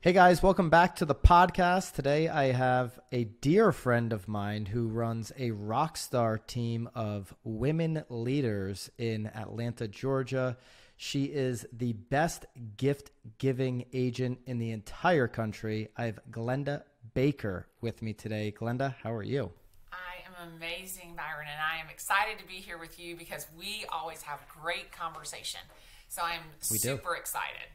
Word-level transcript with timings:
Hey 0.00 0.12
guys, 0.12 0.42
welcome 0.42 0.70
back 0.70 0.96
to 0.96 1.04
the 1.04 1.14
podcast. 1.14 1.94
Today 1.94 2.28
I 2.28 2.52
have 2.52 3.00
a 3.10 3.24
dear 3.24 3.72
friend 3.72 4.12
of 4.12 4.28
mine 4.28 4.66
who 4.66 4.86
runs 4.86 5.32
a 5.36 5.50
rock 5.50 5.96
star 5.96 6.38
team 6.38 6.88
of 6.94 7.34
women 7.42 8.04
leaders 8.08 8.90
in 8.96 9.26
Atlanta, 9.26 9.88
Georgia. 9.88 10.56
She 10.96 11.24
is 11.24 11.66
the 11.72 11.94
best 11.94 12.46
gift 12.76 13.10
giving 13.38 13.86
agent 13.92 14.38
in 14.46 14.58
the 14.58 14.70
entire 14.70 15.26
country. 15.26 15.88
I 15.96 16.04
have 16.04 16.20
Glenda 16.30 16.82
Baker 17.14 17.66
with 17.80 18.00
me 18.00 18.12
today. 18.12 18.54
Glenda, 18.56 18.94
how 19.02 19.12
are 19.12 19.22
you? 19.24 19.50
I 19.92 20.22
am 20.26 20.54
amazing, 20.56 21.14
Byron, 21.16 21.48
and 21.52 21.60
I 21.60 21.82
am 21.82 21.90
excited 21.90 22.38
to 22.38 22.46
be 22.46 22.54
here 22.54 22.78
with 22.78 23.00
you 23.00 23.16
because 23.16 23.48
we 23.58 23.84
always 23.92 24.22
have 24.22 24.40
great 24.62 24.92
conversation. 24.92 25.60
So 26.08 26.22
I'm 26.22 26.40
We 26.70 26.78
do. 26.78 26.96
super 26.96 27.16
excited. 27.16 27.66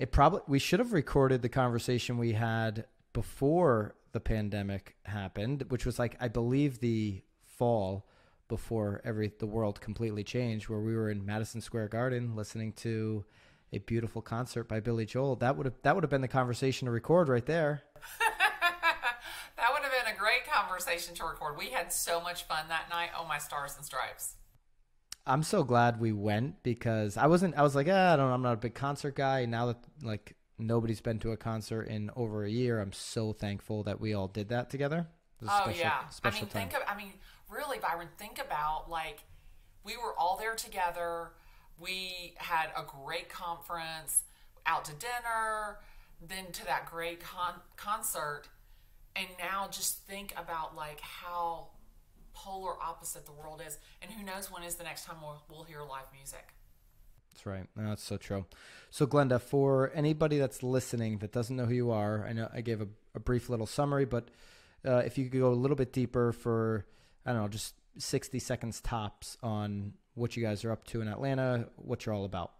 It 0.00 0.12
probably 0.12 0.40
we 0.48 0.58
should 0.58 0.78
have 0.78 0.94
recorded 0.94 1.42
the 1.42 1.50
conversation 1.50 2.16
we 2.16 2.32
had 2.32 2.86
before 3.12 3.96
the 4.12 4.18
pandemic 4.18 4.96
happened, 5.04 5.66
which 5.68 5.84
was 5.84 5.98
like 5.98 6.16
I 6.18 6.28
believe 6.28 6.80
the 6.80 7.22
fall 7.44 8.06
before 8.48 9.02
every 9.04 9.30
the 9.38 9.46
world 9.46 9.82
completely 9.82 10.24
changed, 10.24 10.70
where 10.70 10.80
we 10.80 10.96
were 10.96 11.10
in 11.10 11.26
Madison 11.26 11.60
Square 11.60 11.88
Garden 11.88 12.34
listening 12.34 12.72
to 12.74 13.26
a 13.74 13.78
beautiful 13.78 14.22
concert 14.22 14.64
by 14.64 14.80
Billy 14.80 15.04
Joel. 15.04 15.36
That 15.36 15.58
would 15.58 15.66
have 15.66 15.74
that 15.82 15.94
would 15.94 16.02
have 16.02 16.10
been 16.10 16.22
the 16.22 16.28
conversation 16.28 16.86
to 16.86 16.92
record 16.92 17.28
right 17.28 17.44
there. 17.44 17.82
that 18.20 19.68
would 19.70 19.82
have 19.82 19.92
been 19.92 20.14
a 20.14 20.18
great 20.18 20.46
conversation 20.50 21.14
to 21.16 21.24
record. 21.24 21.58
We 21.58 21.66
had 21.66 21.92
so 21.92 22.22
much 22.22 22.44
fun 22.44 22.68
that 22.68 22.88
night. 22.88 23.10
Oh, 23.14 23.26
my 23.28 23.36
stars 23.36 23.74
and 23.76 23.84
stripes. 23.84 24.36
I'm 25.26 25.42
so 25.42 25.62
glad 25.62 26.00
we 26.00 26.12
went 26.12 26.62
because 26.62 27.16
I 27.16 27.26
wasn't. 27.26 27.56
I 27.56 27.62
was 27.62 27.74
like, 27.74 27.86
ah, 27.90 28.12
I 28.14 28.16
don't. 28.16 28.28
know, 28.28 28.34
I'm 28.34 28.42
not 28.42 28.54
a 28.54 28.56
big 28.56 28.74
concert 28.74 29.14
guy. 29.14 29.44
Now 29.44 29.66
that 29.66 29.76
like 30.02 30.34
nobody's 30.58 31.00
been 31.00 31.18
to 31.20 31.32
a 31.32 31.36
concert 31.36 31.82
in 31.84 32.10
over 32.16 32.44
a 32.44 32.50
year, 32.50 32.80
I'm 32.80 32.92
so 32.92 33.32
thankful 33.32 33.82
that 33.84 34.00
we 34.00 34.14
all 34.14 34.28
did 34.28 34.48
that 34.48 34.70
together. 34.70 35.06
It 35.40 35.44
was 35.44 35.50
a 35.50 35.52
Oh 35.52 35.62
special- 35.64 35.80
yeah. 35.80 36.00
I 36.24 36.30
mean, 36.30 36.40
time. 36.40 36.48
think 36.48 36.74
of. 36.74 36.80
I 36.88 36.96
mean, 36.96 37.12
really, 37.48 37.78
Byron. 37.78 38.08
Think 38.18 38.38
about 38.44 38.90
like 38.90 39.20
we 39.84 39.96
were 39.96 40.18
all 40.18 40.36
there 40.38 40.54
together. 40.54 41.32
We 41.78 42.34
had 42.36 42.66
a 42.76 42.82
great 42.82 43.28
conference, 43.30 44.24
out 44.66 44.84
to 44.86 44.92
dinner, 44.92 45.78
then 46.26 46.52
to 46.52 46.64
that 46.66 46.84
great 46.90 47.20
con- 47.20 47.60
concert, 47.76 48.42
and 49.16 49.26
now 49.38 49.68
just 49.70 50.06
think 50.06 50.34
about 50.36 50.76
like 50.76 51.00
how 51.00 51.68
polar 52.34 52.80
opposite 52.82 53.26
the 53.26 53.32
world 53.32 53.62
is, 53.66 53.78
and 54.02 54.10
who 54.10 54.24
knows 54.24 54.50
when 54.50 54.62
is 54.62 54.76
the 54.76 54.84
next 54.84 55.04
time 55.04 55.16
we'll, 55.22 55.42
we'll 55.50 55.64
hear 55.64 55.80
live 55.80 56.06
music. 56.14 56.54
That's 57.32 57.46
right. 57.46 57.66
No, 57.76 57.88
that's 57.88 58.02
so 58.02 58.16
true. 58.16 58.44
So, 58.90 59.06
Glenda, 59.06 59.40
for 59.40 59.90
anybody 59.94 60.38
that's 60.38 60.62
listening 60.62 61.18
that 61.18 61.32
doesn't 61.32 61.56
know 61.56 61.66
who 61.66 61.74
you 61.74 61.90
are, 61.90 62.26
I 62.28 62.32
know 62.32 62.48
I 62.52 62.60
gave 62.60 62.80
a, 62.80 62.88
a 63.14 63.20
brief 63.20 63.48
little 63.48 63.66
summary, 63.66 64.04
but 64.04 64.28
uh, 64.86 64.96
if 64.98 65.16
you 65.16 65.28
could 65.28 65.38
go 65.38 65.52
a 65.52 65.54
little 65.54 65.76
bit 65.76 65.92
deeper 65.92 66.32
for, 66.32 66.86
I 67.24 67.32
don't 67.32 67.42
know, 67.42 67.48
just 67.48 67.74
60 67.98 68.38
seconds 68.38 68.80
tops 68.80 69.36
on 69.42 69.94
what 70.14 70.36
you 70.36 70.42
guys 70.42 70.64
are 70.64 70.72
up 70.72 70.84
to 70.86 71.00
in 71.00 71.08
Atlanta, 71.08 71.68
what 71.76 72.04
you're 72.04 72.14
all 72.14 72.24
about. 72.24 72.52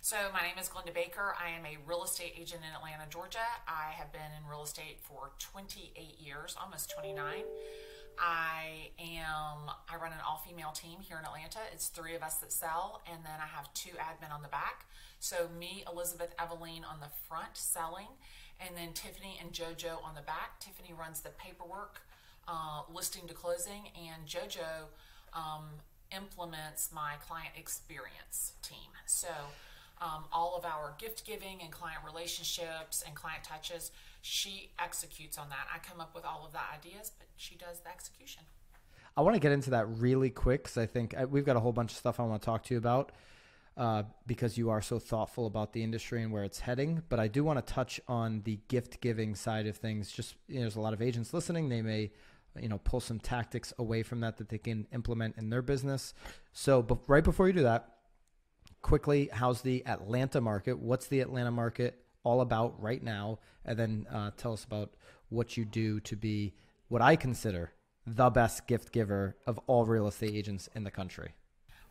So, 0.00 0.16
my 0.32 0.42
name 0.42 0.58
is 0.60 0.68
Glenda 0.68 0.94
Baker. 0.94 1.34
I 1.42 1.50
am 1.50 1.64
a 1.64 1.78
real 1.86 2.04
estate 2.04 2.34
agent 2.38 2.60
in 2.62 2.74
Atlanta, 2.74 3.10
Georgia. 3.10 3.38
I 3.66 3.92
have 3.92 4.12
been 4.12 4.20
in 4.38 4.48
real 4.48 4.62
estate 4.62 5.00
for 5.00 5.32
28 5.38 6.20
years, 6.20 6.56
almost 6.62 6.90
29. 6.90 7.42
I 8.18 8.90
am 8.98 9.70
I 9.88 9.96
run 10.00 10.12
an 10.12 10.18
all-female 10.26 10.72
team 10.72 11.00
here 11.00 11.18
in 11.18 11.24
Atlanta. 11.24 11.58
It's 11.72 11.88
3 11.88 12.14
of 12.14 12.22
us 12.22 12.36
that 12.36 12.52
sell 12.52 13.02
and 13.10 13.24
then 13.24 13.38
I 13.42 13.46
have 13.46 13.72
two 13.74 13.90
admin 13.90 14.34
on 14.34 14.42
the 14.42 14.48
back. 14.48 14.86
So, 15.20 15.48
me, 15.58 15.84
Elizabeth 15.90 16.34
Eveline 16.38 16.84
on 16.84 17.00
the 17.00 17.08
front 17.28 17.56
selling 17.56 18.08
and 18.60 18.76
then 18.76 18.92
Tiffany 18.92 19.38
and 19.40 19.52
JoJo 19.52 20.04
on 20.04 20.14
the 20.14 20.22
back. 20.22 20.60
Tiffany 20.60 20.92
runs 20.92 21.20
the 21.20 21.30
paperwork, 21.30 22.02
uh, 22.46 22.82
listing 22.92 23.26
to 23.28 23.34
closing, 23.34 23.88
and 23.96 24.26
JoJo 24.26 24.88
um, 25.32 25.64
implements 26.14 26.90
my 26.92 27.14
client 27.26 27.54
experience 27.56 28.52
team. 28.62 28.90
So, 29.06 29.28
um, 30.00 30.24
all 30.32 30.56
of 30.56 30.64
our 30.64 30.94
gift 30.98 31.24
giving 31.24 31.62
and 31.62 31.70
client 31.70 32.00
relationships 32.04 33.02
and 33.06 33.14
client 33.14 33.44
touches, 33.44 33.92
she 34.26 34.70
executes 34.78 35.36
on 35.36 35.50
that. 35.50 35.66
I 35.72 35.78
come 35.86 36.00
up 36.00 36.14
with 36.14 36.24
all 36.24 36.46
of 36.46 36.52
the 36.52 36.58
ideas, 36.74 37.12
but 37.18 37.26
she 37.36 37.56
does 37.56 37.80
the 37.80 37.90
execution. 37.90 38.42
I 39.18 39.20
want 39.20 39.34
to 39.34 39.40
get 39.40 39.52
into 39.52 39.68
that 39.70 39.86
really 40.00 40.30
quick 40.30 40.62
because 40.62 40.78
I 40.78 40.86
think 40.86 41.14
I, 41.14 41.26
we've 41.26 41.44
got 41.44 41.56
a 41.56 41.60
whole 41.60 41.74
bunch 41.74 41.92
of 41.92 41.98
stuff 41.98 42.18
I 42.18 42.22
want 42.22 42.40
to 42.40 42.46
talk 42.46 42.62
to 42.64 42.74
you 42.74 42.78
about 42.78 43.12
uh, 43.76 44.04
because 44.26 44.56
you 44.56 44.70
are 44.70 44.80
so 44.80 44.98
thoughtful 44.98 45.46
about 45.46 45.74
the 45.74 45.82
industry 45.82 46.22
and 46.22 46.32
where 46.32 46.42
it's 46.42 46.60
heading. 46.60 47.02
But 47.10 47.20
I 47.20 47.28
do 47.28 47.44
want 47.44 47.64
to 47.64 47.72
touch 47.74 48.00
on 48.08 48.40
the 48.46 48.58
gift 48.68 49.02
giving 49.02 49.34
side 49.34 49.66
of 49.66 49.76
things. 49.76 50.10
Just 50.10 50.36
you 50.48 50.54
know, 50.54 50.62
there's 50.62 50.76
a 50.76 50.80
lot 50.80 50.94
of 50.94 51.02
agents 51.02 51.34
listening; 51.34 51.68
they 51.68 51.82
may 51.82 52.10
you 52.58 52.70
know 52.70 52.78
pull 52.78 53.00
some 53.00 53.18
tactics 53.18 53.74
away 53.78 54.02
from 54.02 54.20
that 54.20 54.38
that 54.38 54.48
they 54.48 54.56
can 54.56 54.86
implement 54.90 55.36
in 55.36 55.50
their 55.50 55.60
business. 55.60 56.14
So, 56.54 56.80
but 56.80 57.00
right 57.08 57.22
before 57.22 57.46
you 57.46 57.52
do 57.52 57.64
that, 57.64 57.90
quickly, 58.80 59.28
how's 59.30 59.60
the 59.60 59.86
Atlanta 59.86 60.40
market? 60.40 60.78
What's 60.78 61.08
the 61.08 61.20
Atlanta 61.20 61.50
market 61.50 62.03
all 62.24 62.40
about 62.40 62.80
right 62.82 63.02
now? 63.02 63.38
And 63.64 63.78
then 63.78 64.06
uh, 64.12 64.32
tell 64.36 64.52
us 64.52 64.64
about 64.64 64.94
what 65.28 65.56
you 65.56 65.64
do 65.64 66.00
to 66.00 66.16
be 66.16 66.54
what 66.88 67.00
I 67.00 67.16
consider 67.16 67.72
the 68.06 68.30
best 68.30 68.66
gift 68.66 68.92
giver 68.92 69.36
of 69.46 69.58
all 69.66 69.84
real 69.86 70.06
estate 70.06 70.34
agents 70.34 70.68
in 70.74 70.84
the 70.84 70.90
country. 70.90 71.32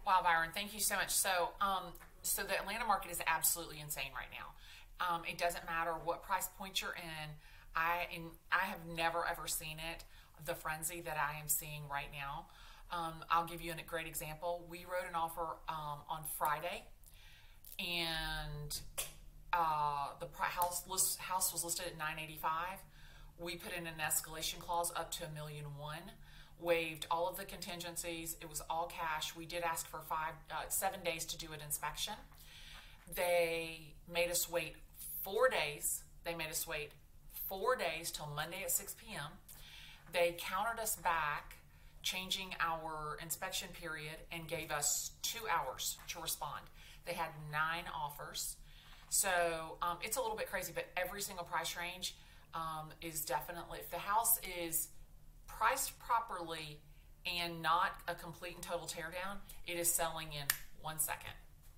Wow, 0.06 0.20
Byron, 0.24 0.50
thank 0.54 0.74
you 0.74 0.80
so 0.80 0.96
much. 0.96 1.10
So, 1.10 1.50
um, 1.62 1.94
so 2.22 2.44
the 2.44 2.60
Atlanta 2.60 2.86
market 2.86 3.12
is 3.12 3.20
absolutely 3.26 3.80
insane 3.80 4.12
right 4.14 4.28
now. 4.32 4.54
Um, 5.10 5.22
it 5.30 5.38
doesn't 5.38 5.66
matter 5.66 5.94
what 6.04 6.24
price 6.24 6.50
point 6.58 6.82
you're 6.82 6.96
in. 6.96 7.30
I 7.76 8.08
in, 8.14 8.24
I 8.52 8.66
have 8.66 8.86
never 8.96 9.26
ever 9.28 9.48
seen 9.48 9.78
it, 9.78 10.04
the 10.46 10.54
frenzy 10.54 11.02
that 11.02 11.18
I 11.18 11.40
am 11.40 11.48
seeing 11.48 11.82
right 11.90 12.10
now. 12.12 12.46
Um, 12.92 13.26
I'll 13.32 13.46
give 13.46 13.62
you 13.62 13.72
a 13.72 13.76
great 13.88 14.06
example. 14.06 14.66
We 14.70 14.80
wrote 14.80 15.10
an 15.10 15.16
offer 15.16 15.58
um, 15.68 16.00
on 16.10 16.24
Friday, 16.38 16.84
and 17.80 18.80
uh, 19.54 20.08
the 20.20 20.28
house 20.40 20.84
list, 20.90 21.20
house 21.20 21.54
was 21.54 21.64
listed 21.64 21.86
at 21.86 21.98
985. 21.98 22.80
We 23.40 23.56
put 23.56 23.74
in 23.78 23.88
an 23.88 23.94
escalation 24.02 24.60
clause 24.60 24.92
up 24.96 25.12
to 25.14 25.26
a 25.26 25.30
million 25.30 25.66
one. 25.78 26.12
Waived 26.60 27.08
all 27.12 27.28
of 27.28 27.38
the 27.38 27.46
contingencies. 27.46 28.36
It 28.42 28.50
was 28.50 28.62
all 28.70 28.92
cash. 28.92 29.36
We 29.36 29.46
did 29.46 29.64
ask 29.64 29.88
for 29.88 30.00
five, 30.00 30.34
uh, 30.50 30.70
seven 30.70 31.02
days 31.04 31.26
to 31.26 31.38
do 31.38 31.48
an 31.54 31.60
inspection. 31.64 32.14
They 33.16 33.94
made 34.12 34.32
us 34.32 34.50
wait 34.50 34.76
four 35.24 35.50
days. 35.50 36.04
They 36.24 36.36
made 36.36 36.50
us 36.50 36.68
wait 36.68 36.92
four 37.48 37.76
days 37.76 38.12
till 38.12 38.28
Monday 38.36 38.64
at 38.64 38.72
6 38.72 38.96
p.m. 38.98 39.32
They 40.14 40.36
countered 40.38 40.80
us 40.80 40.96
back, 40.96 41.58
changing 42.02 42.56
our 42.60 43.18
inspection 43.22 43.70
period, 43.74 44.16
and 44.32 44.48
gave 44.48 44.72
us 44.72 45.12
two 45.22 45.46
hours 45.52 45.98
to 46.10 46.20
respond. 46.22 46.64
They 47.06 47.14
had 47.14 47.30
nine 47.52 47.84
offers. 47.94 48.56
So 49.14 49.78
um, 49.84 49.98
it's 50.02 50.18
a 50.18 50.22
little 50.22 50.36
bit 50.36 50.50
crazy, 50.50 50.72
but 50.74 50.88
every 50.98 51.22
single 51.22 51.46
price 51.46 51.78
range 51.78 52.16
um, 52.56 52.90
is 53.00 53.22
definitely, 53.24 53.78
if 53.80 53.92
the 53.92 54.00
house 54.00 54.40
is 54.60 54.88
priced 55.46 56.00
properly 56.00 56.80
and 57.24 57.62
not 57.62 57.92
a 58.08 58.16
complete 58.16 58.56
and 58.56 58.64
total 58.64 58.88
teardown, 58.88 59.38
it 59.68 59.78
is 59.78 59.88
selling 59.88 60.30
in 60.34 60.48
one 60.82 60.98
second. 60.98 61.34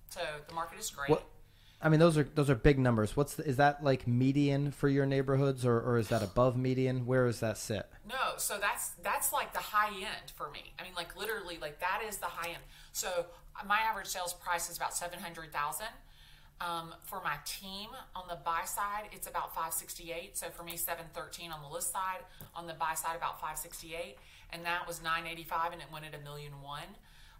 So 0.08 0.20
the 0.48 0.54
market 0.54 0.78
is 0.78 0.88
great. 0.88 1.10
What? 1.10 1.26
I 1.82 1.90
mean, 1.90 2.00
those 2.00 2.16
are 2.16 2.26
those 2.34 2.48
are 2.48 2.54
big 2.54 2.78
numbers. 2.78 3.18
What's 3.18 3.34
the, 3.34 3.46
is 3.46 3.58
that 3.58 3.84
like 3.84 4.06
median 4.08 4.70
for 4.70 4.88
your 4.88 5.04
neighborhoods, 5.04 5.66
or, 5.66 5.78
or 5.78 5.98
is 5.98 6.08
that 6.08 6.22
above 6.22 6.56
median? 6.56 7.04
Where 7.04 7.26
does 7.26 7.40
that 7.40 7.58
sit? 7.58 7.86
No, 8.08 8.38
so 8.38 8.56
that's 8.58 8.92
that's 9.02 9.30
like 9.30 9.52
the 9.52 9.58
high 9.58 9.94
end 9.94 10.32
for 10.34 10.50
me. 10.50 10.72
I 10.78 10.84
mean, 10.84 10.92
like 10.96 11.14
literally, 11.18 11.58
like 11.60 11.80
that 11.80 12.00
is 12.08 12.16
the 12.16 12.26
high 12.26 12.48
end. 12.48 12.62
So 12.92 13.26
my 13.68 13.80
average 13.80 14.06
sales 14.06 14.32
price 14.32 14.70
is 14.70 14.78
about 14.78 14.94
seven 14.94 15.18
hundred 15.18 15.52
thousand. 15.52 15.88
Um, 16.60 16.94
for 17.02 17.20
my 17.22 17.36
team 17.44 17.90
on 18.14 18.24
the 18.28 18.38
buy 18.44 18.62
side, 18.64 19.10
it's 19.12 19.26
about 19.26 19.54
five 19.54 19.72
sixty 19.72 20.10
eight. 20.12 20.38
So 20.38 20.46
for 20.48 20.62
me, 20.62 20.76
seven 20.76 21.04
thirteen 21.14 21.52
on 21.52 21.60
the 21.62 21.68
list 21.68 21.92
side. 21.92 22.20
On 22.54 22.66
the 22.66 22.72
buy 22.72 22.94
side, 22.94 23.16
about 23.16 23.40
five 23.40 23.58
sixty 23.58 23.94
eight, 23.94 24.16
and 24.50 24.64
that 24.64 24.86
was 24.86 25.02
nine 25.02 25.26
eighty 25.26 25.44
five, 25.44 25.72
and 25.72 25.82
it 25.82 25.88
went 25.92 26.06
at 26.06 26.14
a 26.14 26.22
million 26.24 26.52
one. 26.62 26.96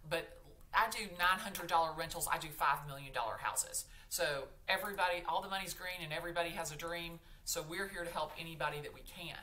But 0.07 0.37
I 0.73 0.89
do 0.91 0.99
nine 1.17 1.39
hundred 1.39 1.67
dollar 1.67 1.91
rentals. 1.97 2.27
I 2.31 2.37
do 2.37 2.49
five 2.49 2.85
million 2.87 3.11
dollar 3.11 3.37
houses. 3.39 3.85
So 4.09 4.43
everybody, 4.69 5.23
all 5.27 5.41
the 5.41 5.49
money's 5.49 5.73
green, 5.73 6.03
and 6.03 6.13
everybody 6.13 6.49
has 6.51 6.71
a 6.71 6.75
dream. 6.75 7.19
So 7.43 7.63
we're 7.67 7.87
here 7.87 8.03
to 8.03 8.11
help 8.11 8.33
anybody 8.39 8.81
that 8.81 8.93
we 8.93 9.01
can 9.01 9.37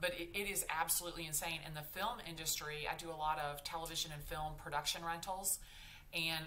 but 0.00 0.12
it, 0.18 0.28
it 0.34 0.48
is 0.48 0.64
absolutely 0.70 1.26
insane. 1.26 1.60
In 1.66 1.74
the 1.74 1.82
film 1.82 2.18
industry, 2.28 2.86
I 2.90 2.96
do 2.96 3.10
a 3.10 3.16
lot 3.16 3.38
of 3.38 3.64
television 3.64 4.12
and 4.12 4.22
film 4.22 4.52
production 4.56 5.04
rentals, 5.04 5.58
and 6.14 6.44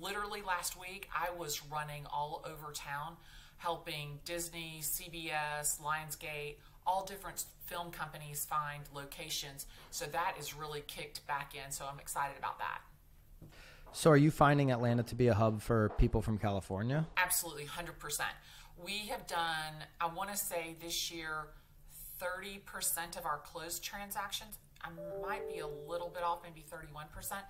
literally 0.00 0.42
last 0.42 0.78
week 0.78 1.08
I 1.14 1.28
was 1.36 1.62
running 1.70 2.06
all 2.12 2.44
over 2.44 2.72
town, 2.72 3.16
helping 3.56 4.18
Disney, 4.24 4.80
CBS, 4.82 5.80
Lionsgate, 5.80 6.56
all 6.86 7.04
different 7.04 7.44
film 7.66 7.90
companies 7.90 8.44
find 8.44 8.82
locations. 8.94 9.66
So 9.90 10.06
that 10.06 10.34
is 10.38 10.54
really 10.54 10.82
kicked 10.86 11.26
back 11.26 11.54
in. 11.54 11.70
So 11.70 11.84
I'm 11.90 11.98
excited 12.00 12.36
about 12.38 12.58
that. 12.58 12.80
So, 13.94 14.10
are 14.10 14.16
you 14.16 14.30
finding 14.30 14.70
Atlanta 14.70 15.02
to 15.02 15.14
be 15.14 15.28
a 15.28 15.34
hub 15.34 15.60
for 15.60 15.90
people 15.98 16.22
from 16.22 16.38
California? 16.38 17.06
Absolutely, 17.18 17.66
hundred 17.66 17.98
percent. 17.98 18.30
We 18.82 19.08
have 19.08 19.26
done, 19.26 19.84
I 20.00 20.06
want 20.06 20.30
to 20.30 20.36
say 20.36 20.76
this 20.80 21.12
year, 21.12 21.48
30% 22.18 23.18
of 23.18 23.26
our 23.26 23.38
closed 23.44 23.84
transactions, 23.84 24.56
I 24.82 24.88
might 25.20 25.48
be 25.52 25.58
a 25.58 25.66
little 25.66 26.08
bit 26.08 26.22
off, 26.22 26.38
maybe 26.42 26.64
31% 26.72 27.42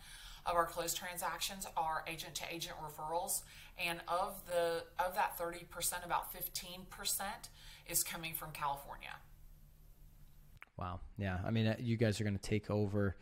of 0.47 0.55
our 0.57 0.67
closed 0.67 0.97
transactions 0.97 1.67
are 1.77 2.05
agent 2.07 2.35
to 2.37 2.45
agent 2.53 2.77
referrals. 2.83 3.43
And 3.79 4.01
of 4.09 4.43
the 4.47 4.85
of 4.99 5.15
that 5.15 5.39
30%, 5.39 6.05
about 6.05 6.33
15% 6.33 7.23
is 7.89 8.05
coming 8.05 8.35
from 8.35 8.51
California. 8.53 9.17
Wow. 10.79 11.01
Yeah. 11.17 11.39
I 11.45 11.51
mean, 11.51 11.67
uh, 11.67 11.77
you 11.79 11.97
guys 11.97 12.21
are 12.21 12.25
going 12.25 12.37
to 12.37 12.43
take 12.43 12.71
over 12.71 13.17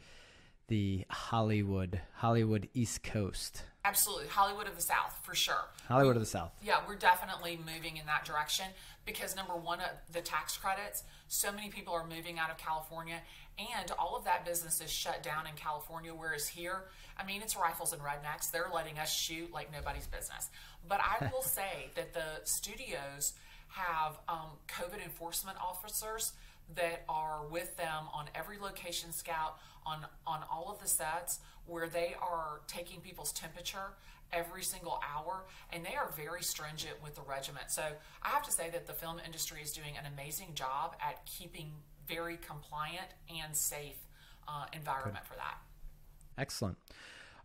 the 0.68 1.04
Hollywood, 1.10 2.00
Hollywood 2.14 2.68
East 2.74 3.02
Coast. 3.02 3.64
Absolutely. 3.84 4.28
Hollywood 4.28 4.68
of 4.68 4.76
the 4.76 4.82
South, 4.82 5.18
for 5.22 5.34
sure. 5.34 5.68
Hollywood 5.88 6.16
of 6.16 6.22
the 6.22 6.28
South. 6.28 6.52
Yeah, 6.62 6.76
we're 6.86 6.94
definitely 6.94 7.58
moving 7.58 7.96
in 7.96 8.06
that 8.06 8.24
direction 8.24 8.66
because 9.04 9.34
number 9.34 9.56
one, 9.56 9.80
uh, 9.80 9.88
the 10.12 10.20
tax 10.20 10.56
credits, 10.56 11.02
so 11.28 11.50
many 11.50 11.70
people 11.70 11.92
are 11.92 12.06
moving 12.06 12.38
out 12.38 12.50
of 12.50 12.56
California 12.56 13.20
and 13.58 13.90
all 13.98 14.16
of 14.16 14.24
that 14.24 14.44
business 14.44 14.80
is 14.80 14.90
shut 14.90 15.22
down 15.22 15.46
in 15.46 15.54
California, 15.54 16.12
whereas 16.14 16.48
here, 16.48 16.84
I 17.18 17.24
mean, 17.26 17.42
it's 17.42 17.56
rifles 17.56 17.92
and 17.92 18.00
rednecks. 18.00 18.50
They're 18.50 18.70
letting 18.72 18.98
us 18.98 19.12
shoot 19.12 19.52
like 19.52 19.70
nobody's 19.72 20.06
business. 20.06 20.50
But 20.88 21.00
I 21.00 21.28
will 21.30 21.42
say 21.42 21.90
that 21.94 22.14
the 22.14 22.44
studios 22.44 23.34
have 23.68 24.18
um, 24.28 24.58
COVID 24.68 25.02
enforcement 25.04 25.58
officers 25.62 26.32
that 26.74 27.04
are 27.08 27.46
with 27.50 27.76
them 27.76 28.04
on 28.14 28.26
every 28.34 28.58
location 28.58 29.12
scout 29.12 29.58
on 29.86 30.06
on 30.26 30.40
all 30.50 30.70
of 30.70 30.80
the 30.80 30.88
sets 30.88 31.40
where 31.66 31.88
they 31.88 32.14
are 32.20 32.60
taking 32.66 33.00
people's 33.00 33.32
temperature 33.32 33.94
every 34.32 34.62
single 34.62 35.00
hour 35.02 35.44
and 35.72 35.84
they 35.84 35.94
are 35.94 36.12
very 36.16 36.42
stringent 36.42 36.94
with 37.02 37.16
the 37.16 37.22
regiment 37.22 37.70
so 37.70 37.82
i 38.22 38.28
have 38.28 38.42
to 38.42 38.52
say 38.52 38.70
that 38.70 38.86
the 38.86 38.92
film 38.92 39.20
industry 39.24 39.60
is 39.60 39.72
doing 39.72 39.96
an 39.98 40.12
amazing 40.12 40.54
job 40.54 40.94
at 41.00 41.24
keeping 41.26 41.72
very 42.12 42.38
compliant 42.38 43.08
and 43.42 43.54
safe 43.54 43.96
uh, 44.48 44.66
environment 44.72 45.24
Good. 45.24 45.28
for 45.28 45.34
that 45.36 45.58
excellent 46.38 46.76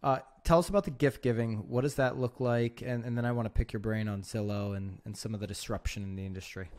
uh, 0.03 0.19
tell 0.43 0.59
us 0.59 0.69
about 0.69 0.83
the 0.83 0.91
gift 0.91 1.21
giving 1.21 1.69
what 1.69 1.81
does 1.81 1.95
that 1.95 2.17
look 2.17 2.39
like 2.39 2.81
and, 2.85 3.05
and 3.05 3.17
then 3.17 3.25
i 3.25 3.31
want 3.31 3.45
to 3.45 3.49
pick 3.49 3.73
your 3.73 3.79
brain 3.79 4.07
on 4.07 4.21
zillow 4.21 4.75
and, 4.75 4.99
and 5.05 5.15
some 5.15 5.33
of 5.33 5.39
the 5.39 5.47
disruption 5.47 6.03
in 6.03 6.15
the 6.15 6.25
industry 6.25 6.69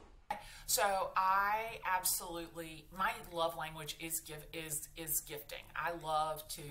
so 0.67 1.11
I 1.17 1.79
absolutely 1.87 2.87
my 2.97 3.13
love 3.33 3.57
language 3.57 3.97
is 4.01 4.21
give 4.21 4.45
is 4.53 4.89
is 4.97 5.21
gifting. 5.21 5.63
I 5.77 5.93
love 6.05 6.47
to 6.49 6.63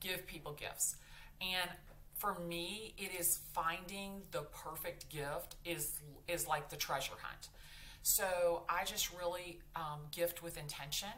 give 0.00 0.26
people 0.26 0.52
gifts. 0.52 0.96
And 1.40 1.70
for 2.16 2.38
me, 2.40 2.94
it 2.98 3.12
is 3.18 3.40
finding 3.52 4.22
the 4.32 4.42
perfect 4.42 5.08
gift 5.08 5.54
is 5.64 6.00
is 6.26 6.48
like 6.48 6.68
the 6.70 6.76
treasure 6.76 7.12
hunt. 7.22 7.48
So 8.06 8.62
I 8.68 8.84
just 8.84 9.10
really 9.18 9.58
um, 9.74 10.02
gift 10.12 10.40
with 10.40 10.56
intention. 10.56 11.08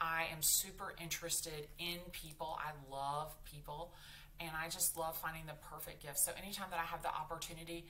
I 0.00 0.28
am 0.32 0.40
super 0.40 0.94
interested 0.98 1.68
in 1.78 1.98
people. 2.12 2.58
I 2.58 2.72
love 2.90 3.34
people, 3.44 3.92
and 4.40 4.48
I 4.56 4.70
just 4.70 4.96
love 4.96 5.14
finding 5.18 5.44
the 5.44 5.52
perfect 5.70 6.02
gift. 6.02 6.18
So 6.18 6.32
anytime 6.42 6.68
that 6.70 6.80
I 6.80 6.84
have 6.84 7.02
the 7.02 7.10
opportunity, 7.10 7.84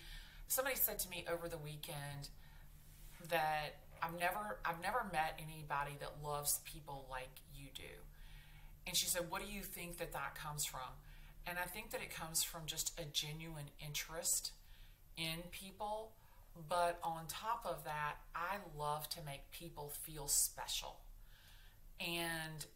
somebody 0.48 0.74
said 0.74 0.98
to 0.98 1.08
me 1.08 1.24
over 1.32 1.48
the 1.48 1.56
weekend 1.56 2.30
that 3.30 3.76
I've 4.02 4.18
never 4.18 4.58
I've 4.64 4.82
never 4.82 5.06
met 5.12 5.38
anybody 5.38 5.92
that 6.00 6.10
loves 6.20 6.58
people 6.64 7.06
like 7.08 7.30
you 7.54 7.68
do. 7.72 7.94
And 8.88 8.96
she 8.96 9.06
said, 9.06 9.30
"What 9.30 9.40
do 9.46 9.52
you 9.52 9.62
think 9.62 9.98
that 9.98 10.12
that 10.14 10.34
comes 10.34 10.64
from?" 10.64 10.98
And 11.46 11.60
I 11.60 11.66
think 11.66 11.92
that 11.92 12.02
it 12.02 12.10
comes 12.10 12.42
from 12.42 12.62
just 12.66 12.98
a 12.98 13.04
genuine 13.04 13.70
interest 13.78 14.50
in 15.16 15.44
people, 15.52 16.10
but 16.69 16.99
on 17.02 17.26
top 17.28 17.66
of 17.69 17.84
that, 17.84 18.16
I 18.34 18.56
love 18.78 19.08
to 19.10 19.19
make 19.25 19.50
people 19.50 19.93
feel 20.04 20.28
special. 20.28 21.00
And 22.00 22.66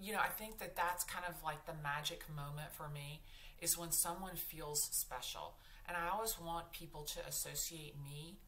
you 0.00 0.12
know, 0.12 0.18
I 0.18 0.28
think 0.28 0.58
that 0.58 0.74
that's 0.74 1.04
kind 1.04 1.24
of 1.28 1.42
like 1.44 1.64
the 1.66 1.74
magic 1.82 2.24
moment 2.34 2.72
for 2.72 2.88
me 2.88 3.22
is 3.60 3.78
when 3.78 3.92
someone 3.92 4.34
feels 4.34 4.82
special. 4.90 5.54
And 5.86 5.96
I 5.96 6.08
always 6.12 6.40
want 6.40 6.72
people 6.72 7.02
to 7.02 7.26
associate 7.26 7.94
me 8.02 8.38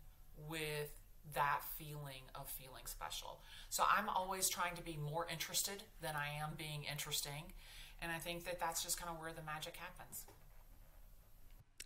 with 0.49 0.91
that 1.35 1.61
feeling 1.79 2.23
of 2.35 2.49
feeling 2.49 2.85
special. 2.87 3.41
So 3.71 3.85
I'm 3.89 4.09
always 4.09 4.49
trying 4.49 4.75
to 4.77 4.83
be 4.83 4.97
more 4.97 5.27
interested 5.31 5.85
than 6.03 6.15
I 6.17 6.43
am 6.43 6.51
being 6.59 6.85
interesting. 6.91 7.53
And 8.03 8.11
I 8.11 8.19
think 8.19 8.45
that 8.45 8.59
that's 8.61 8.83
just 8.83 9.01
kind 9.01 9.11
of 9.15 9.21
where 9.21 9.33
the 9.33 9.43
magic 9.43 9.77
happens. 9.77 10.25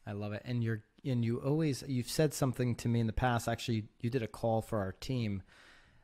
I 0.06 0.12
love 0.12 0.32
it. 0.32 0.42
And 0.44 0.64
you're 0.64 0.82
and 1.04 1.24
you 1.24 1.38
always 1.38 1.84
you've 1.86 2.08
said 2.08 2.34
something 2.34 2.74
to 2.76 2.88
me 2.88 3.00
in 3.00 3.06
the 3.06 3.12
past. 3.12 3.48
Actually, 3.48 3.84
you 4.00 4.10
did 4.10 4.22
a 4.22 4.26
call 4.26 4.62
for 4.62 4.78
our 4.78 4.92
team, 4.92 5.42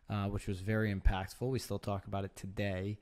uh, 0.08 0.26
which 0.26 0.46
was 0.46 0.60
very 0.60 0.94
impactful. 0.94 1.48
We 1.48 1.58
still 1.58 1.78
talk 1.78 2.06
about 2.06 2.24
it 2.24 2.36
today. 2.36 2.98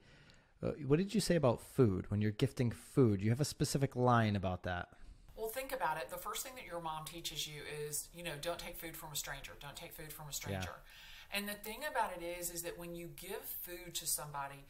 Uh, 0.63 0.73
what 0.87 0.99
did 0.99 1.15
you 1.15 1.21
say 1.21 1.35
about 1.35 1.61
food 1.61 2.11
when 2.11 2.21
you're 2.21 2.31
gifting 2.31 2.71
food? 2.71 3.21
You 3.21 3.31
have 3.31 3.41
a 3.41 3.45
specific 3.45 3.97
line 3.97 4.37
about 4.37 4.63
that. 4.63 4.89
Well, 5.37 5.49
think 5.49 5.73
about 5.73 5.97
it. 5.97 6.09
The 6.09 6.19
first 6.19 6.45
thing 6.45 6.53
that 6.55 6.67
your 6.67 6.81
mom 6.81 7.05
teaches 7.05 7.49
you 7.49 7.63
is, 7.89 8.09
you 8.15 8.23
know, 8.23 8.33
don't 8.41 8.59
take 8.59 8.77
food 8.77 8.97
from 8.97 9.11
a 9.13 9.17
stranger. 9.17 9.53
Don't 9.61 9.75
take 9.75 9.93
food 9.93 10.13
from 10.13 10.29
a 10.29 10.33
stranger. 10.33 10.61
Yeah. 10.61 11.39
And 11.39 11.49
the 11.49 11.55
thing 11.55 11.81
about 11.91 12.13
it 12.17 12.23
is, 12.23 12.51
is 12.51 12.63
that 12.63 12.79
when 12.79 12.95
you 12.95 13.09
give 13.17 13.41
food 13.41 13.95
to 13.95 14.07
somebody, 14.07 14.67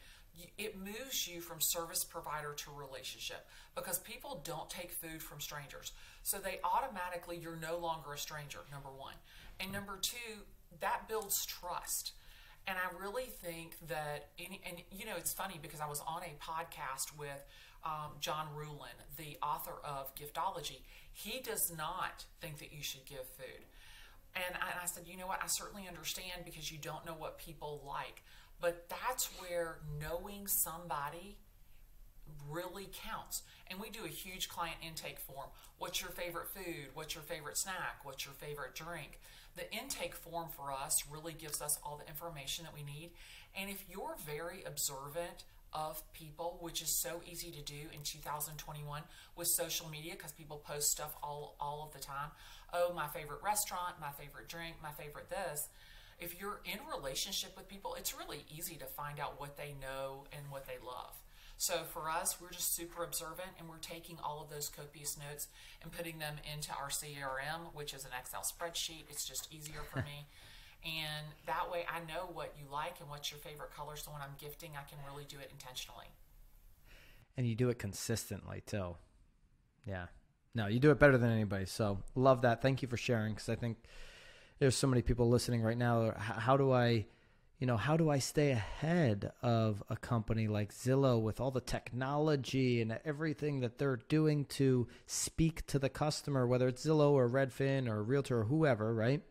it 0.57 0.77
moves 0.77 1.27
you 1.27 1.41
from 1.41 1.61
service 1.61 2.03
provider 2.03 2.53
to 2.53 2.71
relationship 2.71 3.45
because 3.75 3.99
people 3.99 4.41
don't 4.43 4.69
take 4.69 4.91
food 4.91 5.21
from 5.21 5.39
strangers. 5.39 5.91
So 6.23 6.37
they 6.37 6.59
automatically, 6.63 7.37
you're 7.37 7.55
no 7.55 7.77
longer 7.77 8.13
a 8.13 8.17
stranger, 8.17 8.59
number 8.71 8.89
one. 8.89 9.15
And 9.59 9.71
number 9.71 9.97
two, 10.01 10.41
that 10.79 11.07
builds 11.07 11.45
trust. 11.45 12.13
And 12.65 12.77
I 12.77 13.03
really 13.03 13.25
think 13.25 13.75
that, 13.87 14.29
any, 14.39 14.61
and 14.65 14.77
you 14.91 15.05
know, 15.05 15.15
it's 15.17 15.33
funny 15.33 15.59
because 15.61 15.81
I 15.81 15.87
was 15.87 16.01
on 16.07 16.21
a 16.23 16.33
podcast 16.41 17.17
with 17.17 17.45
um, 17.83 18.11
John 18.19 18.47
Ruhlin, 18.55 18.95
the 19.17 19.37
author 19.43 19.73
of 19.83 20.15
Giftology, 20.15 20.79
he 21.11 21.41
does 21.41 21.71
not 21.77 22.25
think 22.41 22.59
that 22.59 22.71
you 22.71 22.81
should 22.81 23.05
give 23.05 23.25
food. 23.37 23.65
And 24.35 24.55
I, 24.55 24.71
and 24.71 24.79
I 24.81 24.85
said, 24.85 25.03
you 25.05 25.17
know 25.17 25.27
what? 25.27 25.41
I 25.43 25.47
certainly 25.47 25.87
understand 25.87 26.43
because 26.45 26.71
you 26.71 26.77
don't 26.81 27.05
know 27.05 27.13
what 27.13 27.37
people 27.37 27.83
like. 27.85 28.23
But 28.63 28.87
that's 28.87 29.25
where 29.41 29.79
knowing 29.99 30.47
somebody 30.47 31.35
really 32.49 32.87
counts. 32.93 33.41
And 33.69 33.77
we 33.77 33.89
do 33.89 34.05
a 34.05 34.07
huge 34.07 34.47
client 34.47 34.77
intake 34.81 35.19
form. 35.19 35.47
What's 35.79 36.01
your 36.01 36.11
favorite 36.11 36.47
food? 36.47 36.87
What's 36.93 37.13
your 37.13 37.25
favorite 37.25 37.57
snack? 37.57 37.99
What's 38.03 38.23
your 38.23 38.33
favorite 38.35 38.73
drink? 38.73 39.19
The 39.57 39.69
intake 39.73 40.15
form 40.15 40.47
for 40.47 40.71
us 40.71 41.03
really 41.11 41.33
gives 41.33 41.61
us 41.61 41.77
all 41.83 41.97
the 41.97 42.07
information 42.07 42.63
that 42.63 42.73
we 42.73 42.83
need. 42.83 43.11
And 43.53 43.69
if 43.69 43.83
you're 43.91 44.15
very 44.25 44.63
observant 44.65 45.43
of 45.73 46.01
people, 46.13 46.57
which 46.61 46.81
is 46.81 46.89
so 46.89 47.21
easy 47.29 47.51
to 47.51 47.61
do 47.61 47.89
in 47.93 47.99
2021 48.01 49.01
with 49.35 49.49
social 49.49 49.89
media 49.89 50.13
because 50.13 50.31
people 50.31 50.63
post 50.65 50.89
stuff 50.89 51.17
all, 51.21 51.57
all 51.59 51.83
of 51.85 51.91
the 51.91 51.99
time. 51.99 52.29
Oh, 52.71 52.93
my 52.95 53.07
favorite 53.07 53.43
restaurant, 53.43 53.95
my 53.99 54.11
favorite 54.11 54.47
drink, 54.47 54.77
my 54.81 54.91
favorite 54.91 55.29
this. 55.29 55.67
If 56.19 56.39
you're 56.39 56.61
in 56.65 56.79
relationship 56.95 57.55
with 57.57 57.67
people, 57.67 57.95
it's 57.97 58.17
really 58.17 58.45
easy 58.55 58.75
to 58.75 58.85
find 58.85 59.19
out 59.19 59.39
what 59.39 59.57
they 59.57 59.75
know 59.81 60.25
and 60.31 60.49
what 60.49 60.65
they 60.65 60.77
love. 60.83 61.15
So 61.57 61.83
for 61.91 62.09
us, 62.09 62.41
we're 62.41 62.49
just 62.51 62.75
super 62.75 63.03
observant 63.03 63.51
and 63.57 63.69
we're 63.69 63.77
taking 63.77 64.17
all 64.23 64.41
of 64.41 64.49
those 64.49 64.69
copious 64.69 65.17
notes 65.17 65.47
and 65.81 65.91
putting 65.91 66.19
them 66.19 66.35
into 66.51 66.71
our 66.71 66.89
CRM, 66.89 67.73
which 67.73 67.93
is 67.93 68.05
an 68.05 68.11
Excel 68.19 68.41
spreadsheet. 68.41 69.03
It's 69.09 69.25
just 69.25 69.53
easier 69.53 69.81
for 69.91 69.99
me. 70.03 70.27
And 70.83 71.27
that 71.45 71.71
way 71.71 71.85
I 71.87 71.99
know 71.99 72.29
what 72.33 72.53
you 72.59 72.65
like 72.71 72.99
and 72.99 73.09
what's 73.09 73.31
your 73.31 73.39
favorite 73.39 73.71
color. 73.71 73.95
So 73.95 74.11
when 74.11 74.21
I'm 74.21 74.35
gifting, 74.37 74.71
I 74.71 74.83
can 74.89 74.99
really 75.09 75.25
do 75.27 75.37
it 75.39 75.49
intentionally. 75.51 76.07
And 77.37 77.47
you 77.47 77.55
do 77.55 77.69
it 77.69 77.79
consistently 77.79 78.61
too. 78.65 78.95
Yeah. 79.87 80.07
No, 80.55 80.67
you 80.67 80.79
do 80.79 80.91
it 80.91 80.99
better 80.99 81.17
than 81.17 81.31
anybody. 81.31 81.65
So 81.65 81.99
love 82.15 82.41
that. 82.41 82.61
Thank 82.61 82.81
you 82.81 82.87
for 82.87 82.97
sharing 82.97 83.33
because 83.33 83.49
I 83.49 83.55
think 83.55 83.77
there's 84.59 84.75
so 84.75 84.87
many 84.87 85.01
people 85.01 85.29
listening 85.29 85.61
right 85.61 85.77
now. 85.77 86.13
How 86.17 86.57
do 86.57 86.71
I, 86.71 87.05
you 87.59 87.67
know, 87.67 87.77
how 87.77 87.97
do 87.97 88.09
I 88.09 88.19
stay 88.19 88.51
ahead 88.51 89.31
of 89.41 89.83
a 89.89 89.95
company 89.95 90.47
like 90.47 90.73
Zillow 90.73 91.21
with 91.21 91.39
all 91.39 91.51
the 91.51 91.61
technology 91.61 92.81
and 92.81 92.97
everything 93.05 93.61
that 93.61 93.77
they're 93.77 93.99
doing 94.09 94.45
to 94.45 94.87
speak 95.05 95.65
to 95.67 95.79
the 95.79 95.89
customer, 95.89 96.47
whether 96.47 96.67
it's 96.67 96.85
Zillow 96.85 97.11
or 97.11 97.29
Redfin 97.29 97.87
or 97.87 98.03
Realtor 98.03 98.39
or 98.39 98.43
whoever, 98.45 98.93
right? 98.93 99.21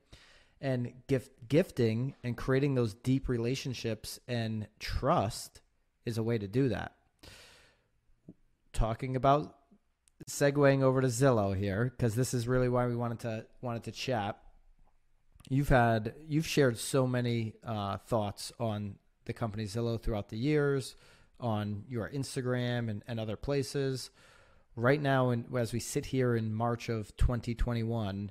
and 0.63 0.93
gift 1.09 1.33
gifting 1.49 2.15
and 2.23 2.37
creating 2.37 2.75
those 2.75 2.95
deep 2.95 3.29
relationships 3.29 4.21
and 4.29 4.69
trust 4.79 5.61
is 6.07 6.17
a 6.17 6.23
way 6.23 6.39
to 6.39 6.47
do 6.47 6.69
that. 6.69 6.93
Talking 8.73 9.17
about 9.17 9.57
segueing 10.31 10.83
over 10.83 11.01
to 11.01 11.09
Zillow 11.09 11.55
here 11.55 11.93
because 11.97 12.15
this 12.15 12.33
is 12.33 12.47
really 12.47 12.69
why 12.69 12.87
we 12.87 12.95
wanted 12.95 13.19
to 13.21 13.45
wanted 13.61 13.83
to 13.85 13.93
chat. 13.93 14.39
You've 15.49 15.69
had 15.69 16.15
you've 16.29 16.47
shared 16.47 16.79
so 16.79 17.07
many 17.07 17.55
uh, 17.65 17.99
thoughts 17.99 18.53
on 18.59 18.97
the 19.25 19.33
company 19.33 19.65
Zillow 19.65 20.01
throughout 20.01 20.29
the 20.29 20.39
years, 20.39 20.97
on 21.39 21.85
your 21.89 22.09
Instagram 22.11 22.89
and, 22.89 23.03
and 23.07 23.21
other 23.21 23.37
places. 23.37 24.11
Right 24.77 25.01
now, 25.03 25.31
and 25.31 25.45
as 25.57 25.73
we 25.73 25.81
sit 25.81 26.07
here 26.07 26.35
in 26.37 26.55
March 26.55 26.89
of 26.89 27.15
2021, 27.17 28.31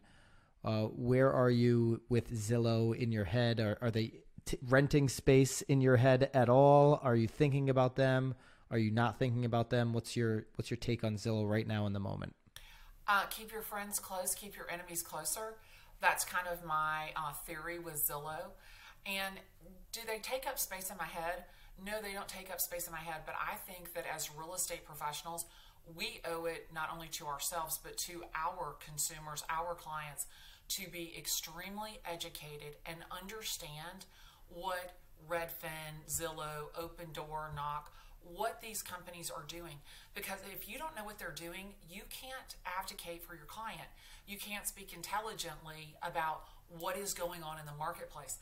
Uh, 0.63 0.84
where 0.94 1.32
are 1.34 1.50
you 1.50 2.01
with 2.08 2.32
Zillow 2.32 2.96
in 2.96 3.12
your 3.12 3.25
head? 3.25 3.60
Are, 3.60 3.77
are 3.82 3.89
they 3.91 4.13
t- 4.46 4.60
renting 4.70 5.10
space 5.10 5.63
in 5.63 5.82
your 5.82 5.98
head 5.98 6.30
at 6.36 6.50
all? 6.50 7.00
Are 7.01 7.15
you 7.15 7.27
thinking 7.27 7.70
about 7.70 7.96
them? 7.96 8.36
Are 8.70 8.77
you 8.77 8.91
not 8.91 9.18
thinking 9.18 9.44
about 9.44 9.70
them? 9.72 9.91
What's 9.91 10.15
your 10.15 10.46
What's 10.56 10.70
your 10.70 10.77
take 10.77 11.03
on 11.03 11.15
Zillow 11.15 11.50
right 11.50 11.65
now 11.68 11.88
in 11.88 11.94
the 11.94 12.00
moment? 12.00 12.36
Uh, 13.08 13.24
keep 13.30 13.51
your 13.51 13.63
friends 13.63 14.00
close, 14.00 14.36
keep 14.36 14.56
your 14.56 14.70
enemies 14.70 15.01
closer. 15.01 15.56
That's 16.01 16.25
kind 16.25 16.48
of 16.51 16.65
my 16.65 17.12
uh, 17.15 17.34
theory 17.46 17.79
with 17.79 17.96
Zillow. 17.96 18.51
And 19.05 19.36
do 19.91 20.01
they 20.05 20.20
take 20.20 20.48
up 20.48 20.58
space 20.60 20.89
in 20.89 20.98
my 20.98 21.05
head? 21.05 21.46
No, 21.84 21.93
they 22.01 22.13
don't 22.13 22.27
take 22.27 22.51
up 22.51 22.60
space 22.60 22.88
in 22.88 22.91
my 22.93 23.00
head, 23.00 23.22
but 23.25 23.36
I 23.36 23.55
think 23.55 23.93
that 23.93 24.05
as 24.13 24.29
real 24.36 24.53
estate 24.53 24.86
professionals, 24.86 25.46
we 25.96 26.22
owe 26.25 26.46
it 26.46 26.67
not 26.74 26.89
only 26.93 27.08
to 27.08 27.25
ourselves, 27.25 27.79
but 27.81 27.98
to 27.98 28.24
our 28.36 28.75
consumers, 28.86 29.43
our 29.50 29.74
clients, 29.75 30.27
to 30.70 30.89
be 30.89 31.13
extremely 31.17 32.00
educated 32.05 32.75
and 32.86 32.98
understand 33.12 34.05
what 34.50 34.93
Redfin, 35.29 36.05
Zillow, 36.08 36.72
Opendoor, 36.79 37.53
Knock, 37.55 37.91
what 38.23 38.61
these 38.61 38.81
companies 38.81 39.29
are 39.29 39.43
doing. 39.47 39.75
Because 40.13 40.39
if 40.51 40.69
you 40.69 40.77
don't 40.77 40.95
know 40.95 41.03
what 41.03 41.19
they're 41.19 41.35
doing, 41.35 41.73
you 41.89 42.01
can't 42.09 42.55
advocate 42.65 43.23
for 43.23 43.35
your 43.35 43.45
client. 43.45 43.87
You 44.27 44.37
can't 44.37 44.67
speak 44.67 44.93
intelligently 44.93 45.95
about 46.03 46.43
what 46.79 46.97
is 46.97 47.13
going 47.13 47.43
on 47.43 47.59
in 47.59 47.65
the 47.65 47.73
marketplace. 47.77 48.37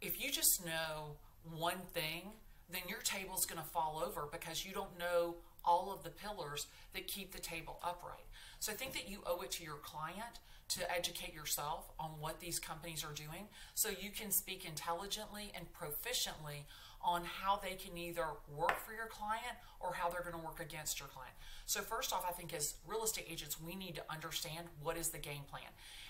If 0.00 0.22
you 0.22 0.30
just 0.30 0.64
know 0.64 1.16
one 1.56 1.80
thing, 1.92 2.32
then 2.70 2.82
your 2.88 3.00
table's 3.00 3.46
going 3.46 3.60
to 3.60 3.68
fall 3.68 4.02
over 4.04 4.28
because 4.30 4.64
you 4.64 4.72
don't 4.72 4.98
know 4.98 5.36
all 5.64 5.92
of 5.92 6.02
the 6.02 6.10
pillars 6.10 6.66
that 6.92 7.06
keep 7.06 7.32
the 7.32 7.40
table 7.40 7.78
upright. 7.82 8.24
So 8.60 8.72
I 8.72 8.74
think 8.74 8.92
that 8.94 9.08
you 9.08 9.18
owe 9.26 9.40
it 9.40 9.50
to 9.52 9.64
your 9.64 9.76
client 9.76 10.40
to 10.68 10.90
educate 10.90 11.34
yourself 11.34 11.90
on 11.98 12.10
what 12.20 12.40
these 12.40 12.58
companies 12.58 13.04
are 13.04 13.12
doing 13.12 13.48
so 13.74 13.90
you 13.90 14.10
can 14.10 14.30
speak 14.30 14.64
intelligently 14.66 15.52
and 15.54 15.66
proficiently 15.72 16.64
on 17.04 17.22
how 17.24 17.60
they 17.62 17.74
can 17.74 17.96
either 17.98 18.26
work 18.56 18.78
for 18.80 18.94
your 18.94 19.06
client 19.06 19.56
or 19.78 19.92
how 19.92 20.08
they're 20.08 20.22
going 20.22 20.34
to 20.34 20.44
work 20.44 20.60
against 20.60 20.98
your 20.98 21.08
client. 21.08 21.34
So 21.66 21.80
first 21.80 22.12
off, 22.12 22.24
I 22.28 22.32
think 22.32 22.54
as 22.54 22.74
real 22.86 23.04
estate 23.04 23.26
agents, 23.30 23.60
we 23.60 23.76
need 23.76 23.94
to 23.96 24.02
understand 24.10 24.66
what 24.82 24.96
is 24.96 25.10
the 25.10 25.18
game 25.18 25.42
plan. 25.50 25.68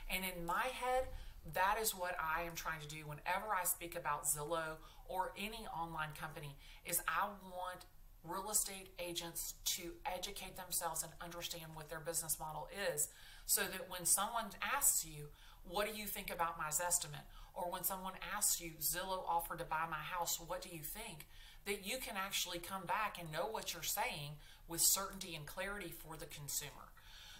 And 0.08 0.24
in 0.24 0.46
my 0.46 0.66
head, 0.72 1.08
that 1.52 1.76
is 1.82 1.94
what 1.94 2.16
I 2.18 2.42
am 2.42 2.54
trying 2.54 2.80
to 2.80 2.88
do 2.88 3.02
whenever 3.06 3.52
I 3.54 3.64
speak 3.64 3.96
about 3.96 4.24
Zillow 4.24 4.78
or 5.08 5.32
any 5.36 5.66
online 5.76 6.10
company 6.18 6.56
is 6.86 7.02
I 7.08 7.26
want 7.50 7.84
real 8.24 8.50
estate 8.50 8.88
agents 8.98 9.54
to 9.64 9.92
educate 10.06 10.56
themselves 10.56 11.02
and 11.02 11.12
understand 11.20 11.66
what 11.74 11.90
their 11.90 12.00
business 12.00 12.38
model 12.40 12.68
is 12.94 13.08
so 13.44 13.62
that 13.62 13.90
when 13.90 14.06
someone 14.06 14.46
asks 14.62 15.04
you, 15.04 15.26
what 15.68 15.92
do 15.92 15.98
you 15.98 16.06
think 16.06 16.32
about 16.32 16.56
my 16.56 16.68
Zestimate? 16.68 17.26
Or 17.54 17.70
when 17.70 17.84
someone 17.84 18.14
asks 18.37 18.61
you, 18.61 18.73
Zillow 18.80 19.26
offered 19.28 19.58
to 19.61 19.64
buy 19.64 19.84
my 19.88 19.96
house, 19.96 20.40
what 20.44 20.61
do 20.61 20.68
you 20.70 20.82
think? 20.82 21.26
That 21.66 21.87
you 21.87 21.99
can 21.99 22.16
actually 22.16 22.58
come 22.58 22.84
back 22.84 23.16
and 23.18 23.30
know 23.32 23.46
what 23.50 23.73
you're 23.73 23.82
saying 23.82 24.32
with 24.68 24.80
certainty 24.80 25.34
and 25.34 25.46
clarity 25.46 25.92
for 25.96 26.16
the 26.16 26.26
consumer. 26.26 26.90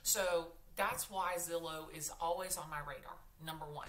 So 0.03 0.49
that's 0.77 1.11
why 1.11 1.35
Zillow 1.39 1.87
is 1.95 2.11
always 2.21 2.57
on 2.57 2.71
my 2.71 2.79
radar, 2.79 3.17
number 3.45 3.65
one. 3.65 3.89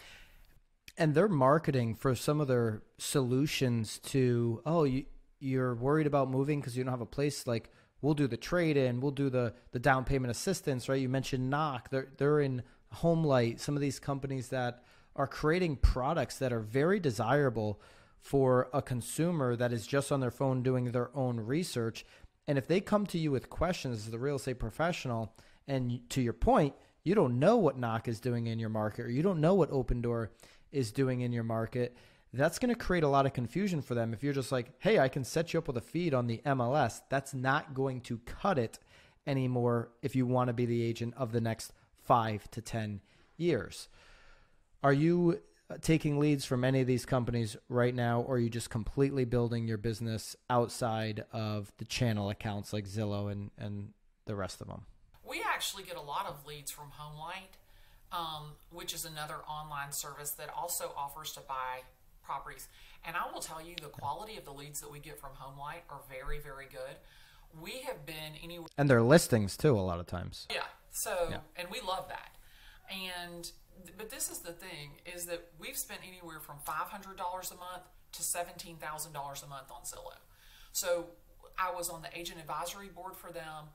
And 0.98 1.14
they're 1.14 1.28
marketing 1.28 1.96
for 1.96 2.16
some 2.16 2.42
of 2.42 2.48
their 2.48 2.82
solutions 2.98 4.00
to, 4.00 4.62
oh, 4.66 4.86
you, 4.86 5.06
you're 5.40 5.76
worried 5.76 6.08
about 6.08 6.30
moving 6.30 6.60
because 6.60 6.76
you 6.78 6.84
don't 6.84 6.92
have 6.92 7.02
a 7.02 7.06
place 7.06 7.46
like 7.46 7.70
we'll 8.02 8.14
do 8.14 8.28
the 8.28 8.38
trade 8.38 8.78
in, 8.78 9.02
we'll 9.02 9.12
do 9.12 9.30
the 9.30 9.54
the 9.72 9.80
down 9.80 10.06
payment 10.06 10.32
assistance, 10.32 10.88
right? 10.88 11.02
You 11.02 11.10
mentioned 11.10 11.50
Knock, 11.50 11.90
they're 11.90 12.08
they're 12.18 12.40
in 12.40 12.64
Homelight, 12.94 13.60
some 13.60 13.76
of 13.76 13.82
these 13.82 14.00
companies 14.00 14.50
that 14.50 14.84
are 15.16 15.28
creating 15.28 15.78
products 15.78 16.38
that 16.40 16.52
are 16.52 16.60
very 16.60 17.00
desirable 17.00 17.82
for 18.20 18.70
a 18.74 18.82
consumer 18.82 19.56
that 19.56 19.72
is 19.72 19.86
just 19.86 20.12
on 20.12 20.20
their 20.20 20.32
phone 20.32 20.64
doing 20.64 20.92
their 20.92 21.16
own 21.16 21.40
research. 21.40 22.06
And 22.48 22.58
if 22.58 22.68
they 22.68 22.82
come 22.82 23.06
to 23.08 23.18
you 23.18 23.32
with 23.32 23.50
questions 23.50 24.00
as 24.00 24.12
the 24.12 24.20
real 24.20 24.36
estate 24.36 24.60
professional, 24.60 25.34
and 25.68 26.02
to 26.10 26.22
your 26.22 26.34
point, 26.34 26.74
you 27.04 27.16
don't 27.16 27.40
know 27.40 27.58
what 27.58 27.78
Knock 27.78 28.08
is 28.08 28.20
doing 28.20 28.48
in 28.48 28.60
your 28.60 28.70
market, 28.70 29.06
or 29.06 29.10
you 29.12 29.22
don't 29.22 29.42
know 29.42 29.54
what 29.54 29.72
Opendoor 29.72 30.30
is 30.72 30.92
doing 30.92 31.22
in 31.22 31.32
your 31.32 31.44
market, 31.44 31.96
that's 32.34 32.60
going 32.60 32.74
to 32.74 32.76
create 32.76 33.04
a 33.04 33.08
lot 33.08 33.26
of 33.26 33.34
confusion 33.34 33.82
for 33.82 33.96
them. 33.96 34.14
If 34.14 34.24
you're 34.24 34.34
just 34.34 34.52
like, 34.52 34.72
hey, 34.80 35.00
I 35.00 35.08
can 35.08 35.24
set 35.24 35.54
you 35.54 35.60
up 35.60 35.68
with 35.68 35.78
a 35.78 35.82
feed 35.82 36.14
on 36.14 36.28
the 36.28 36.42
MLS, 36.46 37.02
that's 37.10 37.34
not 37.34 37.74
going 37.74 38.02
to 38.02 38.18
cut 38.26 38.58
it 38.58 38.80
anymore 39.28 39.92
if 40.02 40.16
you 40.16 40.26
want 40.26 40.48
to 40.50 40.54
be 40.54 40.66
the 40.66 40.84
agent 40.84 41.14
of 41.16 41.32
the 41.32 41.42
next 41.42 41.74
five 42.04 42.50
to 42.52 42.62
10 42.62 43.02
years. 43.38 43.88
Are 44.84 44.94
you 44.94 45.42
uh, 45.70 45.78
taking 45.82 46.20
leads 46.20 46.46
from 46.46 46.64
any 46.64 46.82
of 46.82 46.88
these 46.88 47.06
companies 47.06 47.58
right 47.70 47.96
now, 47.96 48.22
or 48.22 48.36
are 48.36 48.40
you 48.40 48.50
just 48.50 48.70
completely 48.70 49.26
building 49.26 49.68
your 49.68 49.80
business 49.80 50.36
outside 50.50 51.26
of 51.32 51.72
the 51.78 51.86
channel 51.86 52.30
accounts 52.30 52.72
like 52.72 52.86
Zillow 52.86 53.32
and, 53.32 53.50
and 53.58 53.90
the 54.26 54.36
rest 54.36 54.62
of 54.62 54.68
them? 54.68 54.86
We 55.28 55.42
actually 55.44 55.84
get 55.84 55.98
a 55.98 56.02
lot 56.02 56.28
of 56.28 56.46
leads 56.46 56.70
from 56.70 56.92
Homelight, 57.00 57.58
um, 58.12 58.52
which 58.72 58.94
is 58.94 59.06
another 59.06 59.38
online 59.50 59.92
service 59.92 60.32
that 60.32 60.50
also 60.56 60.92
offers 60.96 61.32
to 61.34 61.40
buy 61.40 61.82
properties. 62.22 62.68
And 63.04 63.16
I 63.16 63.32
will 63.34 63.42
tell 63.42 63.60
you, 63.60 63.76
the 63.82 63.90
quality 63.90 64.38
of 64.38 64.46
the 64.46 64.54
leads 64.54 64.82
that 64.82 64.92
we 64.92 65.00
get 65.00 65.20
from 65.20 65.32
Homelight 65.32 65.82
are 65.90 66.02
very, 66.10 66.40
very 66.40 66.66
good. 66.70 66.98
We 67.60 67.82
have 67.88 68.06
been 68.06 68.34
anywhere. 68.44 68.68
And 68.78 68.88
their 68.88 69.02
listings 69.02 69.58
too, 69.58 69.72
a 69.72 69.82
lot 69.82 70.00
of 70.00 70.06
times. 70.06 70.46
Yeah. 70.52 70.62
So, 70.92 71.28
yeah. 71.32 71.38
and 71.56 71.70
we 71.72 71.82
love 71.82 72.08
that. 72.10 72.36
And, 72.92 73.52
but 73.98 74.10
this 74.10 74.30
is 74.30 74.40
the 74.40 74.52
thing 74.52 74.92
is 75.06 75.26
that 75.26 75.48
we've 75.60 75.78
spent 75.78 76.02
anywhere 76.08 76.40
from 76.40 76.58
$500 76.68 77.16
a 77.16 77.56
month 77.56 77.84
to 78.14 78.22
$17,000 78.22 78.76
a 78.76 79.48
month 79.48 79.72
on 79.72 79.82
Zillow. 79.84 80.18
So 80.72 81.08
I 81.58 81.74
was 81.76 81.90
on 81.90 82.02
the 82.02 82.18
agent 82.18 82.40
advisory 82.40 82.90
board 82.90 83.16
for 83.16 83.32
them. 83.32 83.70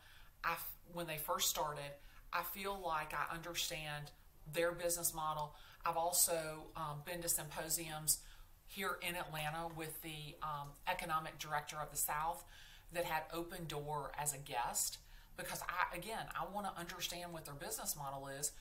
I, 0.44 0.56
when 0.92 1.06
they 1.06 1.16
first 1.16 1.50
started, 1.50 1.92
I 2.32 2.42
feel 2.42 2.80
like 2.84 3.12
I 3.14 3.34
understand 3.34 4.10
their 4.52 4.72
business 4.72 5.14
model. 5.14 5.54
I've 5.84 5.96
also 5.96 6.64
um, 6.76 7.02
been 7.04 7.22
to 7.22 7.28
symposiums 7.28 8.18
here 8.66 8.98
in 9.06 9.16
Atlanta 9.16 9.68
with 9.76 10.00
the 10.02 10.36
um, 10.42 10.68
economic 10.86 11.38
director 11.38 11.76
of 11.82 11.90
the 11.90 11.96
South 11.96 12.44
that 12.92 13.04
had 13.04 13.28
Opendoor 13.30 14.10
as 14.18 14.34
a 14.34 14.38
guest 14.38 14.98
because 15.36 15.62
I 15.62 15.96
again 15.96 16.26
I 16.38 16.44
want 16.52 16.66
to 16.66 16.78
understand 16.78 17.32
what 17.32 17.44
their 17.44 17.54
business 17.54 17.96
model 17.96 18.28
is 18.28 18.52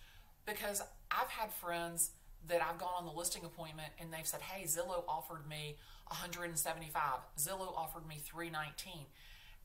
because 0.49 0.81
I've 1.11 1.29
had 1.29 1.51
friends 1.51 2.11
that 2.47 2.61
I've 2.61 2.77
gone 2.77 2.93
on 2.97 3.05
the 3.05 3.11
listing 3.11 3.43
appointment 3.45 3.91
and 3.99 4.11
they've 4.13 4.27
said, 4.27 4.41
"Hey, 4.41 4.63
Zillow 4.63 5.03
offered 5.07 5.47
me 5.47 5.77
175. 6.07 7.19
Zillow 7.37 7.75
offered 7.75 8.07
me 8.07 8.17
319." 8.17 9.05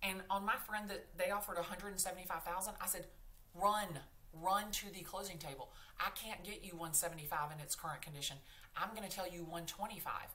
And 0.02 0.22
on 0.28 0.44
my 0.44 0.56
friend 0.56 0.90
that 0.90 1.16
they 1.16 1.30
offered 1.30 1.56
175,000, 1.56 2.74
I 2.80 2.86
said, 2.86 3.08
"Run, 3.54 4.00
run 4.32 4.70
to 4.72 4.90
the 4.90 5.02
closing 5.02 5.38
table. 5.38 5.72
I 5.98 6.10
can't 6.10 6.44
get 6.44 6.62
you 6.62 6.72
175 6.76 7.52
in 7.52 7.60
its 7.60 7.74
current 7.74 8.02
condition. 8.02 8.36
I'm 8.76 8.90
going 8.94 9.08
to 9.08 9.14
tell 9.14 9.28
you 9.28 9.44
125." 9.44 10.34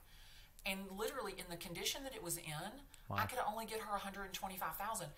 And 0.65 0.89
literally 0.91 1.34
in 1.38 1.46
the 1.50 1.58
condition 1.58 2.03
that 2.03 2.15
it 2.15 2.24
was 2.24 2.38
in, 2.38 2.72
wow. 3.08 3.18
I 3.18 3.25
could 3.25 3.39
only 3.39 3.65
get 3.65 3.82
her 3.82 3.91
125,000 3.91 5.10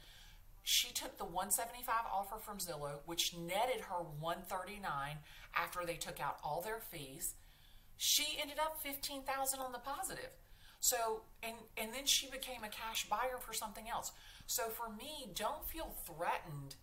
she 0.64 0.92
took 0.94 1.18
the 1.18 1.26
175 1.26 1.94
offer 2.12 2.38
from 2.40 2.58
Zillow, 2.58 3.00
which 3.06 3.36
netted 3.36 3.82
her 3.82 4.04
139 4.20 5.18
after 5.56 5.86
they 5.86 5.96
took 5.96 6.20
out 6.20 6.38
all 6.44 6.62
their 6.62 6.80
fees. 6.80 7.34
She 7.98 8.38
ended 8.40 8.58
up 8.60 8.82
15,000 8.82 9.60
on 9.60 9.72
the 9.72 9.80
positive. 9.80 10.32
So, 10.80 11.22
and 11.44 11.56
and 11.78 11.94
then 11.94 12.06
she 12.06 12.28
became 12.28 12.64
a 12.64 12.70
cash 12.70 13.08
buyer 13.08 13.38
for 13.40 13.54
something 13.54 13.88
else. 13.88 14.12
So 14.48 14.70
for 14.70 14.90
me, 14.90 15.30
don't 15.36 15.64
feel 15.66 15.94
threatened 16.06 16.76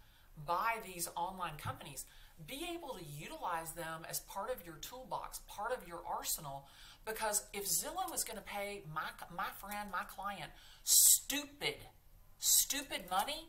by 0.47 0.77
these 0.87 1.09
online 1.17 1.57
companies. 1.59 2.05
Be 2.47 2.69
able 2.73 2.91
to 2.91 3.05
utilize 3.05 3.73
them 3.73 4.07
as 4.09 4.21
part 4.21 4.51
of 4.51 4.65
your 4.65 4.77
toolbox, 4.77 5.41
part 5.49 5.73
of 5.77 5.89
your 5.89 6.01
arsenal 6.09 6.69
because 7.05 7.45
if 7.53 7.65
Zillow 7.67 8.15
is 8.15 8.23
going 8.23 8.37
to 8.37 8.45
pay 8.45 8.83
my 8.95 9.09
my 9.35 9.49
friend, 9.59 9.91
my 9.91 10.05
client 10.05 10.51
stupid 10.85 11.77
stupid 12.39 13.03
money, 13.11 13.49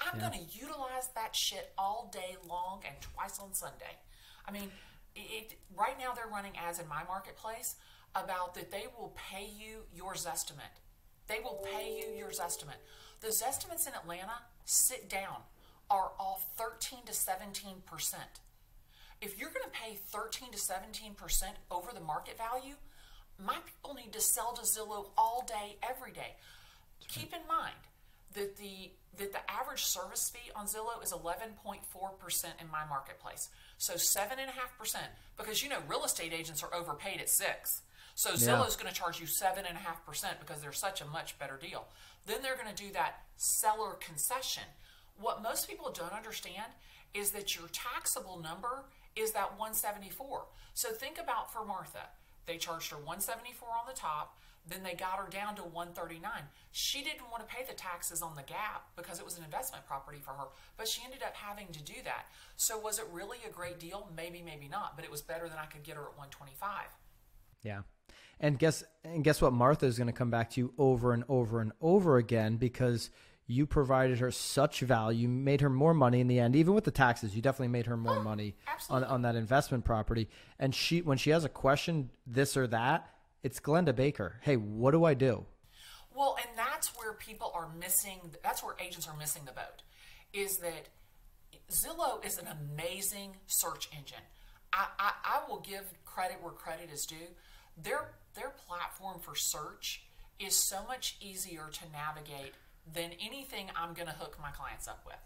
I'm 0.00 0.18
yeah. 0.18 0.28
going 0.28 0.40
to 0.40 0.58
utilize 0.58 1.08
that 1.14 1.34
shit 1.34 1.72
all 1.78 2.10
day 2.12 2.36
long 2.48 2.82
and 2.86 2.94
twice 3.00 3.38
on 3.38 3.52
Sunday. 3.52 3.98
I 4.46 4.52
mean, 4.52 4.70
it, 5.14 5.54
right 5.76 5.98
now 5.98 6.12
they're 6.14 6.30
running 6.30 6.52
ads 6.56 6.78
in 6.78 6.88
my 6.88 7.02
marketplace 7.04 7.76
about 8.14 8.54
that 8.54 8.70
they 8.70 8.84
will 8.96 9.16
pay 9.16 9.48
you 9.56 9.84
your 9.94 10.14
Zestimate. 10.14 10.80
They 11.26 11.38
will 11.42 11.64
pay 11.72 11.98
you 11.98 12.16
your 12.16 12.30
Zestimate. 12.30 12.82
The 13.20 13.28
Zestimates 13.28 13.86
in 13.86 13.94
Atlanta, 13.94 14.42
sit 14.64 15.08
down, 15.08 15.42
are 15.90 16.12
off 16.18 16.46
13 16.56 17.00
to 17.06 17.12
17 17.12 17.76
percent. 17.86 18.40
If 19.20 19.38
you're 19.38 19.50
going 19.50 19.64
to 19.64 19.70
pay 19.70 19.94
13 19.94 20.50
to 20.52 20.58
17 20.58 21.14
percent 21.14 21.54
over 21.70 21.90
the 21.94 22.00
market 22.00 22.36
value, 22.36 22.74
my 23.42 23.56
people 23.66 23.94
need 23.94 24.12
to 24.12 24.20
sell 24.20 24.52
to 24.52 24.62
Zillow 24.62 25.10
all 25.16 25.44
day, 25.46 25.76
every 25.88 26.12
day. 26.12 26.36
Keep 27.08 27.32
in 27.32 27.46
mind, 27.48 27.74
that 28.34 28.56
the 28.56 28.92
that 29.16 29.32
the 29.32 29.50
average 29.50 29.84
service 29.84 30.30
fee 30.30 30.50
on 30.56 30.66
Zillow 30.66 31.02
is 31.02 31.12
11.4% 31.12 31.54
in 32.60 32.70
my 32.70 32.84
marketplace. 32.88 33.48
So 33.78 33.94
7.5%, 33.94 34.96
because 35.36 35.62
you 35.62 35.68
know, 35.68 35.78
real 35.86 36.04
estate 36.04 36.32
agents 36.32 36.64
are 36.64 36.74
overpaid 36.74 37.20
at 37.20 37.28
six. 37.28 37.82
So 38.16 38.32
Zillow's 38.32 38.76
going 38.76 38.92
to 38.92 38.98
charge 38.98 39.20
you 39.20 39.26
7.5% 39.26 39.64
because 40.40 40.60
they're 40.60 40.72
such 40.72 41.00
a 41.00 41.06
much 41.06 41.38
better 41.38 41.56
deal. 41.60 41.86
Then 42.26 42.42
they're 42.42 42.56
going 42.56 42.74
to 42.74 42.82
do 42.82 42.92
that 42.92 43.22
seller 43.36 43.92
concession. 44.00 44.64
What 45.20 45.42
most 45.42 45.68
people 45.68 45.92
don't 45.92 46.12
understand 46.12 46.72
is 47.12 47.30
that 47.30 47.56
your 47.56 47.68
taxable 47.72 48.40
number 48.40 48.84
is 49.16 49.32
that 49.32 49.58
174. 49.58 50.46
So 50.74 50.90
think 50.90 51.18
about 51.18 51.52
for 51.52 51.64
Martha. 51.64 52.08
They 52.46 52.56
charged 52.56 52.90
her 52.90 52.96
174 52.96 53.68
on 53.68 53.86
the 53.86 53.98
top. 53.98 54.36
Then 54.66 54.82
they 54.82 54.94
got 54.94 55.18
her 55.18 55.28
down 55.28 55.56
to 55.56 55.62
139. 55.62 56.30
She 56.72 57.02
didn't 57.02 57.30
want 57.30 57.46
to 57.46 57.54
pay 57.54 57.64
the 57.68 57.74
taxes 57.74 58.22
on 58.22 58.34
the 58.34 58.42
gap 58.42 58.88
because 58.96 59.18
it 59.18 59.24
was 59.24 59.36
an 59.36 59.44
investment 59.44 59.86
property 59.86 60.18
for 60.18 60.30
her, 60.30 60.46
but 60.76 60.88
she 60.88 61.02
ended 61.04 61.22
up 61.22 61.34
having 61.34 61.68
to 61.72 61.82
do 61.82 61.94
that. 62.04 62.26
So 62.56 62.78
was 62.78 62.98
it 62.98 63.04
really 63.12 63.38
a 63.46 63.52
great 63.52 63.78
deal? 63.78 64.08
Maybe, 64.16 64.42
maybe 64.42 64.68
not, 64.68 64.96
but 64.96 65.04
it 65.04 65.10
was 65.10 65.20
better 65.20 65.48
than 65.48 65.58
I 65.58 65.66
could 65.66 65.82
get 65.82 65.96
her 65.96 66.02
at 66.02 66.16
125. 66.16 66.84
Yeah. 67.62 67.82
And 68.40 68.58
guess 68.58 68.82
and 69.04 69.22
guess 69.22 69.40
what 69.40 69.52
Martha 69.52 69.86
is 69.86 69.96
going 69.96 70.08
to 70.08 70.12
come 70.12 70.30
back 70.30 70.50
to 70.50 70.60
you 70.60 70.72
over 70.76 71.12
and 71.12 71.24
over 71.28 71.60
and 71.60 71.72
over 71.80 72.16
again 72.16 72.56
because 72.56 73.10
you 73.46 73.66
provided 73.66 74.18
her 74.18 74.30
such 74.30 74.80
value, 74.80 75.22
you 75.22 75.28
made 75.28 75.60
her 75.60 75.68
more 75.68 75.92
money 75.92 76.20
in 76.20 76.28
the 76.28 76.38
end, 76.38 76.56
even 76.56 76.74
with 76.74 76.84
the 76.84 76.90
taxes. 76.90 77.36
You 77.36 77.42
definitely 77.42 77.68
made 77.68 77.86
her 77.86 77.96
more 77.96 78.16
oh, 78.16 78.22
money 78.22 78.56
on, 78.88 79.04
on 79.04 79.22
that 79.22 79.36
investment 79.36 79.84
property. 79.84 80.28
And 80.58 80.74
she, 80.74 81.02
when 81.02 81.18
she 81.18 81.30
has 81.30 81.44
a 81.44 81.48
question, 81.48 82.10
this 82.26 82.56
or 82.56 82.66
that, 82.68 83.13
it's 83.44 83.60
Glenda 83.60 83.94
Baker. 83.94 84.36
Hey, 84.40 84.56
what 84.56 84.92
do 84.92 85.04
I 85.04 85.12
do? 85.12 85.44
Well, 86.16 86.36
and 86.40 86.58
that's 86.58 86.96
where 86.96 87.12
people 87.12 87.52
are 87.54 87.68
missing. 87.78 88.18
That's 88.42 88.64
where 88.64 88.74
agents 88.80 89.06
are 89.06 89.16
missing 89.16 89.42
the 89.44 89.52
boat. 89.52 89.82
Is 90.32 90.56
that 90.58 90.88
Zillow 91.70 92.24
is 92.24 92.38
an 92.38 92.46
amazing 92.46 93.36
search 93.46 93.88
engine. 93.96 94.24
I, 94.72 94.86
I, 94.98 95.12
I 95.24 95.40
will 95.48 95.60
give 95.60 95.84
credit 96.06 96.38
where 96.40 96.52
credit 96.52 96.88
is 96.92 97.04
due. 97.04 97.28
Their 97.80 98.14
their 98.34 98.52
platform 98.66 99.20
for 99.20 99.34
search 99.36 100.04
is 100.40 100.56
so 100.56 100.78
much 100.88 101.16
easier 101.20 101.68
to 101.70 101.82
navigate 101.92 102.54
than 102.92 103.10
anything 103.24 103.66
I'm 103.76 103.94
going 103.94 104.08
to 104.08 104.14
hook 104.14 104.38
my 104.40 104.50
clients 104.50 104.88
up 104.88 105.02
with. 105.06 105.20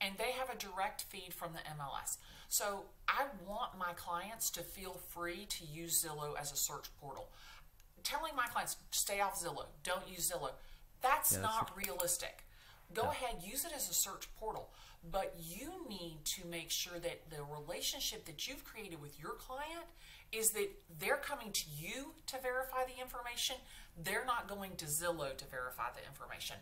And 0.00 0.14
they 0.18 0.32
have 0.32 0.50
a 0.50 0.56
direct 0.56 1.02
feed 1.02 1.34
from 1.34 1.52
the 1.52 1.60
MLS. 1.60 2.18
So 2.48 2.84
I 3.08 3.24
want 3.46 3.78
my 3.78 3.92
clients 3.94 4.50
to 4.50 4.60
feel 4.60 5.00
free 5.08 5.46
to 5.48 5.64
use 5.64 6.04
Zillow 6.04 6.38
as 6.40 6.52
a 6.52 6.56
search 6.56 6.86
portal 7.00 7.28
telling 8.06 8.36
my 8.36 8.46
clients 8.46 8.76
stay 8.90 9.20
off 9.20 9.42
Zillow, 9.42 9.66
don't 9.82 10.08
use 10.08 10.30
Zillow. 10.30 10.50
That's, 11.02 11.36
not 11.36 11.72
realistic. 11.76 12.44
Go 12.94 13.02
yeah. 13.02 13.10
ahead, 13.10 13.42
use 13.42 13.64
it 13.64 13.72
as 13.74 13.90
a 13.90 13.94
search 13.94 14.28
portal, 14.38 14.70
but 15.10 15.34
you 15.38 15.72
need 15.88 16.18
to 16.24 16.46
make 16.46 16.70
sure 16.70 16.98
that 17.00 17.30
the 17.30 17.42
relationship 17.42 18.24
that 18.26 18.46
you've 18.46 18.64
created 18.64 19.02
with 19.02 19.20
your 19.20 19.32
client 19.32 19.86
is 20.32 20.50
that 20.50 20.68
they're 21.00 21.16
coming 21.16 21.50
to 21.52 21.64
you 21.76 22.12
to 22.28 22.38
verify 22.40 22.84
the 22.84 23.00
information. 23.00 23.56
They're 24.02 24.24
not 24.24 24.48
going 24.48 24.76
to 24.76 24.86
Zillow 24.86 25.36
to 25.36 25.44
verify 25.46 25.88
the 25.94 26.06
information. 26.08 26.56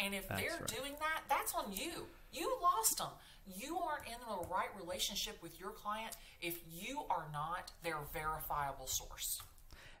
And 0.00 0.14
if 0.14 0.28
that's 0.28 0.40
they're 0.40 0.58
right. 0.60 0.66
doing 0.66 0.92
that, 1.00 1.22
that's 1.28 1.54
on 1.54 1.72
you. 1.72 2.06
You 2.32 2.56
lost 2.62 2.98
them. 2.98 3.10
You 3.56 3.78
aren't 3.78 4.06
in 4.06 4.18
the 4.28 4.48
right 4.48 4.68
relationship 4.80 5.42
with 5.42 5.58
your 5.58 5.70
client 5.70 6.16
if 6.40 6.60
you 6.72 7.02
are 7.08 7.26
not 7.32 7.72
their 7.82 7.96
verifiable 8.12 8.86
source 8.86 9.42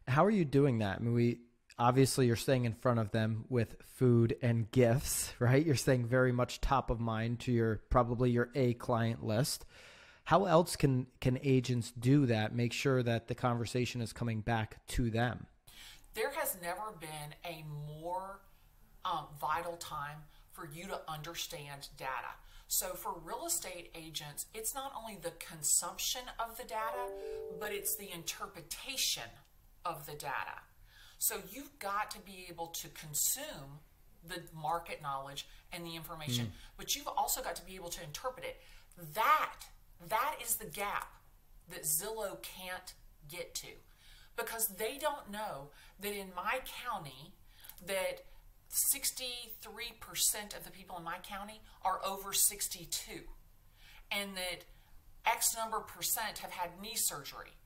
how 0.08 0.24
are 0.24 0.30
you 0.30 0.44
doing 0.44 0.78
that? 0.78 0.98
I 0.98 1.02
mean, 1.02 1.14
we 1.14 1.40
obviously 1.78 2.26
you're 2.26 2.36
staying 2.36 2.64
in 2.64 2.74
front 2.74 2.98
of 2.98 3.10
them 3.12 3.44
with 3.48 3.76
food 3.96 4.36
and 4.42 4.70
gifts, 4.70 5.32
right? 5.38 5.64
You're 5.64 5.76
staying 5.76 6.06
very 6.06 6.32
much 6.32 6.60
top 6.60 6.90
of 6.90 7.00
mind 7.00 7.40
to 7.40 7.52
your 7.52 7.82
probably 7.90 8.30
your 8.30 8.50
A 8.54 8.74
client 8.74 9.24
list. 9.24 9.64
How 10.24 10.44
else 10.44 10.76
can 10.76 11.06
can 11.20 11.38
agents 11.42 11.92
do 11.98 12.26
that? 12.26 12.54
Make 12.54 12.72
sure 12.72 13.02
that 13.02 13.28
the 13.28 13.34
conversation 13.34 14.00
is 14.00 14.12
coming 14.12 14.40
back 14.40 14.86
to 14.88 15.10
them. 15.10 15.46
There 16.14 16.30
has 16.32 16.56
never 16.60 16.94
been 17.00 17.34
a 17.44 17.64
more 18.00 18.40
um, 19.04 19.26
vital 19.40 19.76
time 19.76 20.18
for 20.52 20.68
you 20.72 20.86
to 20.88 21.00
understand 21.08 21.88
data. 21.96 22.34
So 22.66 22.88
for 22.88 23.14
real 23.24 23.46
estate 23.46 23.90
agents, 23.94 24.46
it's 24.52 24.74
not 24.74 24.92
only 24.98 25.16
the 25.22 25.32
consumption 25.38 26.22
of 26.38 26.58
the 26.58 26.64
data, 26.64 27.08
but 27.58 27.72
it's 27.72 27.94
the 27.94 28.12
interpretation 28.12 29.22
of 29.84 30.06
the 30.06 30.12
data. 30.12 30.62
So 31.18 31.36
you've 31.50 31.78
got 31.78 32.10
to 32.12 32.20
be 32.20 32.46
able 32.48 32.68
to 32.68 32.88
consume 32.88 33.80
the 34.26 34.42
market 34.54 35.02
knowledge 35.02 35.46
and 35.72 35.84
the 35.84 35.96
information, 35.96 36.46
mm. 36.46 36.50
but 36.76 36.94
you've 36.94 37.08
also 37.08 37.42
got 37.42 37.56
to 37.56 37.64
be 37.64 37.74
able 37.74 37.90
to 37.90 38.02
interpret 38.02 38.44
it. 38.44 38.60
That 39.14 39.66
that 40.08 40.36
is 40.42 40.56
the 40.56 40.66
gap 40.66 41.12
that 41.70 41.82
Zillow 41.82 42.40
can't 42.42 42.94
get 43.28 43.54
to 43.56 43.68
because 44.36 44.68
they 44.68 44.96
don't 44.98 45.30
know 45.30 45.70
that 46.00 46.12
in 46.12 46.28
my 46.34 46.60
county 46.84 47.32
that 47.84 48.22
63% 48.94 50.56
of 50.56 50.64
the 50.64 50.70
people 50.70 50.96
in 50.96 51.04
my 51.04 51.18
county 51.22 51.60
are 51.82 52.00
over 52.06 52.32
62 52.32 53.12
and 54.10 54.30
that 54.36 54.64
X 55.26 55.56
number 55.56 55.80
percent 55.80 56.38
have 56.38 56.52
had 56.52 56.80
knee 56.80 56.94
surgery 56.94 57.57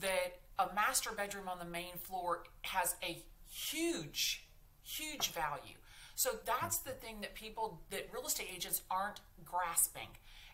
that 0.00 0.40
a 0.58 0.74
master 0.74 1.10
bedroom 1.16 1.48
on 1.48 1.58
the 1.58 1.64
main 1.64 1.96
floor 1.96 2.44
has 2.62 2.96
a 3.02 3.22
huge, 3.50 4.46
huge 4.82 5.32
value. 5.32 5.76
So 6.14 6.30
that's 6.44 6.78
the 6.78 6.92
thing 6.92 7.20
that 7.22 7.34
people, 7.34 7.80
that 7.90 8.08
real 8.12 8.26
estate 8.26 8.48
agents 8.54 8.82
aren't 8.90 9.20
grasping 9.44 10.08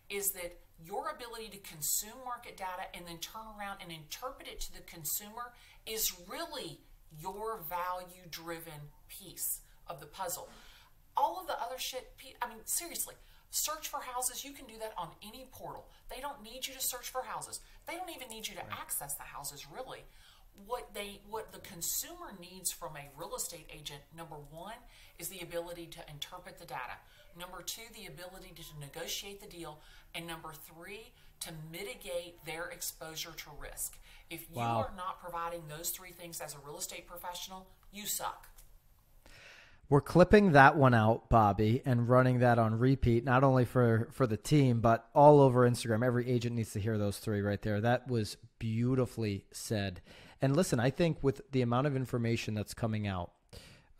is 0.09 0.33
that 0.33 0.59
your 0.83 1.11
ability 1.11 1.49
to 1.49 1.59
consume 1.59 2.25
market 2.25 2.57
data 2.57 2.89
and 2.95 3.07
then 3.07 3.19
turn 3.19 3.43
around 3.59 3.79
and 3.83 3.93
interpret 3.93 4.49
it 4.49 4.61
to 4.61 4.73
the 4.73 4.81
consumer 4.81 5.53
is 5.87 6.15
really 6.27 6.81
your 7.21 7.61
value 7.69 8.25
driven 8.31 8.89
piece 9.09 9.61
of 9.87 10.01
the 10.01 10.07
puzzle. 10.07 10.49
All 11.17 11.39
of 11.39 11.47
the 11.47 11.61
other 11.61 11.79
shit, 11.79 12.13
I 12.41 12.49
mean, 12.49 12.59
seriously, 12.65 13.15
Search 13.51 13.89
for 13.89 14.01
houses, 14.01 14.45
you 14.45 14.53
can 14.53 14.67
do 14.67 14.79
that 14.79 14.93
on 14.97 15.09
any 15.27 15.49
portal. 15.51 15.89
They 16.09 16.21
don't 16.21 16.43
need 16.43 16.69
you 16.69 16.75
to 16.75 16.81
search 16.81 17.09
for 17.09 17.23
houses. 17.23 17.61
They 17.87 17.97
don't 17.97 18.11
even 18.15 18.29
need 18.29 18.49
you 18.49 18.55
to 18.55 18.73
access 18.73 19.15
the 19.15 19.25
houses 19.25 19.67
really. 19.75 20.05
What 20.67 20.95
they 20.95 21.21
what 21.29 21.53
the 21.53 21.61
consumer 21.61 22.35
needs 22.41 22.71
from 22.71 22.97
a 22.97 23.09
real 23.19 23.35
estate 23.35 23.69
agent, 23.73 24.01
number 24.17 24.37
1 24.51 24.73
is 25.19 25.29
the 25.29 25.41
ability 25.41 25.87
to 25.87 26.01
interpret 26.11 26.59
the 26.59 26.67
data. 26.67 26.99
Number 27.39 27.63
2, 27.63 27.81
the 27.95 28.07
ability 28.07 28.53
to 28.57 28.81
negotiate 28.81 29.41
the 29.41 29.47
deal, 29.47 29.79
and 30.15 30.27
number 30.27 30.53
3, 30.53 31.13
to 31.41 31.51
mitigate 31.73 32.45
their 32.45 32.69
exposure 32.69 33.31
to 33.31 33.51
risk. 33.59 33.97
If 34.29 34.51
you 34.51 34.57
wow. 34.57 34.79
are 34.79 34.93
not 34.97 35.21
providing 35.21 35.63
those 35.69 35.91
three 35.91 36.11
things 36.11 36.41
as 36.41 36.55
a 36.55 36.59
real 36.67 36.79
estate 36.79 37.07
professional, 37.07 37.67
you 37.93 38.07
suck. 38.07 38.49
We're 39.91 40.01
clipping 40.01 40.53
that 40.53 40.77
one 40.77 40.95
out, 40.95 41.29
Bobby, 41.29 41.83
and 41.85 42.09
running 42.09 42.39
that 42.39 42.61
on 42.61 42.79
repeat, 42.79 43.25
not 43.25 43.43
only 43.43 43.65
for 43.65 44.07
for 44.13 44.25
the 44.25 44.37
team, 44.37 44.81
but 44.81 45.09
all 45.17 45.41
over 45.41 45.69
Instagram. 45.69 46.07
Every 46.07 46.31
agent 46.31 46.55
needs 46.55 46.73
to 46.75 46.81
hear 46.81 46.97
those 46.97 47.19
three 47.19 47.41
right 47.41 47.61
there. 47.61 47.81
That 47.81 48.07
was 48.07 48.37
beautifully 48.61 49.47
said. 49.51 50.01
And 50.41 50.57
listen, 50.57 50.79
I 50.79 50.91
think 50.91 51.19
with 51.23 51.43
the 51.51 51.63
amount 51.63 51.89
of 51.89 51.97
information 51.97 52.55
that's 52.55 52.73
coming 52.73 53.09
out, 53.09 53.33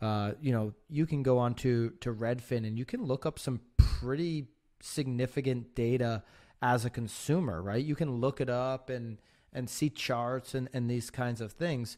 uh, 0.01 0.31
you 0.41 0.53
know, 0.53 0.73
you 0.89 1.05
can 1.05 1.23
go 1.23 1.37
on 1.37 1.55
to 1.55 1.89
to 1.99 2.13
Redfin 2.13 2.65
and 2.65 2.79
you 2.79 2.85
can 2.85 3.03
look 3.03 3.25
up 3.25 3.37
some 3.37 3.59
pretty 3.75 4.47
significant 4.79 5.75
data 5.75 6.23
as 6.61 6.85
a 6.85 6.89
consumer, 6.89 7.61
right? 7.61 7.83
You 7.83 7.95
can 7.95 8.21
look 8.21 8.39
it 8.39 8.49
up 8.49 8.89
and 8.89 9.17
and 9.51 9.69
see 9.69 9.89
charts 9.89 10.55
and, 10.55 10.69
and 10.71 10.89
these 10.89 11.09
kinds 11.09 11.41
of 11.41 11.51
things. 11.51 11.97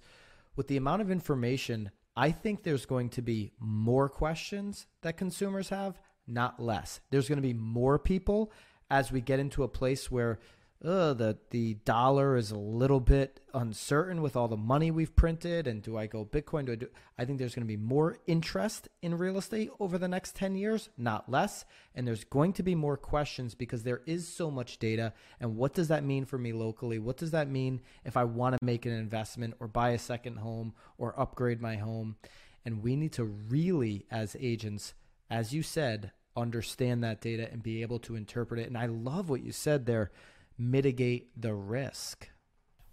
With 0.55 0.67
the 0.67 0.77
amount 0.77 1.03
of 1.03 1.11
information 1.11 1.91
I 2.15 2.31
think 2.31 2.63
there's 2.63 2.85
going 2.85 3.09
to 3.09 3.21
be 3.21 3.51
more 3.59 4.07
questions 4.07 4.85
that 5.01 5.17
consumers 5.17 5.69
have, 5.69 5.99
not 6.27 6.59
less. 6.59 6.99
There's 7.09 7.27
going 7.27 7.37
to 7.37 7.47
be 7.47 7.53
more 7.53 7.97
people 7.97 8.51
as 8.89 9.11
we 9.11 9.21
get 9.21 9.39
into 9.39 9.63
a 9.63 9.67
place 9.67 10.11
where 10.11 10.39
uh, 10.83 11.13
the 11.13 11.37
the 11.49 11.75
dollar 11.85 12.35
is 12.35 12.51
a 12.51 12.57
little 12.57 12.99
bit 12.99 13.39
uncertain 13.53 14.21
with 14.21 14.35
all 14.35 14.47
the 14.47 14.57
money 14.57 14.91
we've 14.91 15.15
printed. 15.15 15.67
And 15.67 15.81
do 15.81 15.97
I 15.97 16.07
go 16.07 16.25
Bitcoin? 16.25 16.65
Do 16.65 16.73
I 16.73 16.75
do? 16.75 16.87
I 17.17 17.25
think 17.25 17.39
there's 17.39 17.55
going 17.55 17.65
to 17.65 17.67
be 17.67 17.77
more 17.77 18.17
interest 18.27 18.89
in 19.01 19.17
real 19.17 19.37
estate 19.37 19.69
over 19.79 19.97
the 19.97 20.07
next 20.07 20.35
ten 20.35 20.55
years, 20.55 20.89
not 20.97 21.29
less. 21.29 21.65
And 21.95 22.05
there's 22.05 22.23
going 22.23 22.53
to 22.53 22.63
be 22.63 22.75
more 22.75 22.97
questions 22.97 23.55
because 23.55 23.83
there 23.83 24.01
is 24.05 24.27
so 24.27 24.51
much 24.51 24.79
data. 24.79 25.13
And 25.39 25.55
what 25.55 25.73
does 25.73 25.87
that 25.87 26.03
mean 26.03 26.25
for 26.25 26.37
me 26.37 26.51
locally? 26.51 26.99
What 26.99 27.17
does 27.17 27.31
that 27.31 27.49
mean 27.49 27.81
if 28.03 28.17
I 28.17 28.23
want 28.25 28.57
to 28.57 28.65
make 28.65 28.85
an 28.85 28.93
investment 28.93 29.53
or 29.59 29.67
buy 29.67 29.91
a 29.91 29.99
second 29.99 30.37
home 30.37 30.73
or 30.97 31.19
upgrade 31.19 31.61
my 31.61 31.77
home? 31.77 32.17
And 32.65 32.83
we 32.83 32.95
need 32.95 33.13
to 33.13 33.25
really, 33.25 34.05
as 34.09 34.35
agents, 34.39 34.93
as 35.29 35.53
you 35.53 35.63
said, 35.63 36.11
understand 36.35 37.03
that 37.03 37.21
data 37.21 37.47
and 37.51 37.61
be 37.61 37.81
able 37.81 37.99
to 37.99 38.15
interpret 38.15 38.59
it. 38.59 38.67
And 38.67 38.77
I 38.77 38.87
love 38.87 39.29
what 39.29 39.43
you 39.43 39.51
said 39.51 39.85
there 39.85 40.11
mitigate 40.57 41.29
the 41.39 41.53
risk. 41.53 42.29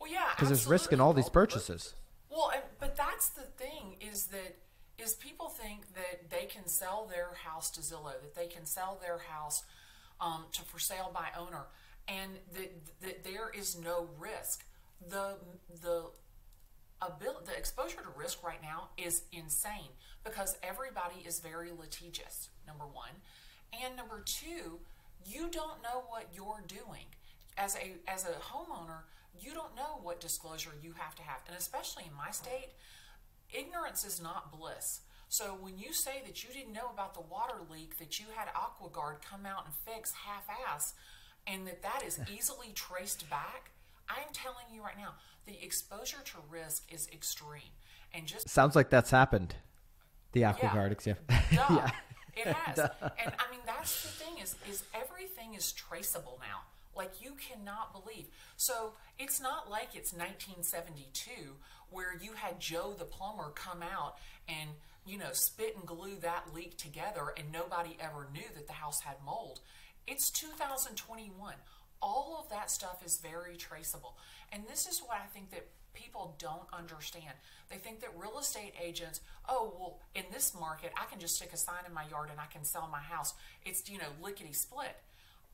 Well, 0.00 0.10
yeah, 0.10 0.28
because 0.34 0.48
there's 0.48 0.66
risk 0.66 0.92
in 0.92 1.00
all 1.00 1.12
these 1.12 1.28
purchases. 1.28 1.94
Well, 2.30 2.52
but 2.78 2.96
that's 2.96 3.30
the 3.30 3.42
thing 3.42 3.96
is 4.00 4.26
that 4.26 4.56
is 4.98 5.14
people 5.14 5.48
think 5.48 5.94
that 5.94 6.30
they 6.30 6.46
can 6.46 6.66
sell 6.66 7.06
their 7.10 7.30
house 7.44 7.70
to 7.72 7.80
Zillow, 7.80 8.20
that 8.20 8.34
they 8.34 8.46
can 8.46 8.66
sell 8.66 8.98
their 9.00 9.18
house 9.18 9.62
um, 10.20 10.44
to 10.52 10.62
for 10.62 10.78
sale 10.78 11.10
by 11.12 11.28
owner, 11.38 11.66
and 12.06 12.32
that, 12.54 12.70
that 13.00 13.24
there 13.24 13.50
is 13.50 13.78
no 13.78 14.08
risk. 14.18 14.64
The 15.08 15.36
the 15.82 16.10
abil- 17.02 17.42
the 17.44 17.56
exposure 17.56 17.98
to 17.98 18.18
risk 18.18 18.42
right 18.42 18.62
now 18.62 18.88
is 18.96 19.22
insane 19.32 19.92
because 20.24 20.56
everybody 20.62 21.24
is 21.26 21.40
very 21.40 21.70
litigious. 21.70 22.50
Number 22.66 22.84
one, 22.84 23.22
and 23.82 23.96
number 23.96 24.22
two, 24.24 24.80
you 25.26 25.48
don't 25.50 25.82
know 25.82 26.04
what 26.08 26.28
you're 26.34 26.62
doing 26.66 27.06
as 27.56 27.76
a 27.76 28.10
as 28.10 28.24
a 28.24 28.32
homeowner. 28.52 29.02
You 29.38 29.54
don't 29.54 29.74
know 29.74 30.00
what 30.02 30.20
disclosure 30.20 30.70
you 30.82 30.92
have 30.98 31.14
to 31.14 31.22
have, 31.22 31.40
and 31.46 31.56
especially 31.56 32.04
in 32.06 32.14
my 32.16 32.30
state, 32.30 32.70
ignorance 33.52 34.04
is 34.04 34.20
not 34.20 34.52
bliss. 34.52 35.00
So 35.28 35.56
when 35.60 35.78
you 35.78 35.92
say 35.92 36.22
that 36.26 36.42
you 36.42 36.50
didn't 36.52 36.72
know 36.72 36.90
about 36.92 37.14
the 37.14 37.20
water 37.20 37.54
leak 37.70 37.98
that 37.98 38.18
you 38.18 38.26
had 38.34 38.48
AquaGuard 38.48 39.22
come 39.22 39.46
out 39.46 39.64
and 39.64 39.74
fix 39.86 40.12
half-ass, 40.26 40.94
and 41.46 41.66
that 41.68 41.82
that 41.82 42.02
is 42.04 42.18
easily 42.36 42.72
traced 42.74 43.30
back, 43.30 43.70
I 44.08 44.20
am 44.20 44.32
telling 44.32 44.66
you 44.74 44.82
right 44.82 44.98
now, 44.98 45.14
the 45.46 45.62
exposure 45.64 46.22
to 46.24 46.36
risk 46.50 46.82
is 46.92 47.08
extreme. 47.12 47.70
And 48.12 48.26
just 48.26 48.48
sounds 48.48 48.74
like 48.74 48.90
that's 48.90 49.10
happened. 49.10 49.54
The 50.32 50.42
AquaGuard 50.42 50.74
yeah. 50.74 50.86
example. 50.86 51.24
yeah. 51.52 51.90
It 52.36 52.46
has. 52.46 52.78
and 52.78 53.32
I 53.38 53.50
mean 53.50 53.60
that's 53.66 54.02
the 54.02 54.08
thing 54.08 54.38
is 54.42 54.54
is 54.68 54.82
everything 54.94 55.54
is 55.54 55.72
traceable 55.72 56.38
now. 56.40 56.60
Like 56.94 57.22
you 57.22 57.32
cannot 57.34 57.92
believe. 57.92 58.26
So 58.56 58.94
it's 59.18 59.40
not 59.40 59.70
like 59.70 59.94
it's 59.94 60.12
1972 60.12 61.30
where 61.90 62.16
you 62.20 62.32
had 62.34 62.60
Joe 62.60 62.94
the 62.98 63.04
plumber 63.04 63.50
come 63.54 63.82
out 63.82 64.16
and 64.48 64.70
you 65.06 65.18
know 65.18 65.32
spit 65.32 65.76
and 65.76 65.86
glue 65.86 66.16
that 66.20 66.54
leak 66.54 66.76
together 66.76 67.32
and 67.36 67.52
nobody 67.52 67.96
ever 68.00 68.28
knew 68.32 68.48
that 68.54 68.66
the 68.66 68.74
house 68.74 69.00
had 69.00 69.16
mold. 69.24 69.60
It's 70.06 70.30
2021. 70.30 71.54
All 72.02 72.38
of 72.42 72.50
that 72.50 72.70
stuff 72.70 73.04
is 73.04 73.18
very 73.18 73.56
traceable. 73.56 74.16
And 74.50 74.64
this 74.68 74.86
is 74.86 75.00
what 75.00 75.18
I 75.22 75.26
think 75.32 75.50
that 75.50 75.66
people 75.92 76.34
don't 76.38 76.66
understand. 76.72 77.34
They 77.70 77.76
think 77.76 78.00
that 78.00 78.10
real 78.16 78.38
estate 78.38 78.74
agents, 78.82 79.20
oh, 79.48 79.74
well, 79.78 79.98
in 80.14 80.24
this 80.32 80.54
market, 80.58 80.92
I 81.00 81.04
can 81.10 81.20
just 81.20 81.36
stick 81.36 81.50
a 81.52 81.56
sign 81.56 81.84
in 81.86 81.94
my 81.94 82.04
yard 82.10 82.28
and 82.30 82.40
I 82.40 82.46
can 82.46 82.64
sell 82.64 82.88
my 82.90 83.00
house. 83.00 83.34
It's, 83.64 83.88
you 83.88 83.98
know, 83.98 84.08
lickety 84.22 84.52
split. 84.52 84.96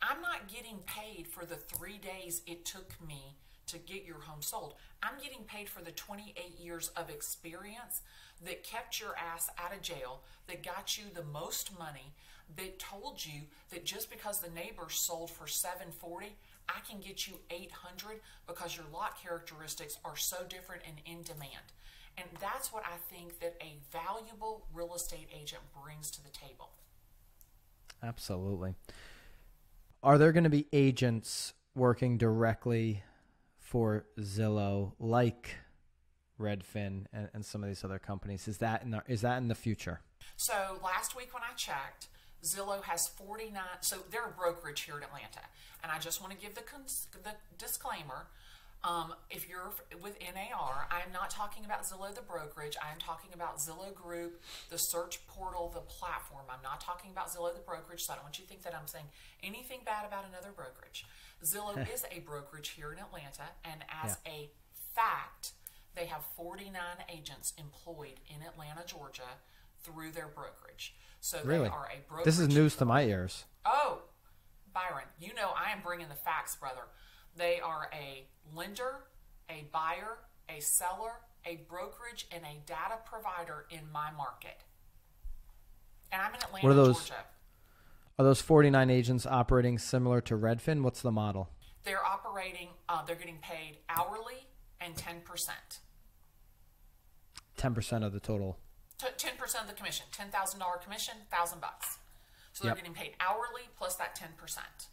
I'm 0.03 0.21
not 0.21 0.49
getting 0.49 0.79
paid 0.87 1.27
for 1.27 1.45
the 1.45 1.57
three 1.57 1.99
days 1.99 2.43
it 2.47 2.65
took 2.65 2.95
me 3.07 3.37
to 3.67 3.79
get 3.79 4.05
your 4.05 4.21
home 4.21 4.43
sold. 4.43 4.75
I'm 5.03 5.19
getting 5.23 5.45
paid 5.45 5.69
for 5.69 5.83
the 5.83 5.91
28 5.91 6.61
years 6.61 6.89
of 6.97 7.11
experience 7.11 8.03
that 8.45 8.63
kept 8.63 9.01
your 9.01 9.17
ass 9.17 9.51
out 9.59 9.75
of 9.75 9.83
jail, 9.83 10.21
that 10.47 10.63
got 10.63 10.97
you 10.97 11.05
the 11.13 11.25
most 11.25 11.77
money, 11.79 12.13
that 12.57 12.79
told 12.79 13.25
you 13.25 13.43
that 13.71 13.85
just 13.85 14.11
because 14.11 14.41
the 14.41 14.51
neighbor 14.51 14.87
sold 14.89 15.31
for 15.31 15.47
740, 15.47 16.37
I 16.69 16.81
can 16.89 17.01
get 17.01 17.27
you 17.27 17.35
800 17.51 18.21
because 18.47 18.77
your 18.77 18.87
lot 18.93 19.21
characteristics 19.21 19.99
are 20.05 20.17
so 20.17 20.45
different 20.49 20.83
and 20.87 20.97
in 21.05 21.23
demand. 21.23 21.73
And 22.19 22.29
that's 22.41 22.73
what 22.73 22.85
I 22.85 22.97
think 23.13 23.41
that 23.41 23.57
a 23.61 23.77
valuable 23.93 24.67
real 24.73 24.95
estate 24.95 25.29
agent 25.35 25.63
brings 25.83 26.11
to 26.13 26.23
the 26.23 26.31
table. 26.31 26.71
Absolutely. 28.03 28.75
Are 30.07 30.19
there 30.19 30.31
going 30.31 30.45
to 30.45 30.51
be 30.51 30.69
agents 30.73 31.53
working 31.75 32.17
directly 32.17 33.03
for 33.59 34.07
Zillow 34.21 34.93
like 35.01 35.57
Redfin 36.39 37.07
and, 37.13 37.29
and 37.35 37.45
some 37.45 37.65
of 37.65 37.69
these 37.69 37.83
other 37.83 37.99
companies? 37.99 38.47
Is 38.47 38.59
that 38.59 38.85
in 38.85 38.93
the, 38.93 39.03
is 39.09 39.23
that 39.23 39.39
in 39.39 39.49
the 39.49 39.57
future? 39.57 40.03
So 40.37 40.79
last 40.81 41.17
week 41.17 41.35
when 41.35 41.43
I 41.43 41.55
checked, 41.57 42.07
Zillow 42.45 42.85
has 42.85 43.09
49. 43.09 43.61
So 43.81 43.97
they're 44.13 44.27
a 44.27 44.31
brokerage 44.31 44.83
here 44.83 44.97
in 44.97 45.03
Atlanta, 45.03 45.41
and 45.83 45.91
I 45.91 45.99
just 45.99 46.21
want 46.21 46.33
to 46.33 46.39
give 46.39 46.55
the 46.55 46.63
cons, 46.63 47.09
the 47.25 47.33
disclaimer. 47.59 48.29
Um, 48.87 49.15
if 49.31 49.49
you're 49.49 49.73
with 50.01 50.17
NAR, 50.21 50.87
I'm 50.93 51.13
not 51.13 51.29
talking 51.29 51.65
about 51.65 51.83
Zillow 51.83 52.15
the 52.15 52.23
brokerage. 52.23 52.77
I 52.81 52.93
am 52.93 52.99
talking 53.01 53.31
about 53.35 53.59
Zillow 53.59 53.93
Group, 53.93 54.41
the 54.71 54.79
search 54.79 55.27
portal, 55.27 55.73
the 55.75 55.81
platform. 55.81 56.45
I'm 56.49 56.63
not 56.63 56.81
talking 56.81 57.11
about 57.11 57.29
Zillow 57.29 57.53
the 57.53 57.61
brokerage, 57.61 58.05
so 58.05 58.13
I 58.13 58.17
don't 58.17 58.25
want 58.25 58.39
you 58.39 58.45
to 58.45 58.49
think 58.49 58.63
that 58.63 58.77
I'm 58.77 58.87
saying 58.87 59.07
anything 59.43 59.81
bad 59.85 60.07
about 60.07 60.25
another 60.29 60.53
brokerage. 60.55 61.05
Zillow 61.45 61.77
is 61.95 62.05
a 62.13 62.21
brokerage 62.21 62.69
here 62.71 62.93
in 62.93 63.01
Atlanta, 63.01 63.51
and 63.65 63.83
as 64.05 64.19
yeah. 64.25 64.33
a 64.33 64.51
fact, 64.95 65.51
they 65.97 66.07
have 66.07 66.23
49 66.37 66.73
agents 67.13 67.55
employed 67.59 68.21
in 68.29 68.47
Atlanta, 68.47 68.87
Georgia, 68.87 69.43
through 69.83 70.13
their 70.13 70.29
brokerage. 70.29 70.95
So 71.21 71.41
really? 71.45 71.65
they 71.65 71.71
are 71.71 71.89
a 71.93 72.09
brokerage. 72.09 72.25
This 72.25 72.39
is 72.39 72.49
news 72.49 72.77
to 72.77 72.85
my 72.85 73.03
ears. 73.03 73.47
Oh, 73.65 74.03
Byron, 74.73 75.07
you 75.21 75.35
know 75.35 75.51
I 75.57 75.73
am 75.73 75.81
bringing 75.83 76.09
the 76.09 76.15
facts, 76.15 76.55
brother. 76.55 76.83
They 77.37 77.61
are 77.61 77.91
a 77.93 78.27
lender, 78.55 79.05
a 79.51 79.67
buyer, 79.73 80.19
a 80.49 80.61
seller, 80.61 81.21
a 81.45 81.65
brokerage, 81.69 82.27
and 82.33 82.45
a 82.45 82.59
data 82.67 82.99
provider 83.05 83.67
in 83.71 83.81
my 83.93 84.11
market. 84.17 84.65
And 86.13 86.23
I'm 86.23 86.35
in 86.35 86.41
Atlanta, 86.43 86.67
what 86.67 86.73
are 86.73 86.75
those, 86.75 86.97
Georgia. 86.97 87.25
Are 88.19 88.25
those 88.25 88.41
49 88.41 88.91
agents 88.91 89.27
operating 89.27 89.79
similar 89.79 90.21
to 90.23 90.35
Redfin? 90.35 90.83
What's 90.83 91.03
the 91.03 91.13
model? 91.13 91.51
They're 91.85 92.05
operating, 92.05 92.69
uh, 92.89 93.05
they're 93.05 93.17
getting 93.17 93.39
paid 93.43 93.79
hourly 93.89 94.47
and 94.81 94.95
10%. 94.95 95.23
10% 97.59 98.07
of 98.07 98.13
the 98.13 98.21
total 98.21 98.59
ten 98.99 99.37
percent 99.37 99.65
of 99.65 99.71
the 99.71 99.77
commission, 99.77 100.07
ten 100.13 100.31
thousand 100.31 100.61
dollar 100.61 100.79
commission, 100.79 101.15
thousand 101.31 101.61
bucks. 101.61 101.99
So 102.53 102.65
they're 102.65 102.71
yep. 102.71 102.79
getting 102.79 102.95
paid 102.95 103.13
hourly 103.21 103.69
plus 103.77 103.97
that 103.97 104.15
ten 104.15 104.31
percent. 104.37 104.89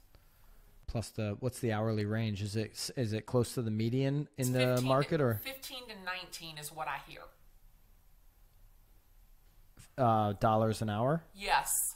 Plus 0.94 1.10
the 1.10 1.36
what's 1.40 1.58
the 1.58 1.74
hourly 1.74 2.06
range? 2.06 2.44
Is 2.44 2.56
it 2.56 2.92
is 2.96 3.14
it 3.14 3.26
close 3.26 3.56
to 3.56 3.64
the 3.64 3.72
median 3.72 4.28
in 4.38 4.56
it's 4.56 4.80
the 4.80 4.88
market 4.88 5.18
to, 5.18 5.24
or 5.24 5.42
fifteen 5.44 5.88
to 5.88 5.96
nineteen 6.06 6.60
is 6.60 6.72
what 6.72 6.88
I 6.88 7.00
hear. 7.08 7.22
Uh, 9.98 10.34
dollars 10.34 10.84
an 10.84 10.92
hour. 10.92 11.24
Yes. 11.34 11.96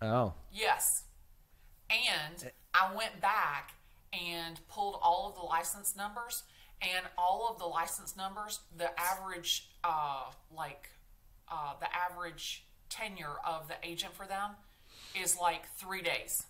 Oh. 0.00 0.34
Yes. 0.52 1.02
And 1.90 2.52
I 2.72 2.94
went 2.94 3.20
back 3.20 3.72
and 4.12 4.60
pulled 4.68 4.96
all 5.02 5.28
of 5.28 5.34
the 5.34 5.42
license 5.44 5.96
numbers, 5.96 6.44
and 6.80 7.04
all 7.18 7.48
of 7.50 7.58
the 7.58 7.66
license 7.66 8.16
numbers, 8.16 8.60
the 8.76 8.90
average, 8.96 9.70
uh, 9.82 10.30
like 10.56 10.90
uh, 11.50 11.72
the 11.80 11.88
average 11.92 12.64
tenure 12.88 13.38
of 13.44 13.66
the 13.66 13.74
agent 13.82 14.14
for 14.14 14.26
them 14.26 14.52
is 15.20 15.36
like 15.36 15.66
three 15.76 16.00
days. 16.00 16.46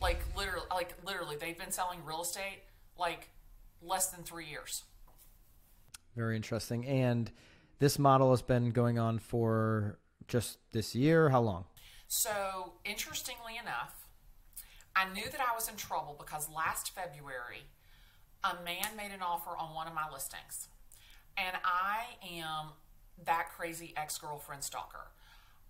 Like 0.00 0.20
literally, 0.36 0.66
like 0.70 0.94
literally, 1.04 1.36
they've 1.36 1.58
been 1.58 1.70
selling 1.70 2.04
real 2.04 2.22
estate 2.22 2.62
like 2.98 3.28
less 3.82 4.08
than 4.08 4.22
three 4.22 4.46
years. 4.46 4.82
Very 6.16 6.36
interesting. 6.36 6.86
And 6.86 7.30
this 7.78 7.98
model 7.98 8.30
has 8.30 8.42
been 8.42 8.70
going 8.70 8.98
on 8.98 9.18
for 9.18 9.98
just 10.28 10.58
this 10.72 10.94
year. 10.94 11.30
How 11.30 11.40
long? 11.40 11.64
So, 12.06 12.74
interestingly 12.84 13.56
enough, 13.60 14.08
I 14.94 15.12
knew 15.12 15.24
that 15.24 15.40
I 15.40 15.54
was 15.54 15.68
in 15.68 15.76
trouble 15.76 16.16
because 16.18 16.48
last 16.48 16.94
February, 16.94 17.64
a 18.44 18.54
man 18.64 18.96
made 18.96 19.10
an 19.12 19.22
offer 19.22 19.50
on 19.56 19.74
one 19.74 19.88
of 19.88 19.94
my 19.94 20.08
listings. 20.12 20.68
And 21.36 21.56
I 21.64 22.04
am 22.38 22.72
that 23.24 23.48
crazy 23.56 23.92
ex 23.96 24.18
girlfriend 24.18 24.62
stalker. 24.62 25.08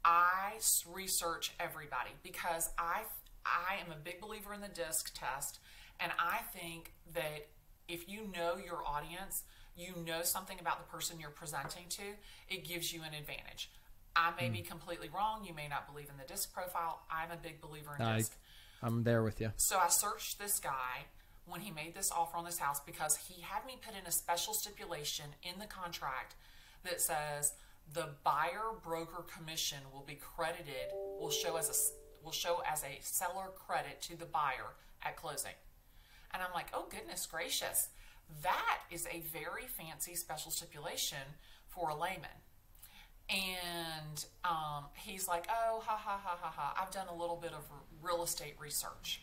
I 0.04 0.58
research 0.92 1.52
everybody 1.58 2.10
because 2.22 2.70
I 2.78 3.02
I 3.44 3.76
am 3.84 3.92
a 3.92 3.96
big 3.96 4.20
believer 4.20 4.54
in 4.54 4.60
the 4.60 4.68
DISC 4.68 5.12
test, 5.14 5.58
and 6.00 6.12
I 6.18 6.38
think 6.52 6.92
that 7.14 7.48
if 7.88 8.08
you 8.08 8.30
know 8.34 8.56
your 8.56 8.82
audience, 8.86 9.42
you 9.76 9.92
know 10.06 10.22
something 10.22 10.58
about 10.60 10.78
the 10.78 10.90
person 10.90 11.20
you're 11.20 11.30
presenting 11.30 11.84
to, 11.90 12.02
it 12.48 12.64
gives 12.64 12.92
you 12.92 13.02
an 13.02 13.14
advantage. 13.14 13.70
I 14.16 14.32
may 14.40 14.48
mm. 14.48 14.54
be 14.54 14.60
completely 14.60 15.10
wrong. 15.14 15.44
You 15.44 15.54
may 15.54 15.68
not 15.68 15.86
believe 15.92 16.08
in 16.08 16.16
the 16.16 16.24
DISC 16.24 16.52
profile. 16.52 17.00
I'm 17.10 17.30
a 17.30 17.36
big 17.36 17.60
believer 17.60 17.96
in 17.98 18.04
I, 18.04 18.18
DISC. 18.18 18.36
I'm 18.82 19.02
there 19.02 19.22
with 19.22 19.40
you. 19.40 19.52
So 19.56 19.78
I 19.78 19.88
searched 19.88 20.38
this 20.38 20.58
guy 20.60 21.06
when 21.46 21.60
he 21.60 21.70
made 21.70 21.94
this 21.94 22.10
offer 22.10 22.36
on 22.36 22.44
this 22.44 22.58
house 22.58 22.80
because 22.80 23.16
he 23.16 23.42
had 23.42 23.66
me 23.66 23.78
put 23.84 23.98
in 23.98 24.06
a 24.06 24.12
special 24.12 24.54
stipulation 24.54 25.26
in 25.42 25.58
the 25.58 25.66
contract 25.66 26.36
that 26.84 27.00
says 27.00 27.54
the 27.92 28.08
buyer 28.22 28.72
broker 28.82 29.24
commission 29.36 29.78
will 29.92 30.04
be 30.06 30.14
credited 30.14 30.92
will 31.20 31.30
show 31.30 31.56
as 31.56 31.68
a 31.68 31.74
will 32.24 32.32
show 32.32 32.62
as 32.70 32.82
a 32.82 32.98
seller 33.02 33.50
credit 33.54 34.00
to 34.02 34.16
the 34.16 34.24
buyer 34.24 34.74
at 35.02 35.16
closing. 35.16 35.52
And 36.32 36.42
I'm 36.42 36.52
like, 36.52 36.68
"Oh 36.72 36.86
goodness 36.90 37.26
gracious. 37.26 37.88
That 38.42 38.80
is 38.90 39.06
a 39.06 39.20
very 39.32 39.66
fancy 39.66 40.14
special 40.14 40.50
stipulation 40.50 41.36
for 41.68 41.90
a 41.90 41.94
layman." 41.94 42.42
And 43.28 44.24
um, 44.44 44.86
he's 44.94 45.28
like, 45.28 45.46
"Oh, 45.48 45.82
ha 45.84 45.96
ha 45.96 46.20
ha 46.22 46.38
ha 46.40 46.52
ha. 46.54 46.74
I've 46.80 46.92
done 46.92 47.08
a 47.08 47.14
little 47.14 47.36
bit 47.36 47.52
of 47.52 47.64
real 48.02 48.22
estate 48.22 48.54
research." 48.58 49.22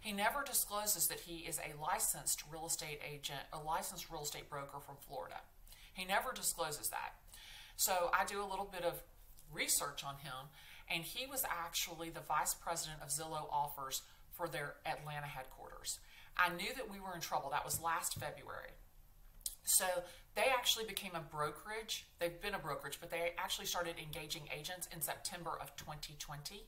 He 0.00 0.12
never 0.12 0.44
discloses 0.44 1.08
that 1.08 1.20
he 1.20 1.38
is 1.38 1.58
a 1.58 1.80
licensed 1.80 2.44
real 2.50 2.66
estate 2.66 3.00
agent, 3.06 3.40
a 3.52 3.58
licensed 3.58 4.10
real 4.10 4.22
estate 4.22 4.48
broker 4.48 4.78
from 4.80 4.96
Florida. 5.06 5.40
He 5.92 6.04
never 6.04 6.32
discloses 6.32 6.88
that. 6.90 7.14
So 7.76 8.10
I 8.14 8.24
do 8.24 8.42
a 8.42 8.46
little 8.46 8.68
bit 8.70 8.84
of 8.84 9.02
research 9.52 10.04
on 10.04 10.14
him, 10.16 10.50
and 10.90 11.02
he 11.02 11.26
was 11.26 11.44
actually 11.48 12.10
the 12.10 12.20
vice 12.20 12.54
president 12.54 13.00
of 13.02 13.08
Zillow 13.08 13.46
offers 13.50 14.02
for 14.30 14.48
their 14.48 14.74
Atlanta 14.86 15.26
headquarters. 15.26 15.98
I 16.36 16.50
knew 16.50 16.72
that 16.76 16.90
we 16.90 17.00
were 17.00 17.14
in 17.14 17.20
trouble. 17.20 17.50
That 17.50 17.64
was 17.64 17.80
last 17.80 18.14
February. 18.14 18.70
So 19.64 19.84
they 20.34 20.46
actually 20.56 20.86
became 20.86 21.12
a 21.14 21.20
brokerage. 21.20 22.06
They've 22.20 22.40
been 22.40 22.54
a 22.54 22.58
brokerage, 22.58 22.98
but 23.00 23.10
they 23.10 23.32
actually 23.36 23.66
started 23.66 23.96
engaging 24.02 24.42
agents 24.56 24.88
in 24.94 25.02
September 25.02 25.50
of 25.60 25.74
2020. 25.76 26.64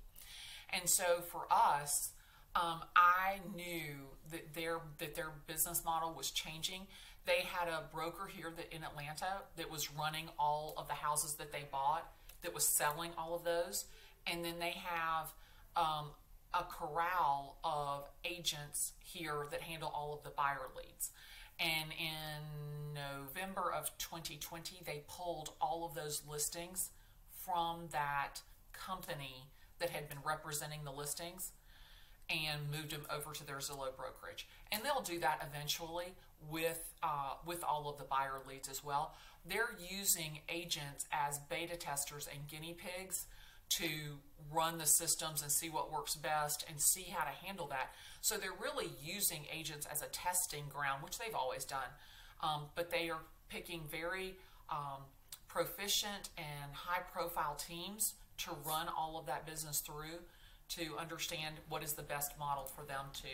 And 0.70 0.88
so 0.88 1.22
for 1.30 1.46
us, 1.50 2.10
um, 2.54 2.80
I 2.96 3.38
knew 3.54 3.94
that 4.30 4.54
their 4.54 4.80
that 4.98 5.14
their 5.14 5.30
business 5.46 5.84
model 5.84 6.12
was 6.12 6.30
changing. 6.30 6.86
They 7.26 7.42
had 7.46 7.68
a 7.68 7.84
broker 7.94 8.26
here 8.26 8.52
that 8.56 8.74
in 8.74 8.82
Atlanta 8.82 9.42
that 9.56 9.70
was 9.70 9.92
running 9.92 10.28
all 10.38 10.74
of 10.76 10.88
the 10.88 10.94
houses 10.94 11.34
that 11.34 11.52
they 11.52 11.64
bought, 11.70 12.10
that 12.42 12.52
was 12.52 12.76
selling 12.76 13.12
all 13.16 13.34
of 13.34 13.44
those, 13.44 13.84
and 14.30 14.44
then 14.44 14.58
they 14.58 14.74
have 14.84 15.32
um, 15.76 16.10
a 16.54 16.64
corral 16.64 17.58
of 17.64 18.08
agents 18.24 18.92
here 19.00 19.46
that 19.50 19.60
handle 19.62 19.92
all 19.94 20.14
of 20.14 20.22
the 20.22 20.30
buyer 20.30 20.68
leads. 20.76 21.10
And 21.58 21.90
in 21.92 22.94
November 22.94 23.72
of 23.72 23.90
2020, 23.98 24.80
they 24.86 25.02
pulled 25.08 25.50
all 25.60 25.84
of 25.84 25.94
those 25.94 26.22
listings 26.28 26.90
from 27.44 27.88
that 27.92 28.40
company 28.72 29.44
that 29.78 29.90
had 29.90 30.08
been 30.08 30.18
representing 30.24 30.80
the 30.84 30.92
listings 30.92 31.52
and 32.30 32.70
moved 32.70 32.92
them 32.92 33.02
over 33.14 33.32
to 33.32 33.46
their 33.46 33.56
Zillow 33.56 33.94
brokerage. 33.94 34.46
And 34.70 34.82
they'll 34.84 35.02
do 35.02 35.18
that 35.20 35.46
eventually 35.46 36.14
with 36.50 36.94
uh, 37.02 37.34
with 37.44 37.62
all 37.64 37.90
of 37.90 37.98
the 37.98 38.04
buyer 38.04 38.40
leads 38.48 38.68
as 38.68 38.82
well. 38.84 39.14
They're 39.46 39.76
using 39.78 40.40
agents 40.48 41.06
as 41.12 41.38
beta 41.50 41.76
testers 41.76 42.28
and 42.32 42.46
guinea 42.46 42.74
pigs 42.74 43.26
to 43.70 43.88
run 44.52 44.78
the 44.78 44.86
systems 44.86 45.42
and 45.42 45.50
see 45.50 45.68
what 45.68 45.92
works 45.92 46.16
best 46.16 46.64
and 46.68 46.80
see 46.80 47.04
how 47.04 47.24
to 47.24 47.30
handle 47.46 47.66
that. 47.68 47.92
So 48.20 48.36
they're 48.36 48.50
really 48.60 48.90
using 49.02 49.46
agents 49.52 49.86
as 49.86 50.02
a 50.02 50.06
testing 50.06 50.64
ground, 50.68 51.02
which 51.02 51.18
they've 51.18 51.34
always 51.34 51.64
done. 51.64 51.88
Um, 52.42 52.62
but 52.74 52.90
they 52.90 53.10
are 53.10 53.20
picking 53.48 53.82
very 53.90 54.34
um, 54.70 55.02
proficient 55.48 56.30
and 56.36 56.72
high 56.72 57.02
profile 57.12 57.56
teams 57.56 58.14
to 58.38 58.50
run 58.64 58.88
all 58.88 59.18
of 59.18 59.26
that 59.26 59.46
business 59.46 59.80
through 59.80 60.18
to 60.70 60.96
understand 60.98 61.56
what 61.68 61.82
is 61.82 61.92
the 61.94 62.02
best 62.02 62.32
model 62.38 62.64
for 62.64 62.84
them 62.84 63.06
to 63.14 63.28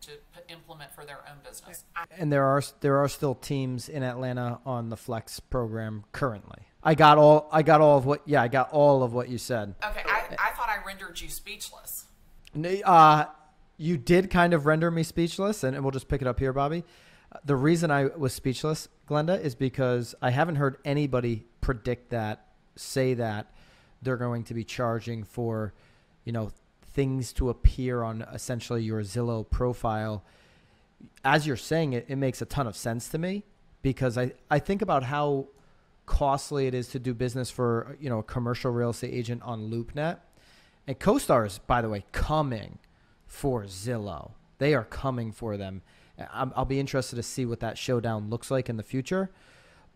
to 0.00 0.10
implement 0.52 0.92
for 0.92 1.06
their 1.06 1.20
own 1.30 1.38
business. 1.48 1.84
And 2.18 2.30
there 2.30 2.44
are 2.44 2.62
there 2.80 2.98
are 2.98 3.08
still 3.08 3.34
teams 3.34 3.88
in 3.88 4.02
Atlanta 4.02 4.60
on 4.66 4.90
the 4.90 4.96
Flex 4.96 5.40
program 5.40 6.04
currently. 6.12 6.64
I 6.84 6.94
got 6.94 7.16
all 7.18 7.48
I 7.50 7.62
got 7.62 7.80
all 7.80 7.96
of 7.98 8.04
what 8.06 8.22
yeah 8.26 8.42
I 8.42 8.48
got 8.48 8.70
all 8.70 9.02
of 9.02 9.12
what 9.14 9.28
you 9.28 9.38
said. 9.38 9.74
okay, 9.84 10.02
I, 10.06 10.22
I 10.38 10.50
thought 10.50 10.68
I 10.68 10.84
rendered 10.86 11.20
you 11.20 11.28
speechless. 11.28 12.04
Uh, 12.84 13.24
you 13.78 13.96
did 13.96 14.30
kind 14.30 14.54
of 14.54 14.66
render 14.66 14.90
me 14.90 15.02
speechless, 15.02 15.64
and, 15.64 15.74
and 15.74 15.84
we'll 15.84 15.90
just 15.90 16.06
pick 16.08 16.20
it 16.20 16.28
up 16.28 16.38
here, 16.38 16.52
Bobby. 16.52 16.84
Uh, 17.32 17.38
The 17.44 17.56
reason 17.56 17.90
I 17.90 18.04
was 18.16 18.32
speechless, 18.32 18.88
Glenda, 19.08 19.40
is 19.40 19.54
because 19.56 20.14
I 20.22 20.30
haven't 20.30 20.56
heard 20.56 20.76
anybody 20.84 21.46
predict 21.60 22.10
that, 22.10 22.46
say 22.76 23.14
that 23.14 23.52
they're 24.02 24.16
going 24.16 24.44
to 24.44 24.54
be 24.54 24.62
charging 24.62 25.24
for, 25.24 25.72
you 26.24 26.32
know, 26.32 26.50
things 26.92 27.32
to 27.32 27.48
appear 27.48 28.02
on 28.04 28.22
essentially 28.32 28.82
your 28.84 29.00
Zillow 29.02 29.48
profile. 29.48 30.22
As 31.24 31.44
you're 31.46 31.56
saying 31.56 31.94
it, 31.94 32.04
it 32.08 32.16
makes 32.16 32.40
a 32.40 32.44
ton 32.44 32.68
of 32.68 32.76
sense 32.76 33.08
to 33.08 33.18
me 33.18 33.42
because 33.82 34.16
I, 34.16 34.32
I 34.48 34.60
think 34.60 34.80
about 34.82 35.02
how 35.04 35.48
costly 36.06 36.66
it 36.66 36.74
is 36.74 36.88
to 36.88 36.98
do 36.98 37.14
business 37.14 37.50
for, 37.50 37.96
you 38.00 38.08
know, 38.08 38.18
a 38.18 38.22
commercial 38.22 38.70
real 38.70 38.90
estate 38.90 39.12
agent 39.12 39.42
on 39.42 39.70
LoopNet. 39.70 40.18
And 40.86 40.98
CoStar 40.98 41.46
is, 41.46 41.58
by 41.58 41.80
the 41.80 41.88
way, 41.88 42.04
coming 42.12 42.78
for 43.26 43.64
Zillow. 43.64 44.32
They 44.58 44.74
are 44.74 44.84
coming 44.84 45.32
for 45.32 45.56
them. 45.56 45.82
I'll 46.32 46.64
be 46.64 46.78
interested 46.78 47.16
to 47.16 47.22
see 47.22 47.44
what 47.44 47.60
that 47.60 47.76
showdown 47.76 48.30
looks 48.30 48.50
like 48.50 48.68
in 48.68 48.76
the 48.76 48.82
future. 48.82 49.30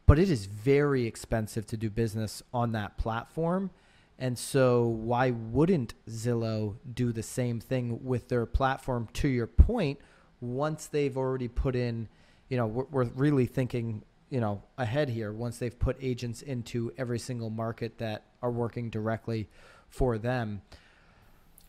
But 0.06 0.18
it 0.18 0.30
is 0.30 0.46
very 0.46 1.06
expensive 1.06 1.66
to 1.66 1.76
do 1.76 1.90
business 1.90 2.42
on 2.52 2.72
that 2.72 2.96
platform. 2.96 3.70
And 4.18 4.36
so, 4.36 4.84
why 4.86 5.30
wouldn't 5.30 5.94
Zillow 6.08 6.76
do 6.92 7.12
the 7.12 7.22
same 7.22 7.60
thing 7.60 8.02
with 8.02 8.28
their 8.28 8.46
platform? 8.46 9.08
To 9.12 9.28
your 9.28 9.46
point, 9.46 10.00
once 10.40 10.86
they've 10.86 11.16
already 11.16 11.46
put 11.46 11.76
in, 11.76 12.08
you 12.48 12.56
know, 12.56 12.66
we're, 12.66 12.86
we're 12.90 13.04
really 13.14 13.46
thinking, 13.46 14.02
you 14.30 14.40
know, 14.40 14.62
ahead 14.76 15.08
here. 15.08 15.32
Once 15.32 15.58
they've 15.58 15.78
put 15.78 15.96
agents 16.00 16.42
into 16.42 16.92
every 16.98 17.18
single 17.18 17.50
market 17.50 17.98
that 17.98 18.24
are 18.42 18.50
working 18.50 18.90
directly 18.90 19.48
for 19.88 20.18
them, 20.18 20.60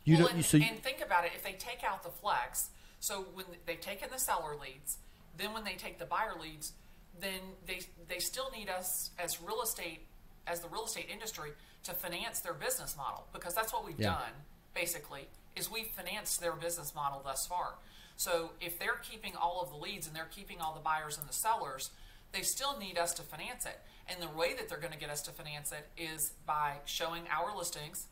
you 0.04 0.18
well, 0.18 0.28
don't. 0.28 0.36
and, 0.36 0.46
so 0.46 0.58
you- 0.58 0.66
and 0.70 0.82
think 0.84 1.02
about 1.04 1.26
it. 1.26 1.32
If 1.36 1.44
they 1.44 1.54
take 1.54 1.84
out 1.84 2.04
the 2.04 2.10
flex, 2.10 2.70
so 3.00 3.26
when 3.34 3.46
they've 3.66 3.80
taken 3.80 4.10
the 4.12 4.20
seller 4.20 4.56
leads, 4.62 4.98
then 5.38 5.54
when 5.54 5.64
they 5.64 5.76
take 5.76 6.00
the 6.00 6.06
buyer 6.06 6.34
leads, 6.42 6.74
then 7.20 7.40
they 7.66 7.82
they 8.08 8.20
still 8.20 8.50
need 8.56 8.70
us 8.70 9.12
as 9.20 9.42
real 9.42 9.62
estate 9.62 10.02
as 10.48 10.60
the 10.62 10.68
real 10.70 10.86
estate 10.86 11.08
industry 11.12 11.52
to 11.84 11.94
finance 11.94 12.40
their 12.42 12.54
business 12.54 12.96
model 12.98 13.26
because 13.34 13.54
that's 13.54 13.72
what 13.72 13.86
we've 13.86 14.00
Yeah. 14.00 14.16
done 14.16 14.32
basically 14.74 15.28
is 15.56 15.70
we've 15.72 15.88
financed 15.88 16.40
their 16.40 16.54
business 16.54 16.94
model 16.96 17.22
thus 17.24 17.46
far. 17.48 17.76
So 18.16 18.52
if 18.62 18.78
they're 18.80 19.00
keeping 19.10 19.36
all 19.36 19.62
of 19.62 19.70
the 19.70 19.78
leads 19.78 20.08
and 20.08 20.16
they're 20.16 20.30
keeping 20.32 20.60
all 20.60 20.74
the 20.74 20.80
buyers 20.82 21.18
and 21.18 21.28
the 21.28 21.34
sellers, 21.34 21.92
they 22.32 22.42
still 22.42 22.78
need 22.78 22.98
us 22.98 23.14
to 23.16 23.22
finance 23.22 23.66
it. 23.66 23.80
And 24.08 24.22
the 24.22 24.38
way 24.38 24.54
that 24.56 24.70
they're 24.70 24.80
going 24.80 24.94
to 24.94 25.00
get 25.00 25.10
us 25.10 25.22
to 25.24 25.32
finance 25.32 25.72
it 25.72 25.88
is 26.02 26.34
by 26.46 26.78
showing 26.86 27.24
our 27.32 27.56
listings, 27.56 28.08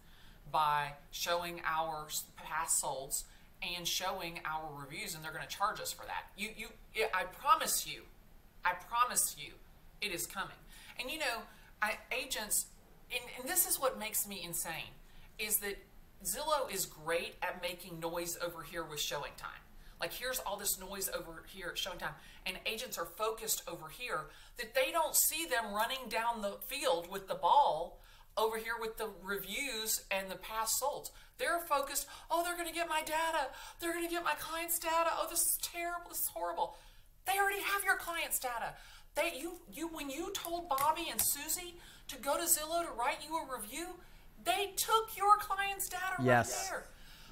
by 0.51 0.93
showing 1.12 1.62
our 1.65 2.08
past 2.36 2.84
solds, 2.84 3.23
and 3.75 3.88
showing 3.88 4.39
our 4.45 4.69
reviews, 4.80 5.15
and 5.15 5.23
they're 5.23 5.32
going 5.32 5.47
to 5.47 5.56
charge 5.56 5.80
us 5.80 5.91
for 5.91 6.06
that. 6.06 6.27
You, 6.38 6.49
you, 6.56 6.67
I 7.13 7.23
promise 7.23 7.88
you, 7.88 8.03
I 8.63 8.73
promise 8.73 9.36
you, 9.39 9.53
it 10.01 10.13
is 10.13 10.27
coming. 10.27 10.56
And 10.99 11.10
you 11.10 11.19
know, 11.19 11.41
I, 11.82 11.95
agents, 12.12 12.67
and, 13.12 13.21
and 13.39 13.49
this 13.49 13.67
is 13.67 13.80
what 13.80 13.97
makes 13.97 14.27
me 14.27 14.41
insane, 14.43 14.93
is 15.39 15.58
that 15.58 15.77
Zillow 16.23 16.71
is 16.71 16.86
great 16.86 17.36
at 17.41 17.62
making 17.62 17.99
noise 17.99 18.38
over 18.45 18.63
here 18.63 18.84
with 18.84 18.99
ShowingTime. 18.99 19.62
Like 19.99 20.13
here's 20.13 20.39
all 20.39 20.57
this 20.57 20.79
noise 20.79 21.10
over 21.10 21.43
here 21.47 21.69
at 21.69 21.75
ShowingTime, 21.75 22.13
and 22.45 22.57
agents 22.65 22.97
are 22.97 23.05
focused 23.05 23.63
over 23.67 23.88
here 23.89 24.25
that 24.57 24.75
they 24.75 24.91
don't 24.91 25.15
see 25.15 25.45
them 25.45 25.73
running 25.73 26.07
down 26.10 26.41
the 26.41 26.57
field 26.67 27.10
with 27.12 27.27
the 27.27 27.36
ball 27.36 27.99
over 28.38 28.57
here 28.57 28.75
with 28.79 28.97
the 28.97 29.10
reviews 29.23 30.01
and 30.12 30.29
the 30.29 30.36
past 30.36 30.79
solds. 30.81 31.10
They're 31.39 31.60
focused, 31.60 32.05
oh, 32.29 32.43
they're 32.43 32.55
going 32.55 32.67
to 32.67 32.73
get 32.73 32.88
my 32.88 33.01
data. 33.01 33.47
They're 33.79 33.93
going 33.93 34.05
to 34.05 34.12
get 34.12 34.23
my 34.23 34.36
client's 34.39 34.77
data. 34.77 35.10
Oh, 35.13 35.25
this 35.29 35.39
is 35.39 35.57
terrible. 35.63 36.10
This 36.10 36.19
is 36.19 36.27
horrible. 36.27 36.75
They 37.25 37.33
already 37.39 37.62
have 37.62 37.83
your 37.83 37.97
client's 37.97 38.39
data. 38.39 38.73
They 39.15 39.33
you 39.39 39.53
you 39.73 39.88
when 39.88 40.12
you 40.12 40.31
told 40.33 40.69
Bobby 40.69 41.07
and 41.12 41.19
Susie 41.19 41.77
to 42.07 42.17
go 42.17 42.38
to 42.38 42.43
Zillow 42.43 42.83
to 42.86 42.91
write 42.91 43.17
you 43.27 43.36
a 43.36 43.60
review, 43.60 43.88
they 44.43 44.73
took 44.77 45.17
your 45.17 45.38
client's 45.38 45.89
data 45.89 46.21
Yes. 46.21 46.51
right 46.51 46.69
there. 46.69 46.86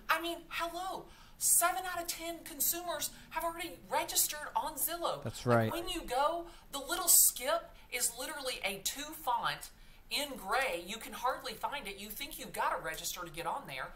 I 0.10 0.22
mean, 0.22 0.38
hello. 0.50 1.06
Seven 1.38 1.84
out 1.92 2.02
of 2.02 2.08
ten 2.08 2.36
consumers 2.44 3.10
have 3.32 3.44
already 3.44 3.74
registered 3.90 4.48
on 4.56 4.74
Zillow. 4.76 5.24
That's 5.24 5.46
Like, 5.46 5.58
right. 5.58 5.72
when 5.72 5.90
you 5.90 6.02
go, 6.02 6.46
the 6.72 6.80
little 6.80 7.08
skip 7.10 7.72
is 7.92 8.12
literally 8.18 8.60
a 8.64 8.82
two 8.84 9.14
font 9.24 9.70
in 10.10 10.38
gray. 10.38 10.84
You 10.86 10.98
can 10.98 11.14
hardly 11.14 11.54
find 11.54 11.88
it. 11.88 11.98
You 12.00 12.10
think 12.10 12.40
you've 12.40 12.54
got 12.54 12.70
to 12.78 12.84
register 12.84 13.22
to 13.24 13.32
get 13.32 13.46
on 13.46 13.64
there. 13.68 13.90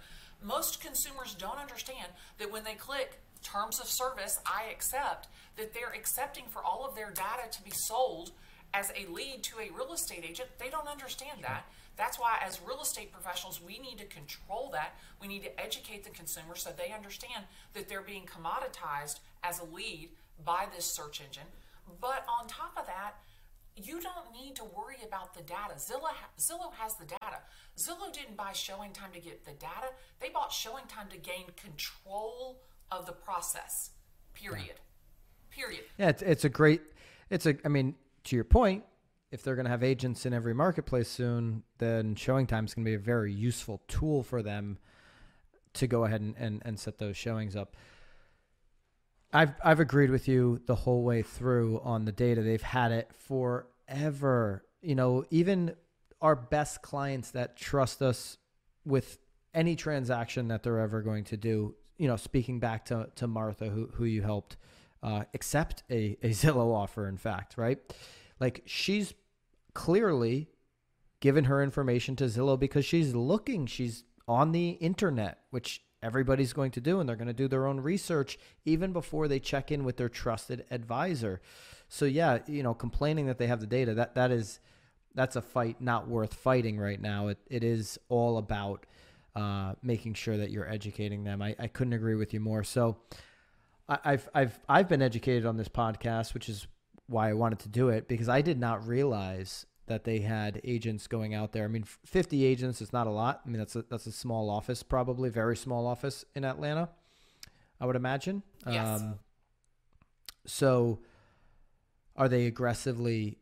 Most 0.43 0.81
consumers 0.81 1.33
don't 1.33 1.57
understand 1.59 2.07
that 2.37 2.51
when 2.51 2.63
they 2.63 2.73
click 2.75 3.19
terms 3.41 3.79
of 3.79 3.87
service, 3.87 4.39
I 4.45 4.69
accept, 4.71 5.27
that 5.55 5.73
they're 5.73 5.93
accepting 5.95 6.43
for 6.49 6.61
all 6.63 6.85
of 6.87 6.95
their 6.95 7.09
data 7.11 7.49
to 7.51 7.61
be 7.63 7.71
sold 7.71 8.31
as 8.73 8.91
a 8.91 9.11
lead 9.11 9.43
to 9.43 9.57
a 9.59 9.71
real 9.75 9.93
estate 9.93 10.25
agent. 10.27 10.49
They 10.57 10.69
don't 10.69 10.87
understand 10.87 11.39
that. 11.43 11.65
That's 11.97 12.17
why, 12.17 12.37
as 12.45 12.61
real 12.65 12.81
estate 12.81 13.11
professionals, 13.11 13.59
we 13.61 13.77
need 13.79 13.97
to 13.97 14.05
control 14.05 14.69
that. 14.71 14.95
We 15.21 15.27
need 15.27 15.43
to 15.43 15.59
educate 15.59 16.03
the 16.05 16.11
consumer 16.11 16.55
so 16.55 16.69
they 16.71 16.93
understand 16.93 17.43
that 17.73 17.89
they're 17.89 18.01
being 18.01 18.25
commoditized 18.25 19.19
as 19.43 19.59
a 19.59 19.65
lead 19.65 20.09
by 20.45 20.67
this 20.73 20.85
search 20.85 21.21
engine. 21.21 21.47
But 21.99 22.25
on 22.29 22.47
top 22.47 22.77
of 22.77 22.85
that, 22.85 23.15
you 23.75 23.99
don't 24.01 24.31
need 24.33 24.55
to 24.57 24.63
worry 24.63 24.97
about 25.05 25.33
the 25.33 25.41
data. 25.41 25.75
Zillow, 25.75 26.11
Zillow 26.37 26.73
has 26.77 26.95
the 26.95 27.05
data. 27.05 27.39
Zillow 27.77 28.11
didn't 28.13 28.37
buy 28.37 28.51
ShowingTime 28.51 29.13
to 29.13 29.19
get 29.19 29.45
the 29.45 29.51
data, 29.51 29.89
they 30.19 30.29
bought 30.29 30.51
ShowingTime 30.51 31.09
to 31.11 31.17
gain 31.17 31.45
control 31.55 32.61
of 32.91 33.05
the 33.05 33.11
process. 33.11 33.91
Period. 34.33 34.75
Period. 35.49 35.83
Yeah, 35.97 36.09
it's, 36.09 36.21
it's 36.21 36.45
a 36.45 36.49
great. 36.49 36.81
It's 37.29 37.45
a. 37.45 37.55
I 37.65 37.67
mean, 37.67 37.95
to 38.25 38.35
your 38.35 38.45
point, 38.45 38.83
if 39.31 39.43
they're 39.43 39.55
going 39.55 39.65
to 39.65 39.71
have 39.71 39.83
agents 39.83 40.25
in 40.25 40.33
every 40.33 40.53
marketplace 40.53 41.07
soon, 41.07 41.63
then 41.77 42.15
ShowingTime 42.15 42.65
is 42.65 42.73
going 42.73 42.85
to 42.85 42.89
be 42.89 42.95
a 42.95 42.99
very 42.99 43.31
useful 43.31 43.81
tool 43.87 44.23
for 44.23 44.41
them 44.41 44.79
to 45.73 45.87
go 45.87 46.05
ahead 46.05 46.21
and, 46.21 46.35
and, 46.37 46.61
and 46.65 46.79
set 46.79 46.97
those 46.97 47.15
showings 47.15 47.55
up. 47.55 47.75
I've 49.31 49.53
I've 49.63 49.79
agreed 49.79 50.09
with 50.09 50.27
you 50.27 50.61
the 50.65 50.73
whole 50.75 51.03
way 51.03 51.21
through 51.21 51.81
on 51.83 52.05
the 52.05 52.11
data. 52.11 52.41
They've 52.41 52.61
had 52.61 52.91
it 52.91 53.11
forever. 53.15 54.65
You 54.81 54.95
know, 54.95 55.25
even 55.29 55.75
our 56.21 56.35
best 56.35 56.81
clients 56.81 57.31
that 57.31 57.55
trust 57.55 58.01
us 58.01 58.37
with 58.85 59.19
any 59.53 59.75
transaction 59.75 60.47
that 60.47 60.63
they're 60.63 60.79
ever 60.79 61.01
going 61.01 61.25
to 61.25 61.37
do. 61.37 61.75
You 61.97 62.07
know, 62.07 62.15
speaking 62.15 62.59
back 62.59 62.85
to 62.85 63.09
to 63.15 63.27
Martha, 63.27 63.69
who 63.69 63.89
who 63.93 64.05
you 64.05 64.23
helped 64.23 64.57
uh, 65.03 65.23
accept 65.33 65.83
a 65.89 66.17
a 66.21 66.29
Zillow 66.29 66.73
offer. 66.73 67.07
In 67.07 67.17
fact, 67.17 67.57
right? 67.57 67.79
Like 68.39 68.63
she's 68.65 69.13
clearly 69.73 70.49
given 71.19 71.45
her 71.45 71.61
information 71.61 72.15
to 72.17 72.25
Zillow 72.25 72.59
because 72.59 72.85
she's 72.85 73.13
looking. 73.13 73.65
She's 73.65 74.03
on 74.27 74.51
the 74.51 74.69
internet, 74.71 75.39
which 75.49 75.81
everybody's 76.01 76.53
going 76.53 76.71
to 76.71 76.81
do, 76.81 76.99
and 76.99 77.09
they're 77.09 77.15
going 77.15 77.27
to 77.27 77.33
do 77.33 77.47
their 77.47 77.67
own 77.67 77.79
research 77.79 78.37
even 78.65 78.93
before 78.93 79.27
they 79.27 79.39
check 79.39 79.71
in 79.71 79.83
with 79.83 79.97
their 79.97 80.09
trusted 80.09 80.65
advisor. 80.71 81.41
So 81.87 82.05
yeah, 82.05 82.39
you 82.47 82.63
know, 82.63 82.73
complaining 82.73 83.25
that 83.27 83.37
they 83.37 83.47
have 83.47 83.59
the 83.59 83.67
data 83.67 83.93
that 83.95 84.15
that 84.15 84.31
is 84.31 84.59
that's 85.15 85.35
a 85.35 85.41
fight 85.41 85.81
not 85.81 86.07
worth 86.07 86.33
fighting 86.33 86.77
right 86.77 87.01
now. 87.01 87.27
It 87.27 87.39
it 87.49 87.63
is 87.63 87.99
all 88.09 88.37
about 88.37 88.85
uh, 89.35 89.73
making 89.81 90.13
sure 90.13 90.37
that 90.37 90.51
you're 90.51 90.69
educating 90.69 91.23
them. 91.23 91.41
I, 91.41 91.55
I 91.59 91.67
couldn't 91.67 91.93
agree 91.93 92.15
with 92.15 92.33
you 92.33 92.39
more. 92.39 92.63
So 92.63 92.97
I've 93.89 94.29
I've 94.33 94.59
I've 94.69 94.87
been 94.87 95.01
educated 95.01 95.45
on 95.45 95.57
this 95.57 95.67
podcast, 95.67 96.33
which 96.33 96.47
is 96.47 96.67
why 97.07 97.29
I 97.29 97.33
wanted 97.33 97.59
to 97.59 97.69
do 97.69 97.89
it 97.89 98.07
because 98.07 98.29
I 98.29 98.41
did 98.41 98.59
not 98.59 98.87
realize 98.87 99.65
that 99.87 100.03
they 100.03 100.19
had 100.19 100.61
agents 100.63 101.07
going 101.07 101.33
out 101.33 101.51
there. 101.51 101.65
I 101.65 101.67
mean, 101.67 101.83
50 101.83 102.45
agents 102.45 102.79
is 102.79 102.93
not 102.93 103.07
a 103.07 103.09
lot. 103.09 103.41
I 103.43 103.49
mean, 103.49 103.57
that's 103.57 103.75
a, 103.75 103.83
that's 103.89 104.05
a 104.05 104.11
small 104.11 104.51
office, 104.51 104.83
probably 104.83 105.31
very 105.31 105.57
small 105.57 105.87
office 105.87 106.23
in 106.35 106.45
Atlanta, 106.45 106.89
I 107.81 107.87
would 107.87 107.95
imagine. 107.95 108.43
Yes. 108.69 109.01
Um, 109.01 109.15
so, 110.45 110.99
are 112.15 112.29
they 112.29 112.45
aggressively 112.45 113.39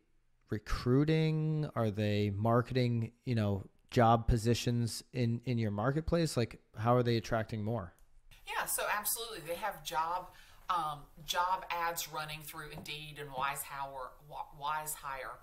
recruiting? 0.48 1.68
Are 1.76 1.90
they 1.90 2.30
marketing? 2.34 3.12
You 3.26 3.34
know, 3.34 3.64
job 3.90 4.26
positions 4.26 5.04
in 5.12 5.42
in 5.44 5.58
your 5.58 5.70
marketplace. 5.70 6.36
Like, 6.36 6.60
how 6.78 6.94
are 6.94 7.02
they 7.02 7.18
attracting 7.18 7.62
more? 7.62 7.92
Yeah, 8.48 8.64
so 8.64 8.84
absolutely, 8.96 9.40
they 9.46 9.56
have 9.56 9.84
job 9.84 10.28
um, 10.70 11.00
job 11.24 11.64
ads 11.70 12.12
running 12.12 12.40
through 12.42 12.70
Indeed 12.76 13.16
and 13.18 13.30
WizeHire, 13.30 14.08
Wise 14.58 14.94
Hire 14.94 15.38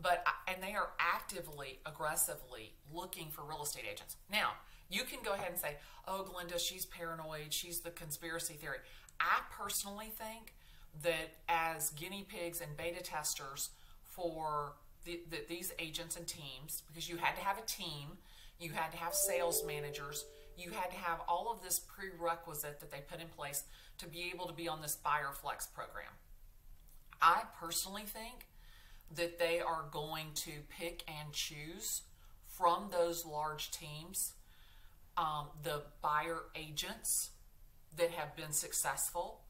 but 0.00 0.24
and 0.46 0.62
they 0.62 0.74
are 0.74 0.90
actively, 0.98 1.80
aggressively 1.86 2.72
looking 2.92 3.28
for 3.30 3.42
real 3.42 3.62
estate 3.62 3.84
agents. 3.90 4.16
Now, 4.30 4.52
you 4.88 5.02
can 5.04 5.18
go 5.24 5.32
ahead 5.32 5.50
and 5.50 5.58
say, 5.60 5.76
"Oh, 6.06 6.24
Glenda, 6.28 6.58
she's 6.58 6.86
paranoid. 6.86 7.52
She's 7.52 7.80
the 7.80 7.90
conspiracy 7.90 8.54
theory." 8.54 8.78
I 9.20 9.40
personally 9.50 10.10
think 10.16 10.54
that 11.02 11.34
as 11.48 11.90
guinea 11.90 12.24
pigs 12.28 12.60
and 12.60 12.76
beta 12.76 13.02
testers 13.02 13.70
for 14.04 14.74
the, 15.04 15.20
the, 15.30 15.38
these 15.48 15.72
agents 15.78 16.16
and 16.16 16.26
teams, 16.26 16.82
because 16.86 17.08
you 17.08 17.16
had 17.16 17.34
to 17.36 17.42
have 17.42 17.58
a 17.58 17.62
team, 17.62 18.18
you 18.60 18.70
had 18.70 18.92
to 18.92 18.96
have 18.98 19.14
sales 19.14 19.64
managers, 19.66 20.24
you 20.58 20.70
had 20.70 20.90
to 20.90 20.96
have 20.96 21.20
all 21.28 21.50
of 21.52 21.62
this 21.62 21.78
prerequisite 21.78 22.80
that 22.80 22.90
they 22.90 23.00
put 23.08 23.20
in 23.20 23.28
place 23.28 23.64
to 23.98 24.08
be 24.08 24.30
able 24.32 24.46
to 24.46 24.52
be 24.52 24.68
on 24.68 24.82
this 24.82 24.96
buyer 24.96 25.32
flex 25.32 25.66
program. 25.66 26.12
I 27.20 27.42
personally 27.60 28.04
think 28.04 28.46
that 29.14 29.38
they 29.38 29.60
are 29.60 29.86
going 29.90 30.26
to 30.34 30.50
pick 30.68 31.04
and 31.08 31.32
choose 31.32 32.02
from 32.46 32.88
those 32.90 33.24
large 33.24 33.70
teams 33.70 34.34
um, 35.16 35.46
the 35.62 35.82
buyer 36.00 36.42
agents 36.54 37.30
that 37.96 38.10
have 38.12 38.36
been 38.36 38.52
successful 38.52 39.40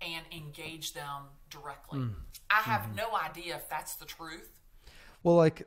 and 0.00 0.24
engage 0.32 0.94
them 0.94 1.24
directly. 1.50 2.00
Mm. 2.00 2.14
I 2.50 2.62
have 2.62 2.82
mm-hmm. 2.82 2.96
no 2.96 3.08
idea 3.14 3.56
if 3.56 3.68
that's 3.68 3.96
the 3.96 4.06
truth. 4.06 4.48
Well, 5.22 5.34
like 5.34 5.66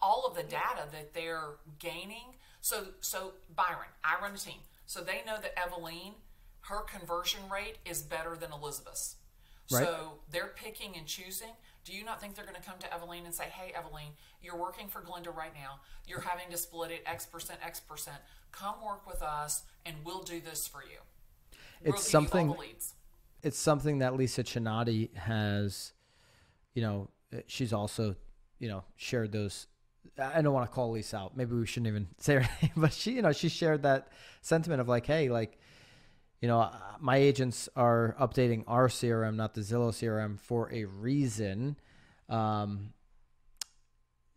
all 0.00 0.24
of 0.26 0.34
the 0.34 0.42
data 0.42 0.86
that 0.92 1.12
they're 1.14 1.56
gaining. 1.78 2.34
So, 2.60 2.88
so 3.00 3.32
Byron, 3.54 3.88
I 4.04 4.20
run 4.20 4.34
a 4.34 4.38
team, 4.38 4.60
so 4.86 5.00
they 5.00 5.22
know 5.26 5.36
that 5.40 5.56
Eveline, 5.56 6.14
her 6.62 6.80
conversion 6.80 7.40
rate 7.52 7.78
is 7.84 8.02
better 8.02 8.36
than 8.36 8.52
Elizabeth's. 8.52 9.16
Right. 9.70 9.84
So 9.84 10.18
they're 10.30 10.52
picking 10.56 10.96
and 10.96 11.06
choosing. 11.06 11.50
Do 11.84 11.92
you 11.92 12.04
not 12.04 12.20
think 12.20 12.34
they're 12.34 12.44
going 12.44 12.56
to 12.56 12.62
come 12.62 12.78
to 12.80 12.86
Eveline 12.88 13.24
and 13.24 13.34
say, 13.34 13.44
hey, 13.44 13.72
Eveline, 13.72 14.12
you're 14.42 14.56
working 14.56 14.88
for 14.88 15.00
Glenda 15.00 15.34
right 15.34 15.54
now. 15.54 15.80
You're 16.06 16.20
having 16.20 16.50
to 16.50 16.56
split 16.56 16.90
it 16.90 17.02
X 17.06 17.24
percent, 17.26 17.60
X 17.64 17.80
percent. 17.80 18.18
Come 18.52 18.74
work 18.84 19.06
with 19.06 19.22
us 19.22 19.62
and 19.86 19.96
we'll 20.04 20.22
do 20.22 20.40
this 20.40 20.66
for 20.66 20.82
you. 20.82 20.98
It's 21.82 21.92
we'll 21.92 21.96
something. 21.96 22.54
It's 23.42 23.58
something 23.58 24.00
that 24.00 24.16
Lisa 24.16 24.42
Chinati 24.42 25.14
has, 25.16 25.92
you 26.74 26.82
know, 26.82 27.08
eh, 27.32 27.40
she's 27.46 27.72
also, 27.72 28.16
you 28.58 28.68
know, 28.68 28.84
shared 28.96 29.32
those 29.32 29.66
I 30.18 30.42
don't 30.42 30.52
want 30.52 30.68
to 30.70 30.74
call 30.74 30.90
Lisa 30.90 31.16
out. 31.16 31.36
Maybe 31.36 31.54
we 31.54 31.66
shouldn't 31.66 31.88
even 31.88 32.08
say 32.18 32.34
her 32.34 32.48
name, 32.62 32.72
but 32.76 32.92
she, 32.92 33.12
you 33.12 33.22
know, 33.22 33.32
she 33.32 33.48
shared 33.48 33.82
that 33.82 34.08
sentiment 34.42 34.80
of 34.80 34.88
like, 34.88 35.06
hey, 35.06 35.28
like, 35.28 35.58
you 36.40 36.48
know, 36.48 36.70
my 36.98 37.16
agents 37.16 37.68
are 37.76 38.16
updating 38.18 38.64
our 38.66 38.88
CRM, 38.88 39.36
not 39.36 39.54
the 39.54 39.60
Zillow 39.60 39.90
CRM, 39.90 40.38
for 40.40 40.72
a 40.72 40.84
reason. 40.84 41.76
Um, 42.28 42.94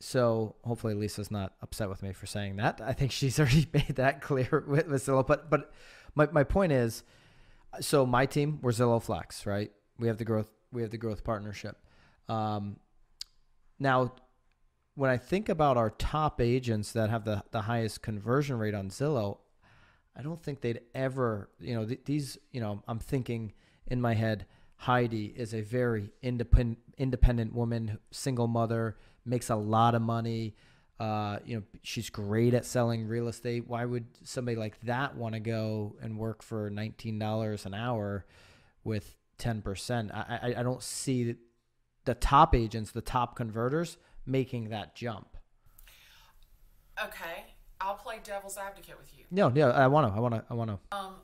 so 0.04 0.56
hopefully 0.66 0.96
Lisa's 0.96 1.32
not 1.32 1.54
upset 1.62 1.88
with 1.88 2.04
me 2.04 2.12
for 2.12 2.26
saying 2.26 2.58
that. 2.58 2.82
I 2.84 2.92
think 2.92 3.14
she's 3.14 3.40
already 3.40 3.68
made 3.74 3.96
that 3.96 4.22
clear 4.22 4.66
with, 4.68 4.88
with 4.88 5.06
Zillow. 5.06 5.26
But 5.26 5.50
but 5.50 5.72
my, 6.14 6.28
my 6.32 6.44
point 6.44 6.74
is, 6.74 7.04
so 7.80 8.06
my 8.06 8.26
team 8.26 8.60
we're 8.62 8.72
Zillow 8.72 9.02
Flex, 9.02 9.46
right? 9.46 9.72
We 9.98 10.08
have 10.08 10.18
the 10.18 10.26
growth 10.26 10.50
we 10.74 10.82
have 10.82 10.92
the 10.92 10.98
growth 10.98 11.24
partnership. 11.24 11.78
Um, 12.28 12.78
now, 13.80 14.14
when 14.96 15.10
I 15.10 15.18
think 15.18 15.50
about 15.50 15.78
our 15.78 15.90
top 15.90 16.40
agents 16.40 16.92
that 16.94 17.10
have 17.10 17.26
the 17.26 17.44
the 17.52 17.62
highest 17.62 18.02
conversion 18.02 18.58
rate 18.58 18.74
on 18.74 18.90
Zillow, 18.90 19.40
I 20.16 20.22
don't 20.22 20.42
think 20.42 20.62
they'd 20.62 20.82
ever, 20.94 21.50
you 21.60 21.74
know, 21.74 21.86
th- 21.86 22.02
these, 22.06 22.38
you 22.52 22.62
know, 22.62 22.84
I'm 22.88 23.00
thinking 23.00 23.54
in 23.88 24.00
my 24.00 24.14
head, 24.14 24.46
Heidi 24.76 25.34
is 25.36 25.54
a 25.54 25.62
very 25.62 26.12
independent 26.22 26.80
independent 26.98 27.54
woman, 27.54 28.00
single 28.12 28.48
mother, 28.48 28.98
makes 29.26 29.50
a 29.50 29.56
lot 29.56 29.96
of 29.96 30.02
money. 30.02 30.56
Uh, 31.00 31.40
you 31.44 31.58
know, 31.58 31.64
she's 31.82 32.10
great 32.10 32.54
at 32.54 32.66
selling 32.66 33.08
real 33.08 33.28
estate. 33.28 33.68
Why 33.68 33.84
would 33.84 34.06
somebody 34.24 34.56
like 34.56 34.80
that 34.82 35.18
want 35.18 35.34
to 35.34 35.40
go 35.40 35.96
and 36.02 36.18
work 36.18 36.44
for 36.44 36.70
nineteen 36.70 37.18
dollars 37.18 37.66
an 37.66 37.74
hour 37.74 38.26
with 38.84 39.16
ten 39.40 39.62
percent? 39.62 40.12
I, 40.14 40.40
I 40.42 40.60
I 40.60 40.64
don't 40.64 40.84
see 40.84 41.36
the 42.06 42.14
top 42.14 42.54
agents, 42.54 42.92
the 42.92 43.02
top 43.02 43.36
converters, 43.36 43.98
making 44.26 44.70
that 44.70 44.96
jump. 44.96 45.38
Okay, 47.04 47.46
I'll 47.82 47.96
play 47.96 48.20
devil's 48.24 48.58
advocate 48.58 48.98
with 49.00 49.12
you. 49.18 49.26
No, 49.32 49.52
yeah, 49.54 49.68
I 49.68 49.88
want 49.88 50.12
to. 50.12 50.18
I 50.18 50.20
want 50.20 50.36
to. 50.36 50.44
I 50.50 50.54
want 50.54 50.70
to. 50.70 50.98
Um, 50.98 51.16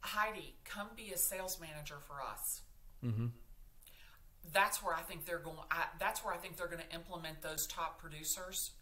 Heidi, 0.00 0.54
come 0.64 0.88
be 0.96 1.12
a 1.12 1.18
sales 1.18 1.58
manager 1.60 1.96
for 1.98 2.16
us. 2.22 2.60
Mm-hmm. 3.04 3.26
That's 4.52 4.82
where 4.82 4.94
I 4.94 5.00
think 5.00 5.24
they're 5.24 5.38
going. 5.38 5.56
I, 5.70 5.84
that's 5.98 6.24
where 6.24 6.34
I 6.34 6.36
think 6.36 6.56
they're 6.56 6.68
going 6.68 6.82
to 6.88 6.94
implement 6.94 7.42
those 7.42 7.66
top 7.66 7.98
producers. 7.98 8.72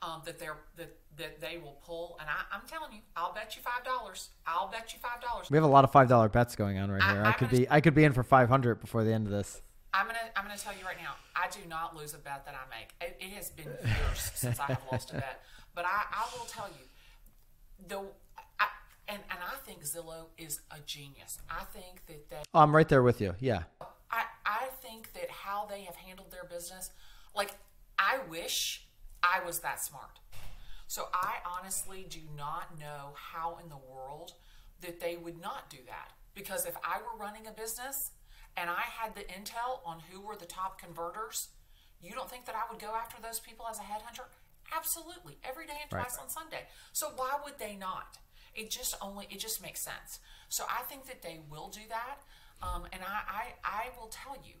Um, 0.00 0.22
that 0.26 0.38
they're 0.38 0.58
that 0.76 0.96
that 1.16 1.40
they 1.40 1.58
will 1.58 1.76
pull, 1.84 2.18
and 2.20 2.28
I, 2.28 2.54
am 2.54 2.62
telling 2.68 2.92
you, 2.92 3.00
I'll 3.16 3.34
bet 3.34 3.56
you 3.56 3.62
five 3.62 3.82
dollars. 3.84 4.28
I'll 4.46 4.70
bet 4.70 4.92
you 4.92 5.00
five 5.00 5.20
dollars. 5.20 5.50
We 5.50 5.56
have 5.56 5.64
a 5.64 5.66
lot 5.66 5.82
of 5.82 5.90
five 5.90 6.08
dollar 6.08 6.28
bets 6.28 6.54
going 6.54 6.78
on 6.78 6.88
right 6.88 7.02
I, 7.02 7.12
here. 7.12 7.22
I, 7.24 7.30
I 7.30 7.32
could 7.32 7.50
be 7.50 7.68
I 7.68 7.80
could 7.80 7.94
be 7.94 8.04
in 8.04 8.12
for 8.12 8.22
five 8.22 8.48
hundred 8.48 8.80
before 8.80 9.02
the 9.02 9.12
end 9.12 9.26
of 9.26 9.32
this. 9.32 9.60
I'm 9.92 10.06
gonna 10.06 10.18
I'm 10.36 10.44
gonna 10.44 10.58
tell 10.58 10.74
you 10.74 10.84
right 10.84 10.98
now. 11.00 11.14
I 11.34 11.48
do 11.50 11.60
not 11.68 11.96
lose 11.96 12.14
a 12.14 12.18
bet 12.18 12.44
that 12.44 12.54
I 12.54 12.68
make. 12.68 12.94
It, 13.00 13.16
it 13.20 13.34
has 13.36 13.50
been 13.50 13.66
years 13.66 14.30
since 14.34 14.60
I 14.60 14.66
have 14.66 14.82
lost 14.90 15.10
a 15.10 15.14
bet. 15.14 15.42
But 15.74 15.84
I, 15.86 16.02
I 16.12 16.28
will 16.36 16.46
tell 16.46 16.68
you, 16.68 16.84
the 17.88 18.00
I, 18.60 18.66
and 19.08 19.20
and 19.30 19.38
I 19.40 19.56
think 19.64 19.82
Zillow 19.82 20.26
is 20.36 20.60
a 20.70 20.80
genius. 20.84 21.38
I 21.48 21.64
think 21.64 22.06
that 22.06 22.28
they. 22.28 22.36
Oh, 22.54 22.60
I'm 22.60 22.74
right 22.74 22.88
there 22.88 23.02
with 23.02 23.20
you. 23.20 23.34
Yeah. 23.40 23.62
I 24.10 24.24
I 24.44 24.66
think 24.82 25.12
that 25.14 25.30
how 25.30 25.66
they 25.66 25.82
have 25.82 25.96
handled 25.96 26.30
their 26.30 26.44
business, 26.44 26.90
like 27.34 27.54
I 27.98 28.18
wish 28.28 28.86
I 29.22 29.44
was 29.44 29.60
that 29.60 29.80
smart. 29.82 30.20
So 30.86 31.08
I 31.12 31.36
honestly 31.58 32.06
do 32.08 32.20
not 32.36 32.78
know 32.78 33.12
how 33.14 33.58
in 33.62 33.68
the 33.68 33.76
world 33.76 34.32
that 34.80 35.00
they 35.00 35.16
would 35.16 35.40
not 35.40 35.68
do 35.68 35.78
that. 35.86 36.12
Because 36.34 36.64
if 36.64 36.76
I 36.82 36.98
were 36.98 37.18
running 37.18 37.46
a 37.46 37.50
business 37.50 38.12
and 38.58 38.68
I 38.68 38.82
had 39.00 39.14
the 39.14 39.22
intel 39.22 39.80
on 39.86 40.00
who 40.10 40.20
were 40.20 40.36
the 40.36 40.46
top 40.46 40.80
converters, 40.80 41.48
you 42.02 42.12
don't 42.12 42.30
think 42.30 42.46
that 42.46 42.54
I 42.54 42.70
would 42.70 42.80
go 42.80 42.94
after 42.94 43.20
those 43.22 43.40
people 43.40 43.66
as 43.70 43.78
a 43.78 43.82
headhunter? 43.82 44.26
Absolutely, 44.76 45.38
every 45.48 45.66
day 45.66 45.78
and 45.80 45.90
twice 45.90 46.16
right. 46.16 46.22
on 46.22 46.28
Sunday. 46.28 46.66
So 46.92 47.10
why 47.16 47.36
would 47.44 47.58
they 47.58 47.76
not? 47.76 48.18
It 48.54 48.70
just 48.70 48.96
only 49.00 49.26
it 49.30 49.38
just 49.38 49.62
makes 49.62 49.80
sense. 49.80 50.18
So 50.48 50.64
I 50.68 50.82
think 50.82 51.06
that 51.06 51.22
they 51.22 51.40
will 51.50 51.68
do 51.68 51.80
that, 51.88 52.18
um, 52.66 52.86
and 52.92 53.02
I, 53.02 53.20
I 53.28 53.44
I 53.64 53.84
will 53.98 54.08
tell 54.08 54.36
you, 54.44 54.54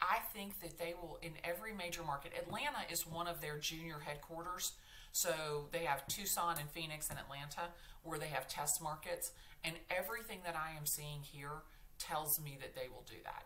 I 0.00 0.18
think 0.32 0.60
that 0.60 0.78
they 0.78 0.94
will 1.00 1.18
in 1.20 1.32
every 1.42 1.72
major 1.74 2.02
market. 2.02 2.32
Atlanta 2.38 2.86
is 2.90 3.06
one 3.06 3.26
of 3.26 3.40
their 3.40 3.58
junior 3.58 3.98
headquarters. 4.04 4.72
So 5.12 5.68
they 5.70 5.84
have 5.84 6.06
Tucson 6.08 6.56
and 6.58 6.68
Phoenix 6.70 7.08
and 7.08 7.18
Atlanta 7.18 7.70
where 8.02 8.18
they 8.18 8.26
have 8.26 8.48
test 8.48 8.82
markets, 8.82 9.32
and 9.62 9.76
everything 9.90 10.40
that 10.44 10.56
I 10.56 10.76
am 10.76 10.86
seeing 10.86 11.22
here 11.22 11.62
tells 11.98 12.40
me 12.40 12.58
that 12.60 12.74
they 12.74 12.88
will 12.88 13.04
do 13.08 13.16
that. 13.24 13.44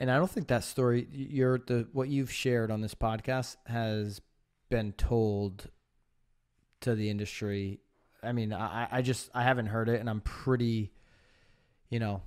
And 0.00 0.10
I 0.10 0.16
don't 0.16 0.30
think 0.30 0.46
that 0.48 0.62
story 0.64 1.08
you're 1.10 1.58
the 1.58 1.88
what 1.92 2.08
you've 2.08 2.32
shared 2.32 2.70
on 2.70 2.80
this 2.80 2.94
podcast 2.94 3.56
has 3.66 4.20
been 4.70 4.92
told 4.92 5.70
to 6.82 6.94
the 6.94 7.10
industry. 7.10 7.80
I 8.22 8.32
mean, 8.32 8.52
I, 8.52 8.86
I 8.90 9.02
just 9.02 9.30
I 9.34 9.42
haven't 9.42 9.66
heard 9.66 9.88
it, 9.88 10.00
and 10.00 10.08
I'm 10.08 10.20
pretty, 10.20 10.92
you 11.88 11.98
know, 11.98 12.22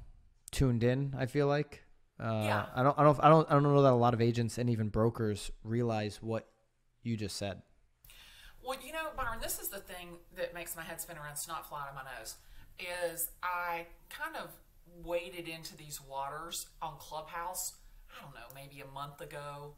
tuned 0.52 0.84
in. 0.84 1.16
I 1.18 1.26
feel 1.28 1.48
like. 1.48 1.84
Uh, 2.20 2.44
Yeah. 2.44 2.66
I 2.76 2.84
don't. 2.84 3.00
I 3.00 3.04
don't. 3.04 3.20
I 3.24 3.30
don't. 3.30 3.50
I 3.50 3.54
don't 3.54 3.64
know 3.64 3.82
that 3.82 3.94
a 3.94 3.96
lot 3.96 4.14
of 4.14 4.22
agents 4.22 4.58
and 4.58 4.70
even 4.70 4.90
brokers 4.90 5.50
realize 5.64 6.20
what 6.22 6.48
you 7.04 7.16
just 7.16 7.38
said. 7.38 7.62
Well, 8.64 8.78
you 8.86 8.94
know, 8.94 9.08
Byron, 9.18 9.40
this 9.42 9.60
is 9.60 9.70
the 9.70 9.80
thing 9.80 10.18
that 10.36 10.54
makes 10.54 10.76
my 10.76 10.84
head 10.84 11.02
spin 11.02 11.18
around, 11.18 11.38
snot 11.38 11.68
fly 11.68 11.82
out 11.82 11.90
of 11.90 11.96
my 11.96 12.04
nose, 12.20 12.36
is 12.80 13.30
I 13.44 13.86
kind 14.10 14.36
of 14.36 14.50
waded 15.06 15.48
into 15.48 15.76
these 15.78 16.00
waters 16.02 16.68
on 16.82 16.94
Clubhouse, 17.00 17.74
I 18.10 18.24
don't 18.24 18.34
know, 18.34 18.48
maybe 18.56 18.82
a 18.82 18.94
month 18.94 19.22
ago. 19.22 19.74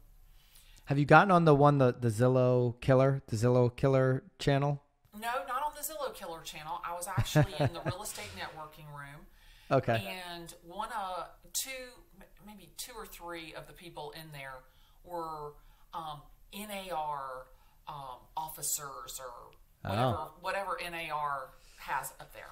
Have 0.86 0.98
you 0.98 1.04
gotten 1.06 1.30
on 1.30 1.44
the 1.44 1.54
one 1.54 1.78
the 1.78 1.94
the 1.98 2.08
Zillow 2.08 2.78
killer, 2.80 3.22
the 3.28 3.36
Zillow 3.36 3.74
killer 3.74 4.22
channel? 4.38 4.82
No, 5.18 5.30
not 5.48 5.62
on 5.64 5.72
the 5.76 5.82
Zillow 5.82 6.12
Killer 6.12 6.40
channel. 6.42 6.80
I 6.84 6.92
was 6.94 7.06
actually 7.06 7.54
in 7.60 7.72
the 7.72 7.80
real 7.86 8.02
estate 8.02 8.30
networking 8.36 8.86
room. 8.96 9.26
Okay. 9.70 10.12
And 10.28 10.52
one, 10.66 10.88
uh, 10.94 11.24
two, 11.52 11.70
maybe 12.46 12.70
two 12.76 12.92
or 12.96 13.06
three 13.06 13.54
of 13.54 13.66
the 13.66 13.72
people 13.72 14.12
in 14.16 14.32
there 14.32 14.56
were 15.04 15.52
um, 15.94 16.20
NAR 16.52 17.46
um, 17.88 18.18
officers 18.36 19.20
or 19.20 19.88
whatever, 19.88 20.16
whatever 20.40 20.78
NAR 20.82 21.50
has 21.78 22.12
up 22.20 22.32
there. 22.32 22.50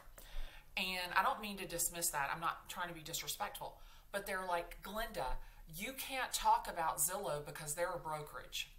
And 0.76 1.12
I 1.16 1.22
don't 1.22 1.40
mean 1.40 1.58
to 1.58 1.66
dismiss 1.66 2.08
that. 2.10 2.30
I'm 2.34 2.40
not 2.40 2.68
trying 2.68 2.88
to 2.88 2.94
be 2.94 3.02
disrespectful, 3.02 3.76
but 4.10 4.26
they're 4.26 4.46
like, 4.48 4.78
Glenda, 4.82 5.36
you 5.76 5.92
can't 5.92 6.32
talk 6.32 6.68
about 6.70 6.98
Zillow 6.98 7.44
because 7.44 7.74
they're 7.74 7.92
a 7.94 7.98
brokerage. 7.98 8.70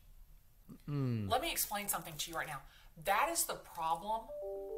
Mm. 0.89 1.29
Let 1.29 1.41
me 1.41 1.51
explain 1.51 1.87
something 1.87 2.13
to 2.17 2.31
you 2.31 2.37
right 2.37 2.47
now. 2.47 2.61
That 3.05 3.29
is 3.31 3.45
the 3.45 3.55
problem 3.55 4.21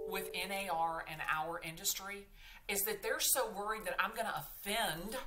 with 0.10 0.30
NAR 0.34 1.06
and 1.10 1.22
our 1.34 1.62
industry 1.62 2.28
is 2.68 2.84
that 2.84 3.04
they're 3.04 3.20
so 3.20 3.50
worried 3.52 3.86
that 3.86 3.96
I'm 4.00 4.12
going 4.12 4.28
to 4.28 4.36
offend 4.38 5.18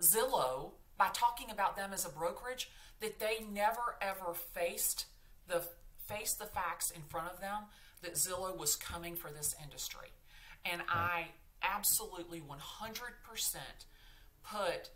Zillow 0.00 0.72
by 0.96 1.08
talking 1.12 1.50
about 1.50 1.76
them 1.76 1.92
as 1.92 2.04
a 2.04 2.08
brokerage 2.08 2.70
that 3.00 3.18
they 3.18 3.44
never 3.52 3.96
ever 4.00 4.34
faced 4.34 5.06
the 5.48 5.62
faced 6.06 6.38
the 6.38 6.46
facts 6.46 6.90
in 6.90 7.02
front 7.02 7.28
of 7.32 7.40
them 7.40 7.64
that 8.02 8.14
Zillow 8.14 8.56
was 8.56 8.76
coming 8.76 9.14
for 9.14 9.30
this 9.30 9.54
industry. 9.62 10.08
And 10.64 10.82
I 10.88 11.26
absolutely 11.62 12.40
100% 12.40 13.56
put 14.44 14.90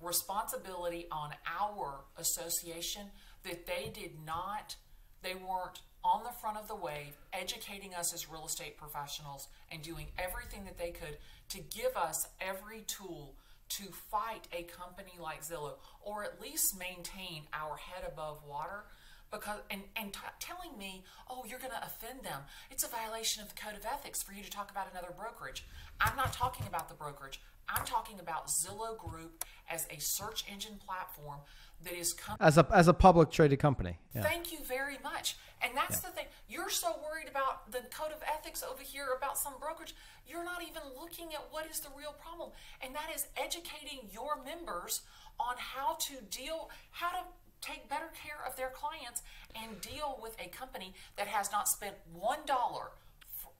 responsibility 0.00 1.06
on 1.12 1.30
our 1.46 2.00
association 2.16 3.02
that 3.44 3.66
they 3.66 3.90
did 3.92 4.12
not 4.26 4.76
they 5.22 5.34
weren't 5.34 5.80
on 6.04 6.24
the 6.24 6.32
front 6.40 6.58
of 6.58 6.66
the 6.66 6.74
wave 6.74 7.16
educating 7.32 7.94
us 7.94 8.12
as 8.12 8.28
real 8.28 8.44
estate 8.44 8.76
professionals 8.76 9.46
and 9.70 9.80
doing 9.82 10.08
everything 10.18 10.64
that 10.64 10.76
they 10.76 10.90
could 10.90 11.16
to 11.48 11.58
give 11.58 11.96
us 11.96 12.26
every 12.40 12.80
tool 12.88 13.36
to 13.68 13.84
fight 14.10 14.48
a 14.52 14.64
company 14.64 15.12
like 15.20 15.42
Zillow 15.42 15.74
or 16.02 16.24
at 16.24 16.40
least 16.40 16.76
maintain 16.76 17.44
our 17.52 17.76
head 17.76 18.02
above 18.06 18.38
water 18.48 18.84
because 19.32 19.60
and 19.70 19.82
and 19.96 20.12
t- 20.12 20.20
telling 20.38 20.76
me 20.78 21.04
oh 21.30 21.44
you're 21.48 21.58
going 21.58 21.72
to 21.72 21.84
offend 21.84 22.22
them 22.22 22.40
it's 22.70 22.84
a 22.84 22.88
violation 22.88 23.42
of 23.42 23.48
the 23.48 23.54
code 23.54 23.76
of 23.76 23.84
ethics 23.84 24.22
for 24.22 24.32
you 24.32 24.42
to 24.42 24.50
talk 24.50 24.70
about 24.70 24.86
another 24.92 25.12
brokerage 25.16 25.64
i'm 26.00 26.16
not 26.16 26.32
talking 26.32 26.66
about 26.66 26.88
the 26.88 26.94
brokerage 26.94 27.40
i'm 27.68 27.84
talking 27.84 28.20
about 28.20 28.46
zillow 28.48 28.96
group 28.98 29.44
as 29.70 29.86
a 29.90 29.98
search 30.00 30.44
engine 30.52 30.78
platform 30.86 31.38
that 31.84 31.94
is 31.94 32.12
com- 32.12 32.36
As 32.40 32.58
a 32.58 32.66
as 32.72 32.86
a 32.88 32.94
public 32.94 33.30
traded 33.30 33.58
company. 33.58 33.98
Yeah. 34.14 34.22
Thank 34.22 34.52
you 34.52 34.58
very 34.66 34.98
much. 35.02 35.36
And 35.64 35.76
that's 35.76 36.00
the 36.00 36.10
thing. 36.10 36.26
You're 36.48 36.70
so 36.70 36.94
worried 37.02 37.28
about 37.28 37.70
the 37.70 37.80
code 37.90 38.12
of 38.12 38.22
ethics 38.22 38.62
over 38.62 38.82
here 38.82 39.08
about 39.16 39.38
some 39.38 39.54
brokerage. 39.60 39.94
You're 40.26 40.44
not 40.44 40.62
even 40.62 40.82
looking 41.00 41.34
at 41.34 41.44
what 41.50 41.68
is 41.70 41.80
the 41.80 41.88
real 41.96 42.14
problem. 42.20 42.50
And 42.80 42.94
that 42.94 43.10
is 43.14 43.26
educating 43.36 44.08
your 44.12 44.42
members 44.44 45.02
on 45.38 45.54
how 45.58 45.96
to 46.00 46.14
deal, 46.30 46.70
how 46.90 47.10
to 47.10 47.22
take 47.62 47.88
better 47.88 48.10
care 48.22 48.38
of 48.46 48.56
their 48.56 48.70
clients 48.70 49.22
and 49.54 49.80
deal 49.80 50.18
with 50.22 50.36
a 50.38 50.48
company 50.48 50.92
that 51.16 51.28
has 51.28 51.50
not 51.50 51.68
spent 51.68 51.94
$1 52.14 52.46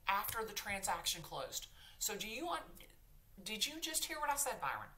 after 0.07 0.39
the 0.45 0.53
transaction 0.53 1.21
closed. 1.21 1.67
So 1.99 2.15
do 2.15 2.27
you 2.27 2.45
want, 2.45 2.61
did 3.43 3.65
you 3.65 3.73
just 3.81 4.05
hear 4.05 4.17
what 4.19 4.29
I 4.29 4.35
said, 4.35 4.59
Byron? 4.61 4.89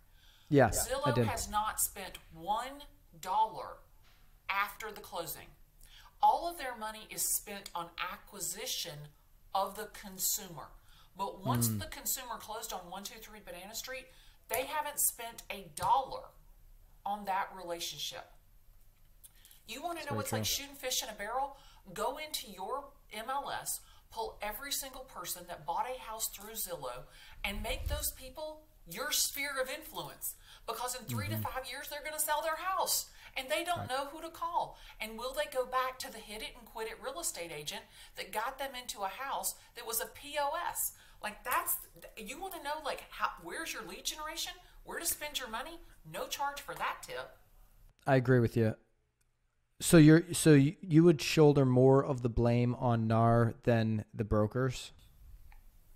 Yes, 0.49 0.87
Zillow 0.87 1.23
has 1.25 1.49
not 1.49 1.79
spent 1.79 2.17
one 2.33 2.83
dollar 3.21 3.77
after 4.49 4.91
the 4.91 5.01
closing. 5.01 5.47
All 6.21 6.47
of 6.49 6.57
their 6.57 6.75
money 6.75 7.07
is 7.09 7.23
spent 7.35 7.69
on 7.73 7.87
acquisition 8.11 9.09
of 9.55 9.75
the 9.75 9.85
consumer. 9.99 10.67
But 11.17 11.43
once 11.43 11.67
Hmm. 11.67 11.79
the 11.79 11.85
consumer 11.87 12.37
closed 12.37 12.73
on 12.73 12.81
123 12.89 13.39
Banana 13.39 13.73
Street, 13.73 14.05
they 14.49 14.65
haven't 14.65 14.99
spent 14.99 15.41
a 15.49 15.61
dollar 15.75 16.25
on 17.05 17.25
that 17.25 17.49
relationship. 17.55 18.31
You 19.67 19.81
want 19.81 19.99
to 19.99 20.05
know 20.05 20.15
what's 20.15 20.31
like 20.31 20.45
shooting 20.45 20.75
fish 20.75 21.03
in 21.03 21.09
a 21.09 21.13
barrel? 21.13 21.57
Go 21.93 22.17
into 22.17 22.51
your 22.51 22.85
MLS, 23.15 23.79
pull 24.11 24.37
every 24.41 24.71
single 24.71 25.03
person 25.03 25.43
that 25.47 25.65
bought 25.65 25.87
a 25.87 25.99
house 26.01 26.29
through 26.29 26.53
Zillow, 26.53 27.03
and 27.43 27.61
make 27.63 27.87
those 27.87 28.11
people 28.11 28.61
your 28.89 29.11
sphere 29.11 29.51
of 29.61 29.69
influence. 29.69 30.35
Because 30.67 30.95
in 30.95 31.05
3 31.05 31.27
to 31.27 31.37
five 31.37 31.69
years, 31.69 31.89
they're 31.89 32.01
going 32.01 32.13
to 32.13 32.19
sell 32.19 32.41
their 32.41 32.55
house 32.55 33.09
and 33.37 33.47
they 33.49 33.63
don't 33.63 33.89
know 33.89 34.05
who 34.11 34.21
to 34.21 34.29
call. 34.29 34.77
And 34.99 35.17
will 35.17 35.33
they 35.33 35.49
go 35.53 35.65
back 35.65 35.99
to 35.99 36.11
the 36.11 36.17
hit 36.17 36.41
it 36.41 36.55
and 36.57 36.65
quit 36.65 36.87
it 36.87 36.97
real 37.03 37.19
estate 37.19 37.51
agent 37.55 37.81
that 38.15 38.31
got 38.31 38.57
them 38.57 38.71
into 38.79 39.01
a 39.01 39.07
house 39.07 39.55
that 39.75 39.85
was 39.85 40.01
a 40.01 40.07
POS? 40.07 40.93
Like 41.21 41.43
that's 41.43 41.77
you 42.17 42.39
want 42.39 42.53
to 42.53 42.63
know 42.63 42.83
like 42.83 43.03
how 43.09 43.29
where's 43.43 43.73
your 43.73 43.83
lead 43.83 44.05
generation? 44.05 44.53
Where 44.83 44.99
to 44.99 45.05
spend 45.05 45.39
your 45.39 45.49
money? 45.49 45.79
No 46.11 46.27
charge 46.27 46.61
for 46.61 46.75
that 46.75 46.97
tip. 47.01 47.37
I 48.07 48.15
agree 48.15 48.39
with 48.39 48.55
you. 48.55 48.75
So 49.81 49.97
you're 49.97 50.23
so 50.31 50.53
you, 50.53 51.03
would 51.03 51.21
shoulder 51.21 51.65
more 51.65 52.03
of 52.03 52.21
the 52.21 52.29
blame 52.29 52.75
on 52.75 53.07
NAR 53.07 53.55
than 53.63 54.05
the 54.13 54.23
brokers. 54.23 54.91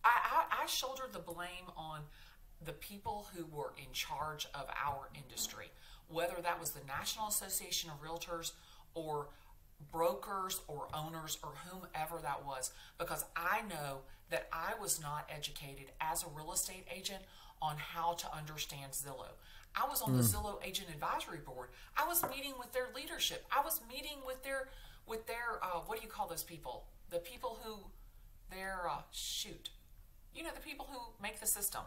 I, 0.03 0.09
I, 0.09 0.63
I 0.63 0.65
shoulder 0.65 1.03
the 1.11 1.19
blame 1.19 1.71
on 1.77 2.01
the 2.65 2.73
people 2.73 3.27
who 3.33 3.45
were 3.45 3.73
in 3.77 3.91
charge 3.93 4.47
of 4.53 4.65
our 4.85 5.07
industry, 5.15 5.67
whether 6.09 6.35
that 6.41 6.59
was 6.59 6.71
the 6.71 6.85
National 6.85 7.29
Association 7.29 7.89
of 7.89 8.01
Realtors 8.01 8.51
or 8.95 9.27
brokers 9.93 10.59
or 10.67 10.89
owners 10.93 11.37
or 11.41 11.53
whomever 11.69 12.21
that 12.21 12.45
was, 12.45 12.73
because 12.97 13.23
I 13.37 13.61
know 13.69 13.99
that 14.29 14.49
I 14.51 14.73
was 14.81 14.99
not 15.01 15.29
educated 15.33 15.85
as 16.01 16.23
a 16.23 16.27
real 16.35 16.51
estate 16.51 16.85
agent 16.93 17.23
on 17.61 17.77
how 17.77 18.13
to 18.13 18.35
understand 18.35 18.91
Zillow. 18.91 19.31
I 19.75 19.87
was 19.87 20.01
on 20.01 20.17
the 20.17 20.23
Zillow 20.23 20.59
Agent 20.63 20.89
Advisory 20.89 21.39
Board. 21.39 21.69
I 21.97 22.07
was 22.07 22.23
meeting 22.29 22.53
with 22.57 22.73
their 22.73 22.87
leadership. 22.95 23.45
I 23.55 23.61
was 23.63 23.81
meeting 23.89 24.17
with 24.25 24.43
their 24.43 24.69
with 25.07 25.25
their 25.27 25.59
uh, 25.61 25.79
what 25.85 25.99
do 25.99 26.05
you 26.05 26.11
call 26.11 26.27
those 26.27 26.43
people? 26.43 26.85
The 27.09 27.19
people 27.19 27.59
who 27.63 27.77
their 28.51 28.89
uh, 28.89 29.01
shoot. 29.11 29.69
You 30.33 30.43
know 30.43 30.49
the 30.53 30.61
people 30.61 30.87
who 30.91 30.99
make 31.21 31.39
the 31.39 31.47
system, 31.47 31.81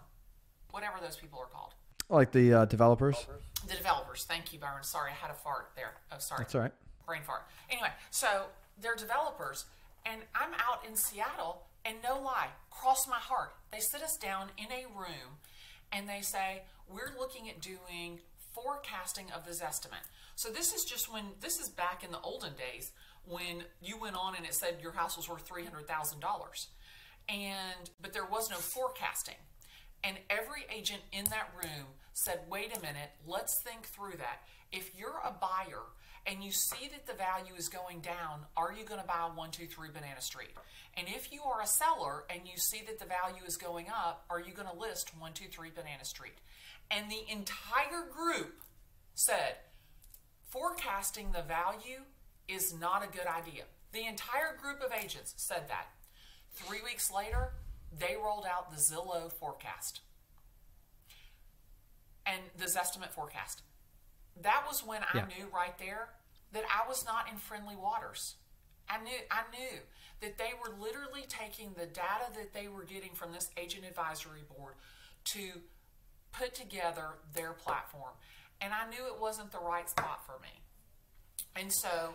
whatever 0.70 0.97
those 1.01 1.16
people 1.16 1.39
are 1.39 1.47
called. 1.47 1.74
Like 2.09 2.33
the 2.33 2.53
uh, 2.53 2.64
developers. 2.66 3.26
The 3.66 3.76
developers. 3.76 4.24
Thank 4.24 4.53
you, 4.53 4.59
Byron. 4.59 4.83
Sorry, 4.83 5.11
I 5.11 5.14
had 5.14 5.30
a 5.30 5.35
fart 5.35 5.70
there. 5.76 5.95
Oh, 6.11 6.16
sorry. 6.18 6.41
That's 6.41 6.55
all 6.55 6.61
right. 6.62 6.72
Brain 7.07 7.22
fart. 7.22 7.43
Anyway, 7.70 7.89
so 8.11 8.47
they're 8.80 8.97
developers, 8.97 9.66
and 10.05 10.22
I'm 10.35 10.53
out 10.55 10.85
in 10.87 10.97
Seattle, 10.97 11.62
and 11.85 11.97
no 12.03 12.20
lie, 12.20 12.49
cross 12.70 13.07
my 13.09 13.18
heart. 13.18 13.55
They 13.72 13.80
sit 13.80 14.03
us 14.03 14.16
down 14.16 14.49
in 14.59 14.66
a 14.66 14.87
room, 14.97 15.39
and 15.93 16.09
they 16.09 16.20
say, 16.20 16.62
We're 16.93 17.14
looking 17.18 17.49
at 17.49 17.61
doing 17.61 18.20
forecasting 18.53 19.26
of 19.34 19.47
this 19.47 19.62
estimate. 19.62 20.01
So 20.34 20.51
this 20.51 20.72
is 20.72 20.84
just 20.84 21.12
when, 21.12 21.24
this 21.40 21.59
is 21.59 21.68
back 21.68 22.05
in 22.05 22.12
the 22.12 22.20
olden 22.20 22.53
days 22.55 22.93
when 23.26 23.64
you 23.80 23.99
went 23.99 24.16
on 24.16 24.34
and 24.36 24.45
it 24.45 24.55
said 24.55 24.78
your 24.82 24.93
house 24.93 25.16
was 25.16 25.28
worth 25.28 25.49
$300,000. 25.49 25.86
And, 27.28 27.90
but 28.01 28.12
there 28.12 28.26
was 28.26 28.51
no 28.51 28.57
forecasting. 28.57 29.36
And 30.05 30.16
every 30.28 30.66
agent 30.74 31.03
in 31.12 31.24
that 31.26 31.51
room 31.57 31.86
said, 32.12 32.40
wait 32.51 32.76
a 32.76 32.80
minute, 32.80 33.11
let's 33.26 33.61
think 33.62 33.86
through 33.86 34.18
that. 34.18 34.43
If 34.72 34.90
you're 34.99 35.20
a 35.24 35.32
buyer 35.32 35.82
and 36.26 36.43
you 36.43 36.51
see 36.51 36.88
that 36.88 37.07
the 37.07 37.14
value 37.14 37.55
is 37.57 37.68
going 37.68 38.01
down, 38.01 38.47
are 38.57 38.72
you 38.72 38.84
going 38.84 39.01
to 39.01 39.07
buy 39.07 39.30
123 39.34 39.88
Banana 39.93 40.20
Street? 40.20 40.51
And 40.97 41.07
if 41.09 41.32
you 41.32 41.43
are 41.43 41.62
a 41.62 41.66
seller 41.66 42.24
and 42.28 42.40
you 42.45 42.57
see 42.57 42.82
that 42.86 42.99
the 42.99 43.07
value 43.07 43.43
is 43.47 43.57
going 43.57 43.86
up, 43.88 44.24
are 44.28 44.40
you 44.40 44.53
going 44.53 44.68
to 44.68 44.76
list 44.76 45.12
123 45.14 45.70
Banana 45.74 46.05
Street? 46.05 46.38
And 46.95 47.11
the 47.11 47.24
entire 47.30 48.05
group 48.12 48.61
said, 49.14 49.57
forecasting 50.51 51.32
the 51.32 51.40
value 51.43 52.03
is 52.47 52.74
not 52.78 53.03
a 53.03 53.07
good 53.11 53.26
idea. 53.26 53.64
The 53.93 54.07
entire 54.07 54.57
group 54.61 54.82
of 54.82 54.93
agents 54.93 55.32
said 55.36 55.68
that. 55.68 55.86
Three 56.53 56.80
weeks 56.84 57.11
later, 57.11 57.55
they 57.99 58.14
rolled 58.22 58.45
out 58.45 58.70
the 58.70 58.76
Zillow 58.76 59.32
forecast 59.32 60.01
and 62.26 62.43
the 62.57 62.66
Zestimate 62.66 63.11
forecast. 63.11 63.62
that 64.40 64.64
was 64.66 64.82
when 64.82 65.03
I 65.03 65.11
Yeah. 65.18 65.24
knew 65.26 65.47
right 65.49 65.76
there 65.76 66.14
that 66.53 66.64
I 66.70 66.88
was 66.88 67.05
not 67.05 67.28
in 67.28 67.36
friendly 67.36 67.76
waters. 67.76 68.36
I 68.88 68.97
knew 68.99 69.18
I 69.30 69.45
knew 69.51 69.86
that 70.20 70.38
they 70.38 70.55
were 70.55 70.70
literally 70.70 71.26
taking 71.26 71.74
the 71.74 71.86
data 71.86 72.32
that 72.32 72.55
they 72.55 72.66
were 72.66 72.84
getting 72.84 73.14
from 73.14 73.32
this 73.32 73.51
agent 73.59 73.84
advisory 73.84 74.43
board 74.43 74.76
to 75.24 75.62
put 76.33 76.55
together 76.55 77.18
their 77.35 77.53
platform. 77.53 78.12
And 78.61 78.72
I 78.72 78.89
knew 78.89 79.07
it 79.07 79.20
wasn't 79.20 79.53
the 79.53 79.59
right 79.59 79.89
spot 79.89 80.24
for 80.24 80.41
me. 80.41 80.61
And 81.57 81.72
so 81.72 82.14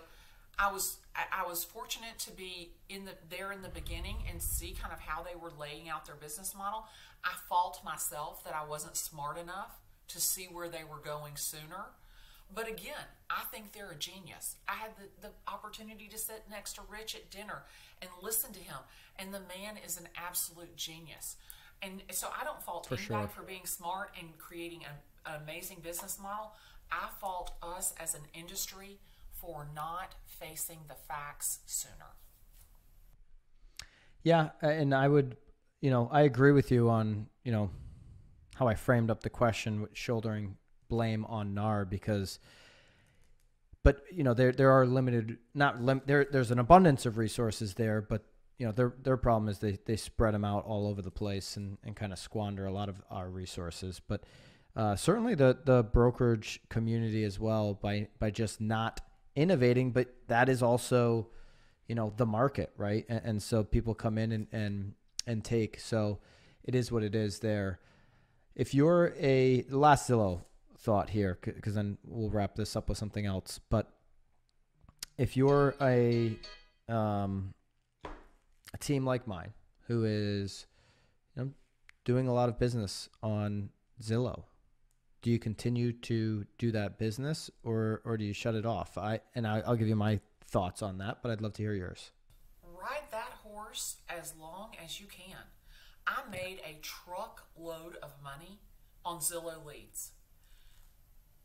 I 0.57 0.71
was 0.71 0.97
I, 1.15 1.47
was 1.47 1.63
fortunate 1.63 2.17
to 2.19 2.31
be 2.31 2.71
in 2.89 3.05
the 3.05 3.13
there 3.29 3.51
in 3.51 3.61
the 3.61 3.69
beginning 3.69 4.17
and 4.29 4.41
see 4.41 4.73
kind 4.79 4.93
of 4.93 4.99
how 4.99 5.23
they 5.23 5.35
were 5.35 5.51
laying 5.59 5.89
out 5.89 6.05
their 6.05 6.15
business 6.15 6.55
model. 6.55 6.85
I 7.23 7.33
fault 7.49 7.81
myself 7.83 8.43
that 8.43 8.55
I 8.55 8.67
wasn't 8.67 8.97
smart 8.97 9.37
enough 9.37 9.79
to 10.09 10.21
see 10.21 10.47
where 10.51 10.69
they 10.69 10.83
were 10.83 10.99
going 11.03 11.33
sooner. 11.35 11.91
But 12.53 12.69
again, 12.69 13.05
I 13.29 13.43
think 13.51 13.73
they're 13.73 13.91
a 13.91 13.95
genius. 13.95 14.55
I 14.67 14.75
had 14.75 14.91
the, 14.97 15.27
the 15.27 15.51
opportunity 15.51 16.07
to 16.07 16.17
sit 16.17 16.43
next 16.49 16.73
to 16.73 16.81
Rich 16.89 17.15
at 17.15 17.29
dinner 17.29 17.63
and 18.01 18.09
listen 18.21 18.53
to 18.53 18.59
him, 18.59 18.77
and 19.19 19.33
the 19.33 19.41
man 19.41 19.75
is 19.85 19.97
an 19.97 20.07
absolute 20.15 20.77
genius. 20.77 21.35
And 21.81 22.01
so 22.11 22.27
I 22.39 22.43
don't 22.43 22.61
fault 22.61 22.87
anybody 22.91 23.05
sure. 23.05 23.27
for 23.27 23.43
being 23.43 23.65
smart 23.65 24.15
and 24.19 24.37
creating 24.37 24.81
a, 24.83 25.29
an 25.29 25.41
amazing 25.43 25.77
business 25.83 26.17
model. 26.21 26.53
I 26.91 27.09
fault 27.19 27.51
us 27.61 27.93
as 27.99 28.15
an 28.15 28.21
industry 28.33 28.99
for 29.31 29.67
not 29.75 30.15
facing 30.25 30.79
the 30.87 30.95
facts 30.95 31.59
sooner. 31.65 32.15
Yeah, 34.23 34.49
and 34.61 34.93
I 34.93 35.07
would, 35.07 35.37
you 35.81 35.89
know, 35.89 36.09
I 36.11 36.21
agree 36.21 36.51
with 36.51 36.71
you 36.71 36.89
on, 36.89 37.27
you 37.43 37.51
know, 37.51 37.69
how 38.55 38.67
I 38.67 38.75
framed 38.75 39.11
up 39.11 39.21
the 39.21 39.29
question 39.29 39.81
with 39.81 39.95
shouldering 39.95 40.57
blame 40.89 41.25
on 41.25 41.53
NAR 41.53 41.85
because 41.85 42.39
but 43.83 44.01
you 44.11 44.23
know 44.23 44.33
there 44.33 44.51
there 44.51 44.71
are 44.71 44.85
limited 44.85 45.37
not 45.53 45.81
lim- 45.81 46.01
there 46.05 46.25
there's 46.31 46.51
an 46.51 46.59
abundance 46.59 47.05
of 47.05 47.17
resources 47.17 47.75
there 47.75 48.01
but 48.01 48.23
you 48.57 48.65
know 48.65 48.71
their 48.71 48.93
their 49.03 49.17
problem 49.17 49.49
is 49.49 49.59
they 49.59 49.77
they 49.85 49.95
spread 49.95 50.33
them 50.33 50.43
out 50.43 50.65
all 50.65 50.87
over 50.87 51.01
the 51.01 51.11
place 51.11 51.57
and 51.57 51.77
and 51.83 51.95
kind 51.95 52.11
of 52.11 52.19
squander 52.19 52.65
a 52.65 52.71
lot 52.71 52.89
of 52.89 53.01
our 53.09 53.29
resources. 53.29 54.01
But 54.05 54.23
uh, 54.75 54.95
certainly 54.95 55.35
the 55.35 55.57
the 55.63 55.83
brokerage 55.83 56.61
community 56.69 57.23
as 57.23 57.39
well 57.39 57.73
by 57.73 58.07
by 58.19 58.31
just 58.31 58.59
not 58.59 59.01
innovating 59.35 59.91
but 59.91 60.07
that 60.27 60.49
is 60.49 60.63
also 60.63 61.27
you 61.87 61.95
know 61.95 62.11
the 62.17 62.25
market 62.25 62.71
right? 62.77 63.05
And, 63.07 63.21
and 63.23 63.43
so 63.43 63.63
people 63.63 63.93
come 63.93 64.17
in 64.17 64.31
and 64.31 64.47
and 64.51 64.93
and 65.27 65.43
take. 65.43 65.79
So 65.79 66.19
it 66.63 66.73
is 66.73 66.91
what 66.91 67.03
it 67.03 67.13
is 67.13 67.39
there. 67.39 67.79
If 68.55 68.73
you're 68.73 69.13
a 69.19 69.65
last 69.69 70.09
Zillow 70.09 70.41
thought 70.79 71.09
here 71.09 71.37
because 71.43 71.75
then 71.75 71.97
we'll 72.05 72.29
wrap 72.29 72.55
this 72.55 72.75
up 72.75 72.89
with 72.89 72.97
something 72.97 73.25
else. 73.25 73.59
But 73.69 73.91
if 75.17 75.37
you're 75.37 75.75
a 75.79 76.37
um 76.89 77.53
a 78.73 78.77
team 78.77 79.05
like 79.05 79.27
mine 79.27 79.53
who 79.87 80.03
is 80.05 80.65
you 81.35 81.43
know 81.43 81.51
doing 82.05 82.27
a 82.27 82.33
lot 82.33 82.49
of 82.49 82.59
business 82.59 83.09
on 83.23 83.69
Zillow 84.01 84.43
do 85.21 85.31
you 85.31 85.39
continue 85.39 85.91
to 85.91 86.45
do 86.57 86.71
that 86.71 86.97
business 86.97 87.49
or 87.63 88.01
or 88.05 88.17
do 88.17 88.23
you 88.23 88.33
shut 88.33 88.55
it 88.55 88.65
off 88.65 88.97
i 88.97 89.19
and 89.35 89.47
I, 89.47 89.61
i'll 89.65 89.75
give 89.75 89.87
you 89.87 89.95
my 89.95 90.19
thoughts 90.45 90.81
on 90.81 90.99
that 90.99 91.19
but 91.23 91.31
i'd 91.31 91.41
love 91.41 91.53
to 91.53 91.63
hear 91.63 91.73
yours 91.73 92.11
Ride 92.79 93.11
that 93.11 93.33
horse 93.43 93.97
as 94.07 94.33
long 94.39 94.71
as 94.83 94.99
you 94.99 95.07
can. 95.07 95.43
I 96.05 96.21
made 96.31 96.61
a 96.63 96.79
truckload 96.81 97.97
of 98.01 98.13
money 98.23 98.59
on 99.03 99.19
Zillow 99.19 99.65
leads. 99.65 100.11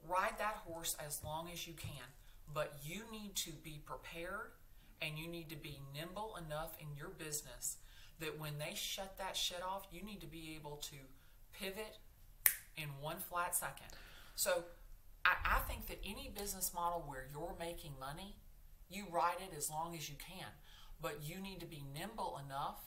Ride 0.07 0.39
that 0.39 0.63
horse 0.67 0.97
as 1.05 1.23
long 1.25 1.49
as 1.53 1.67
you 1.67 1.75
can, 1.75 2.05
but 2.53 2.75
you 2.85 3.03
need 3.11 3.35
to 3.37 3.51
be 3.51 3.81
prepared 3.85 4.53
and 5.05 5.19
you 5.19 5.29
need 5.29 5.49
to 5.51 5.57
be 5.57 5.81
nimble 5.95 6.39
enough 6.47 6.77
in 6.81 6.87
your 6.97 7.11
business 7.11 7.77
that 8.21 8.39
when 8.39 8.59
they 8.59 8.75
shut 8.75 9.19
that 9.19 9.37
shit 9.37 9.63
off, 9.63 9.87
you 9.91 10.03
need 10.03 10.21
to 10.21 10.27
be 10.27 10.57
able 10.57 10.77
to 10.77 10.97
pivot 11.59 11.99
in 12.77 12.89
one 13.01 13.19
flat 13.19 13.55
second. 13.55 13.89
So 14.35 14.65
I, 15.25 15.57
I 15.57 15.59
think 15.69 15.87
that 15.89 15.99
any 16.05 16.33
business 16.35 16.73
model 16.75 17.05
where 17.07 17.27
you're 17.33 17.57
making 17.59 17.93
money, 17.99 18.37
you 18.89 19.07
ride 19.11 19.39
it 19.41 19.57
as 19.57 19.71
long 19.71 19.95
as 19.97 20.09
you 20.09 20.17
can. 20.17 20.49
But 21.01 21.19
you 21.23 21.41
need 21.41 21.61
to 21.61 21.67
be 21.67 21.83
nimble 21.93 22.41
enough 22.47 22.79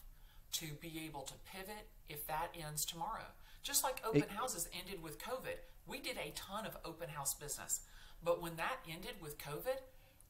to 0.54 0.68
be 0.80 1.02
able 1.06 1.24
to 1.24 1.34
pivot 1.52 1.88
if 2.08 2.26
that 2.28 2.50
ends 2.58 2.86
tomorrow. 2.86 3.28
Just 3.62 3.84
like 3.84 4.02
open 4.06 4.30
houses 4.30 4.70
ended 4.80 5.04
with 5.04 5.20
COVID. 5.20 5.58
We 5.86 6.00
did 6.00 6.18
a 6.18 6.32
ton 6.36 6.66
of 6.66 6.78
open 6.86 7.10
house 7.10 7.34
business. 7.34 7.82
But 8.24 8.42
when 8.42 8.56
that 8.56 8.78
ended 8.90 9.16
with 9.22 9.38
COVID, 9.38 9.82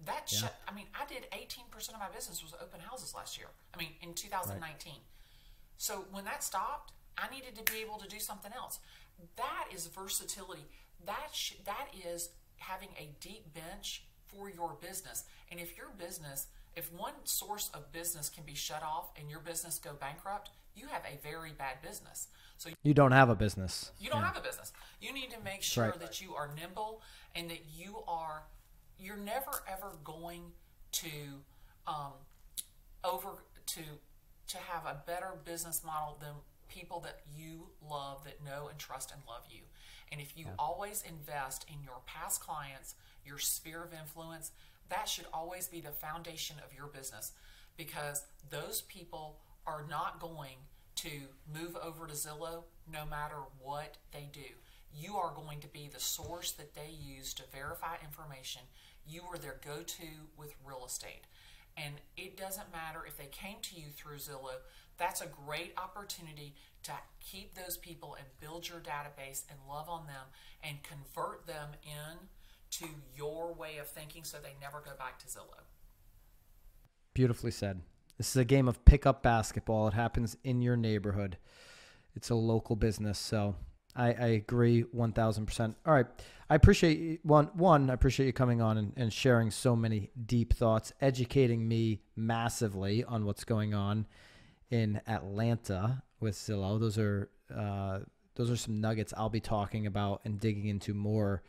that 0.06 0.30
shut 0.30 0.56
I 0.68 0.74
mean, 0.74 0.86
I 0.94 1.06
did 1.12 1.26
18% 1.32 1.90
of 1.90 2.00
my 2.00 2.10
business 2.14 2.44
was 2.44 2.54
open 2.62 2.80
houses 2.80 3.14
last 3.16 3.38
year. 3.38 3.48
I 3.74 3.78
mean, 3.78 3.92
in 4.02 4.14
2019. 4.14 4.94
So 5.78 6.06
when 6.12 6.26
that 6.26 6.44
stopped, 6.44 6.94
I 7.18 7.30
needed 7.34 7.56
to 7.56 7.72
be 7.72 7.80
able 7.80 7.98
to 7.98 8.08
do 8.08 8.20
something 8.20 8.52
else. 8.56 8.80
That 9.38 9.68
is 9.74 9.88
versatility. 9.88 10.66
That 11.06 11.30
sh- 11.32 11.56
that 11.66 11.88
is 12.06 12.30
having 12.58 12.90
a 12.98 13.10
deep 13.20 13.54
bench 13.54 14.04
for 14.28 14.50
your 14.50 14.76
business. 14.82 15.24
And 15.52 15.60
if 15.60 15.78
your 15.78 15.88
business, 15.98 16.48
if 16.76 16.92
one 16.94 17.14
source 17.24 17.70
of 17.74 17.92
business 17.92 18.30
can 18.30 18.44
be 18.44 18.56
shut 18.56 18.84
off 18.84 19.12
and 19.20 19.30
your 19.30 19.40
business 19.40 19.80
go 19.80 19.92
bankrupt, 20.00 20.50
you 20.76 20.88
have 20.88 21.04
a 21.06 21.18
very 21.26 21.52
bad 21.58 21.82
business. 21.82 22.28
So 22.58 22.70
you 22.84 22.94
don't 22.94 23.12
have 23.12 23.30
a 23.30 23.36
business 23.36 23.92
you 24.00 24.10
don't 24.10 24.24
have 24.24 24.38
a 24.38 24.42
business. 24.42 24.72
You 25.02 25.14
need 25.14 25.30
to 25.32 25.40
make 25.44 25.62
sure 25.62 25.86
right. 25.86 26.00
that 26.00 26.22
you 26.22 26.36
are 26.36 26.50
nimble 26.56 27.02
and 27.36 27.50
that 27.50 27.64
you 27.76 27.98
are. 28.08 28.44
You're 29.00 29.18
never 29.18 29.64
ever 29.72 29.92
going 30.04 30.52
to 30.94 31.10
um, 31.88 32.14
over 33.04 33.30
to 33.68 33.82
to 34.48 34.58
have 34.58 34.86
a 34.86 35.02
better 35.06 35.34
business 35.44 35.82
model 35.86 36.18
than 36.20 36.34
people 36.70 37.00
that 37.02 37.22
you 37.36 37.68
love 37.88 38.24
that 38.26 38.44
know 38.44 38.68
and 38.68 38.78
trust 38.78 39.12
and 39.12 39.22
love 39.28 39.44
you. 39.50 39.62
And 40.12 40.22
if 40.22 40.38
you 40.38 40.46
always 40.60 41.04
invest 41.08 41.66
in 41.68 41.84
your 41.84 42.02
past 42.06 42.42
clients, 42.42 42.96
your 43.26 43.40
sphere 43.40 43.84
of 43.84 43.94
influence, 43.94 44.52
that 44.90 45.10
should 45.10 45.26
always 45.34 45.68
be 45.68 45.82
the 45.82 45.92
foundation 45.92 46.58
of 46.64 46.76
your 46.76 46.88
business 46.88 47.32
because 47.78 48.24
those 48.50 48.82
people 48.82 49.40
are 49.66 49.86
not 49.90 50.20
going 50.20 50.58
to 50.96 51.10
move 51.52 51.76
over 51.84 52.08
to 52.08 52.14
Zillow 52.14 52.64
no 52.92 53.06
matter 53.06 53.38
what 53.62 53.98
they 54.12 54.30
do. 54.32 54.56
You 54.98 55.16
are 55.16 55.34
going 55.34 55.60
to 55.60 55.68
be 55.68 55.90
the 55.92 56.00
source 56.00 56.52
that 56.54 56.74
they 56.74 56.90
use 56.90 57.34
to 57.36 57.44
verify 57.52 57.96
information. 58.04 58.62
You 59.08 59.24
are 59.32 59.38
their 59.38 59.60
go 59.66 59.82
to 59.82 60.08
with 60.38 60.56
real 60.66 60.86
estate. 60.86 61.28
And 61.78 61.96
it 62.16 62.38
doesn't 62.38 62.72
matter 62.72 63.02
if 63.06 63.18
they 63.18 63.30
came 63.32 63.58
to 63.64 63.76
you 63.76 63.88
through 63.94 64.18
Zillow, 64.18 64.62
that's 64.98 65.20
a 65.20 65.28
great 65.28 65.74
opportunity 65.78 66.56
to 66.84 66.94
keep 67.20 67.56
those 67.56 67.76
people 67.76 68.16
and 68.18 68.26
build 68.40 68.70
your 68.70 68.80
database 68.80 69.44
and 69.50 69.60
love 69.68 69.90
on 69.90 70.08
them 70.08 70.28
and 70.64 70.78
convert 70.84 71.46
them 71.46 71.72
in 71.84 72.30
to 72.72 72.86
your 73.16 73.54
way 73.54 73.78
of 73.78 73.88
thinking 73.88 74.24
so 74.24 74.38
they 74.38 74.56
never 74.62 74.80
go 74.80 74.92
back 74.98 75.20
to 75.20 75.26
Zillow. 75.28 75.64
Beautifully 77.14 77.52
said. 77.52 77.82
This 78.18 78.30
is 78.30 78.38
a 78.38 78.46
game 78.46 78.70
of 78.70 78.86
pickup 78.86 79.22
basketball. 79.22 79.90
It 79.90 79.94
happens 79.94 80.38
in 80.46 80.62
your 80.62 80.78
neighborhood. 80.78 81.38
It's 82.16 82.30
a 82.30 82.36
local 82.36 82.78
business, 82.78 83.20
so 83.20 83.56
I, 83.96 84.08
I 84.08 84.28
agree 84.28 84.82
one 84.82 85.14
thousand 85.14 85.46
percent. 85.46 85.78
All 85.86 85.94
right, 85.94 86.08
I 86.50 86.56
appreciate 86.56 87.00
you, 87.00 87.20
one. 87.24 87.50
One, 87.54 87.90
I 87.90 87.94
appreciate 87.94 88.26
you 88.26 88.34
coming 88.34 88.62
on 88.62 88.78
and, 88.78 88.94
and 88.98 89.14
sharing 89.14 89.52
so 89.52 89.76
many 89.76 90.12
deep 90.26 90.54
thoughts, 90.54 90.92
educating 91.00 91.68
me 91.68 92.02
massively 92.16 93.04
on 93.04 93.26
what's 93.26 93.44
going 93.46 93.74
on 93.74 94.06
in 94.70 95.02
Atlanta 95.08 96.04
with 96.20 96.36
Zillow. 96.36 96.80
Those 96.80 96.98
are 96.98 97.30
uh, 97.56 98.00
those 98.36 98.52
are 98.52 98.58
some 98.58 98.82
nuggets 98.82 99.14
I'll 99.16 99.30
be 99.30 99.40
talking 99.40 99.88
about 99.88 100.22
and 100.26 100.40
digging 100.40 100.68
into 100.68 100.94
more 100.94 101.42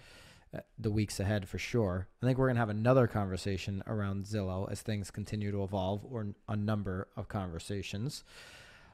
uh, 0.55 0.61
the 0.79 0.91
weeks 0.91 1.19
ahead 1.19 1.49
for 1.49 1.59
sure. 1.59 2.07
I 2.23 2.27
think 2.27 2.39
we're 2.39 2.47
going 2.47 2.57
to 2.57 2.61
have 2.61 2.69
another 2.69 3.09
conversation 3.09 3.83
around 3.89 4.25
Zillow 4.25 4.71
as 4.71 4.83
things 4.83 5.11
continue 5.11 5.51
to 5.51 5.65
evolve, 5.65 6.05
or 6.09 6.29
a 6.49 6.55
number 6.55 7.09
of 7.17 7.27
conversations. 7.27 8.23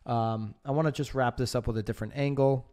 Um, 0.06 0.54
I 0.64 0.70
want 0.70 0.86
to 0.86 0.92
just 0.92 1.14
wrap 1.14 1.36
this 1.36 1.54
up 1.54 1.66
with 1.66 1.76
a 1.76 1.82
different 1.82 2.14
angle. 2.16 2.66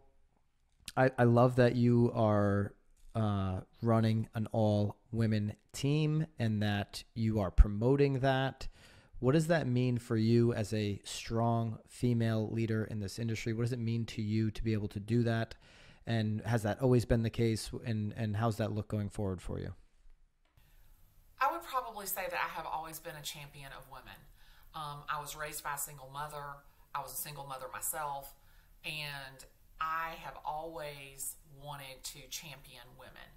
I, 0.96 1.10
I 1.18 1.24
love 1.24 1.56
that 1.56 1.76
you 1.76 2.10
are 2.14 2.74
uh, 3.14 3.60
running 3.82 4.28
an 4.34 4.46
all 4.52 4.96
women 5.12 5.54
team 5.72 6.26
and 6.38 6.62
that 6.62 7.04
you 7.14 7.40
are 7.40 7.50
promoting 7.50 8.20
that. 8.20 8.68
What 9.18 9.32
does 9.32 9.48
that 9.48 9.66
mean 9.66 9.98
for 9.98 10.16
you 10.16 10.52
as 10.54 10.72
a 10.72 11.00
strong 11.04 11.78
female 11.88 12.50
leader 12.50 12.84
in 12.84 13.00
this 13.00 13.18
industry? 13.18 13.52
What 13.52 13.62
does 13.62 13.72
it 13.72 13.78
mean 13.78 14.06
to 14.06 14.22
you 14.22 14.50
to 14.50 14.64
be 14.64 14.72
able 14.72 14.88
to 14.88 15.00
do 15.00 15.22
that? 15.24 15.54
And 16.06 16.40
has 16.46 16.62
that 16.62 16.80
always 16.80 17.04
been 17.04 17.22
the 17.22 17.30
case? 17.30 17.70
And, 17.84 18.14
and 18.16 18.36
how's 18.36 18.56
that 18.56 18.72
look 18.72 18.88
going 18.88 19.10
forward 19.10 19.42
for 19.42 19.58
you? 19.58 19.74
I 21.40 21.52
would 21.52 21.62
probably 21.62 22.06
say 22.06 22.22
that 22.30 22.38
I 22.38 22.48
have 22.56 22.66
always 22.66 22.98
been 22.98 23.16
a 23.18 23.22
champion 23.22 23.70
of 23.76 23.86
women. 23.90 24.16
Um, 24.74 25.02
I 25.08 25.20
was 25.20 25.36
raised 25.36 25.64
by 25.64 25.74
a 25.74 25.78
single 25.78 26.10
mother. 26.12 26.42
I 26.94 27.00
was 27.00 27.12
a 27.12 27.16
single 27.16 27.46
mother 27.46 27.66
myself, 27.72 28.34
and 28.84 29.44
I 29.80 30.14
have 30.22 30.34
always 30.44 31.36
wanted 31.62 32.02
to 32.02 32.20
champion 32.28 32.84
women. 32.98 33.30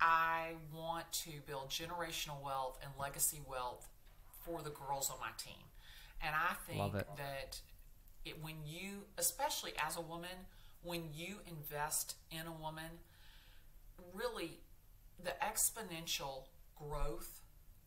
I 0.00 0.52
want 0.72 1.12
to 1.24 1.30
build 1.46 1.68
generational 1.70 2.42
wealth 2.42 2.78
and 2.82 2.92
legacy 2.98 3.40
wealth 3.48 3.88
for 4.44 4.62
the 4.62 4.70
girls 4.70 5.10
on 5.10 5.18
my 5.20 5.30
team. 5.36 5.64
And 6.22 6.34
I 6.34 6.54
think 6.66 6.92
that 7.16 7.60
it, 8.24 8.42
when 8.42 8.54
you, 8.66 9.04
especially 9.16 9.72
as 9.84 9.96
a 9.96 10.00
woman, 10.00 10.46
when 10.82 11.08
you 11.14 11.36
invest 11.46 12.14
in 12.30 12.46
a 12.46 12.52
woman, 12.52 13.00
really 14.14 14.60
the 15.22 15.32
exponential 15.42 16.44
growth 16.76 17.40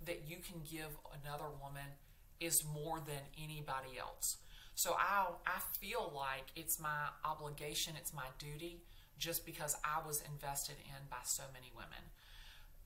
that 0.06 0.24
you 0.28 0.38
can 0.38 0.62
give 0.70 0.98
another 1.24 1.46
woman 1.62 1.96
is 2.40 2.64
more 2.66 3.00
than 3.00 3.22
anybody 3.42 3.98
else. 4.00 4.38
So 4.82 4.96
I 4.98 5.28
I 5.46 5.60
feel 5.80 6.12
like 6.16 6.48
it's 6.56 6.80
my 6.80 7.14
obligation, 7.24 7.94
it's 7.96 8.16
my 8.16 8.26
duty 8.40 8.82
just 9.20 9.46
because 9.46 9.76
I 9.86 10.00
was 10.08 10.24
invested 10.28 10.78
in 10.84 11.06
by 11.08 11.22
so 11.24 11.44
many 11.54 11.72
women. 11.76 12.04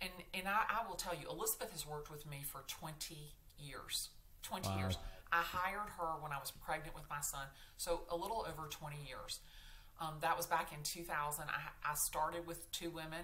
And 0.02 0.12
and 0.34 0.46
I, 0.46 0.64
I 0.68 0.90
will 0.90 0.98
tell 0.98 1.14
you, 1.16 1.26
Elizabeth 1.30 1.72
has 1.72 1.88
worked 1.88 2.12
with 2.12 2.30
me 2.30 2.44
for 2.44 2.66
20 2.68 3.16
years. 3.58 4.10
20 4.44 4.68
wow. 4.68 4.78
years. 4.78 4.98
I 5.32 5.38
hired 5.42 5.90
her 5.98 6.22
when 6.22 6.34
I 6.34 6.38
was 6.38 6.52
pregnant 6.52 6.96
with 6.96 7.06
my 7.10 7.22
son, 7.22 7.48
so 7.78 8.02
a 8.10 8.16
little 8.18 8.46
over 8.46 8.68
20 8.68 8.98
years. 9.08 9.40
Um, 10.02 10.16
that 10.20 10.36
was 10.36 10.48
back 10.48 10.74
in 10.74 10.84
2000. 10.84 11.46
I, 11.48 11.90
I 11.90 11.94
started 11.96 12.46
with 12.46 12.70
two 12.74 12.90
women, 12.90 13.24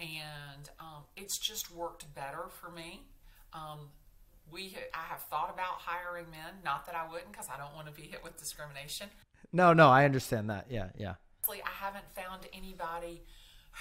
and 0.00 0.70
um, 0.80 1.04
it's 1.14 1.38
just 1.38 1.70
worked 1.70 2.06
better 2.14 2.44
for 2.48 2.70
me. 2.70 3.02
Um, 3.52 3.90
we 4.52 4.76
I 4.94 5.04
have 5.08 5.22
thought 5.22 5.50
about 5.52 5.80
hiring 5.80 6.26
men. 6.30 6.60
Not 6.64 6.86
that 6.86 6.94
I 6.94 7.10
wouldn't, 7.10 7.32
because 7.32 7.48
I 7.52 7.56
don't 7.56 7.74
want 7.74 7.86
to 7.88 7.92
be 7.92 8.02
hit 8.02 8.22
with 8.22 8.36
discrimination. 8.36 9.08
No, 9.52 9.72
no, 9.72 9.88
I 9.88 10.04
understand 10.04 10.50
that. 10.50 10.66
Yeah, 10.70 10.88
yeah. 10.96 11.14
I 11.48 11.84
haven't 11.84 12.04
found 12.14 12.46
anybody 12.52 13.22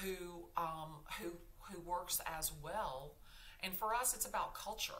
who 0.01 0.47
um, 0.57 1.03
who 1.19 1.31
who 1.69 1.79
works 1.81 2.19
as 2.39 2.51
well. 2.63 3.15
And 3.63 3.75
for 3.75 3.93
us, 3.93 4.13
it's 4.15 4.25
about 4.25 4.55
culture. 4.55 4.93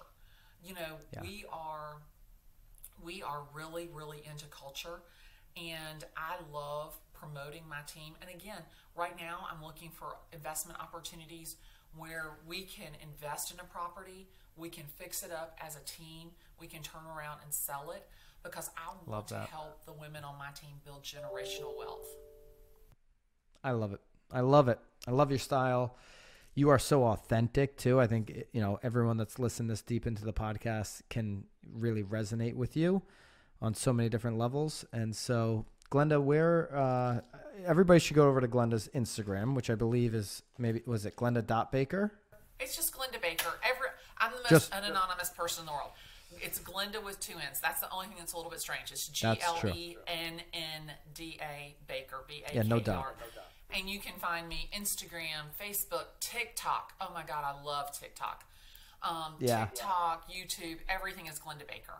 You 0.63 0.76
know, 0.76 0.97
yeah. 1.13 1.22
we 1.22 1.45
are 1.51 1.97
we 3.03 3.24
are 3.24 3.43
really 3.53 3.89
really 3.91 4.22
into 4.30 4.45
culture, 4.45 5.01
and 5.57 6.03
I 6.15 6.36
love 6.53 6.97
promoting 7.13 7.63
my 7.69 7.82
team. 7.88 8.15
And 8.22 8.30
again, 8.30 8.61
right 8.95 9.15
now, 9.17 9.45
I'm 9.51 9.63
looking 9.63 9.89
for 9.89 10.17
investment 10.34 10.80
opportunities 10.80 11.55
where 11.95 12.31
we 12.47 12.63
can 12.63 12.91
invest 13.01 13.53
in 13.53 13.59
a 13.59 13.63
property, 13.63 14.27
we 14.55 14.69
can 14.69 14.85
fix 14.85 15.23
it 15.23 15.31
up 15.31 15.57
as 15.61 15.75
a 15.75 15.81
team, 15.81 16.31
we 16.59 16.67
can 16.67 16.81
turn 16.81 17.01
around 17.15 17.39
and 17.43 17.53
sell 17.53 17.91
it 17.91 18.07
because 18.43 18.69
I 18.77 18.93
want 19.09 19.27
to 19.29 19.39
help 19.51 19.85
the 19.85 19.93
women 19.93 20.23
on 20.23 20.37
my 20.37 20.49
team 20.51 20.77
build 20.83 21.03
generational 21.03 21.77
wealth. 21.77 22.07
I 23.63 23.71
love 23.71 23.93
it. 23.93 24.01
I 24.31 24.41
love 24.41 24.67
it. 24.67 24.79
I 25.07 25.11
love 25.11 25.29
your 25.29 25.39
style. 25.39 25.95
You 26.53 26.69
are 26.69 26.79
so 26.79 27.05
authentic 27.05 27.77
too. 27.77 27.99
I 27.99 28.07
think 28.07 28.45
you 28.51 28.61
know 28.61 28.79
everyone 28.83 29.17
that's 29.17 29.39
listened 29.39 29.69
this 29.69 29.81
deep 29.81 30.05
into 30.05 30.25
the 30.25 30.33
podcast 30.33 31.01
can 31.09 31.45
really 31.73 32.03
resonate 32.03 32.55
with 32.55 32.75
you 32.75 33.03
on 33.61 33.73
so 33.73 33.93
many 33.93 34.09
different 34.09 34.37
levels. 34.37 34.83
And 34.91 35.15
so, 35.15 35.65
Glenda, 35.91 36.21
where 36.21 36.75
uh, 36.75 37.19
everybody 37.65 37.99
should 37.99 38.15
go 38.15 38.27
over 38.27 38.41
to 38.41 38.47
Glenda's 38.47 38.89
Instagram, 38.95 39.53
which 39.55 39.69
I 39.69 39.75
believe 39.75 40.15
is 40.15 40.41
maybe 40.57 40.81
was 40.85 41.05
it 41.05 41.15
Glenda 41.15 41.71
Baker. 41.71 42.11
It's 42.59 42.75
just 42.75 42.95
Glenda 42.95 43.21
Baker. 43.21 43.51
Every 43.63 43.87
I'm 44.17 44.31
the 44.31 44.37
most 44.37 44.71
just, 44.71 44.73
anonymous 44.73 45.29
person 45.29 45.63
in 45.63 45.65
the 45.67 45.73
world. 45.73 45.91
It's 46.39 46.59
Glenda 46.59 47.03
with 47.03 47.19
two 47.19 47.33
N's. 47.33 47.59
That's 47.59 47.81
the 47.81 47.91
only 47.91 48.07
thing 48.07 48.15
that's 48.19 48.33
a 48.33 48.37
little 48.37 48.51
bit 48.51 48.61
strange. 48.61 48.91
It's 48.91 49.07
G 49.07 49.27
L 49.27 49.59
E 49.75 49.97
N 50.07 50.41
N 50.53 50.93
D 51.13 51.39
A 51.41 51.75
Baker. 51.87 52.23
B 52.27 52.43
A 52.45 52.49
K 52.49 52.55
E 52.55 52.59
R. 52.59 52.63
Yeah, 52.63 52.69
no 52.69 52.79
doubt. 52.79 53.15
And 53.73 53.89
you 53.89 53.99
can 53.99 54.13
find 54.19 54.47
me 54.47 54.69
Instagram, 54.75 55.51
Facebook, 55.59 56.05
TikTok. 56.19 56.93
Oh 57.01 57.11
my 57.13 57.23
God, 57.23 57.43
I 57.45 57.63
love 57.63 57.91
TikTok. 57.97 58.43
Um, 59.03 59.35
yeah. 59.39 59.65
TikTok, 59.65 60.29
YouTube, 60.29 60.77
everything 60.87 61.27
is 61.27 61.39
Glenda 61.39 61.67
Baker. 61.67 61.95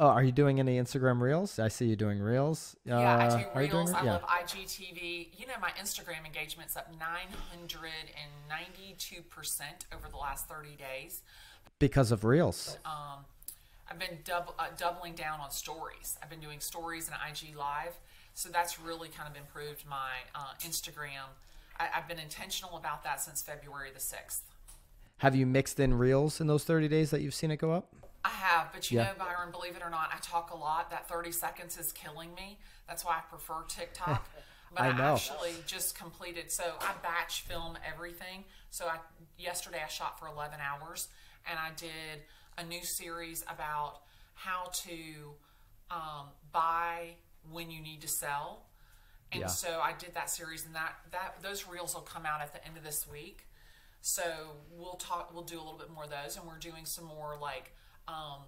Oh, 0.00 0.06
are 0.06 0.22
you 0.22 0.30
doing 0.30 0.60
any 0.60 0.78
Instagram 0.78 1.20
reels? 1.20 1.58
I 1.58 1.66
see 1.66 1.86
you 1.86 1.96
doing 1.96 2.20
reels. 2.20 2.76
Yeah, 2.84 2.98
uh, 2.98 3.42
I 3.54 3.66
do 3.66 3.74
reels. 3.74 3.92
I 3.92 4.04
yeah. 4.04 4.12
love 4.12 4.22
IGTV. 4.22 5.30
You 5.36 5.48
know, 5.48 5.54
my 5.60 5.70
Instagram 5.70 6.24
engagement's 6.24 6.76
up 6.76 6.92
992% 6.92 9.62
over 9.92 10.08
the 10.08 10.16
last 10.16 10.48
30 10.48 10.76
days. 10.76 11.22
Because 11.80 12.12
of 12.12 12.24
reels. 12.24 12.78
Um, 12.84 13.24
I've 13.90 13.98
been 13.98 14.18
dub- 14.24 14.54
uh, 14.56 14.68
doubling 14.76 15.14
down 15.14 15.40
on 15.40 15.50
stories. 15.50 16.16
I've 16.22 16.30
been 16.30 16.40
doing 16.40 16.60
stories 16.60 17.08
and 17.08 17.16
IG 17.28 17.56
Live. 17.56 17.98
So 18.34 18.50
that's 18.50 18.80
really 18.80 19.08
kind 19.08 19.28
of 19.28 19.36
improved 19.36 19.84
my 19.88 20.12
uh, 20.32 20.54
Instagram. 20.64 21.26
I, 21.80 21.86
have 21.90 22.06
been 22.06 22.20
intentional 22.20 22.76
about 22.76 23.02
that 23.02 23.20
since 23.20 23.42
February 23.42 23.90
the 23.92 23.98
6th. 23.98 24.42
Have 25.18 25.34
you 25.34 25.46
mixed 25.46 25.80
in 25.80 25.94
reels 25.94 26.40
in 26.40 26.46
those 26.46 26.64
30 26.64 26.88
days 26.88 27.10
that 27.10 27.20
you've 27.20 27.34
seen 27.34 27.50
it 27.50 27.56
go 27.56 27.72
up? 27.72 27.92
I 28.24 28.30
have, 28.30 28.72
but 28.72 28.90
you 28.90 28.98
yeah. 28.98 29.04
know, 29.04 29.10
Byron, 29.18 29.50
believe 29.50 29.76
it 29.76 29.82
or 29.82 29.90
not, 29.90 30.10
I 30.12 30.18
talk 30.20 30.50
a 30.52 30.56
lot. 30.56 30.90
That 30.90 31.08
30 31.08 31.32
seconds 31.32 31.76
is 31.78 31.92
killing 31.92 32.34
me. 32.34 32.58
That's 32.86 33.04
why 33.04 33.18
I 33.18 33.20
prefer 33.28 33.64
TikTok. 33.68 34.28
But 34.74 34.82
I, 34.82 34.88
I 34.88 35.12
actually 35.14 35.54
just 35.66 35.96
completed, 35.96 36.50
so 36.50 36.62
I 36.82 36.92
batch 37.02 37.40
film 37.40 37.78
everything. 37.90 38.44
So 38.68 38.84
I 38.84 38.98
yesterday 39.38 39.80
I 39.82 39.88
shot 39.88 40.18
for 40.20 40.28
11 40.28 40.58
hours, 40.60 41.08
and 41.48 41.58
I 41.58 41.70
did 41.74 42.22
a 42.58 42.64
new 42.64 42.84
series 42.84 43.42
about 43.48 44.00
how 44.34 44.70
to 44.72 44.92
um, 45.90 46.26
buy 46.52 47.14
when 47.50 47.70
you 47.70 47.80
need 47.80 48.02
to 48.02 48.08
sell. 48.08 48.66
And 49.32 49.40
yeah. 49.40 49.46
so 49.46 49.80
I 49.82 49.94
did 49.98 50.12
that 50.14 50.28
series, 50.28 50.66
and 50.66 50.74
that 50.74 50.96
that 51.12 51.42
those 51.42 51.66
reels 51.66 51.94
will 51.94 52.02
come 52.02 52.26
out 52.26 52.42
at 52.42 52.52
the 52.52 52.62
end 52.66 52.76
of 52.76 52.84
this 52.84 53.06
week. 53.10 53.47
So 54.00 54.22
we'll 54.70 54.94
talk. 54.94 55.32
We'll 55.34 55.44
do 55.44 55.56
a 55.56 55.62
little 55.62 55.78
bit 55.78 55.90
more 55.90 56.04
of 56.04 56.10
those, 56.10 56.36
and 56.36 56.46
we're 56.46 56.58
doing 56.58 56.84
some 56.84 57.04
more 57.04 57.36
like 57.40 57.72
um, 58.06 58.42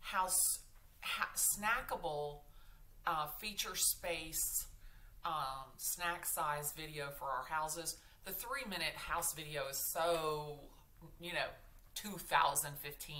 house 0.00 0.60
ha- 1.00 1.30
snackable 1.34 2.40
uh, 3.06 3.26
feature 3.38 3.74
space 3.74 4.66
um, 5.24 5.70
snack 5.76 6.26
size 6.26 6.72
video 6.76 7.08
for 7.18 7.26
our 7.26 7.44
houses. 7.48 7.96
The 8.24 8.32
three 8.32 8.64
minute 8.68 8.94
house 8.94 9.34
video 9.34 9.62
is 9.70 9.78
so 9.92 10.60
you 11.20 11.32
know 11.32 11.48
2015. 11.94 13.16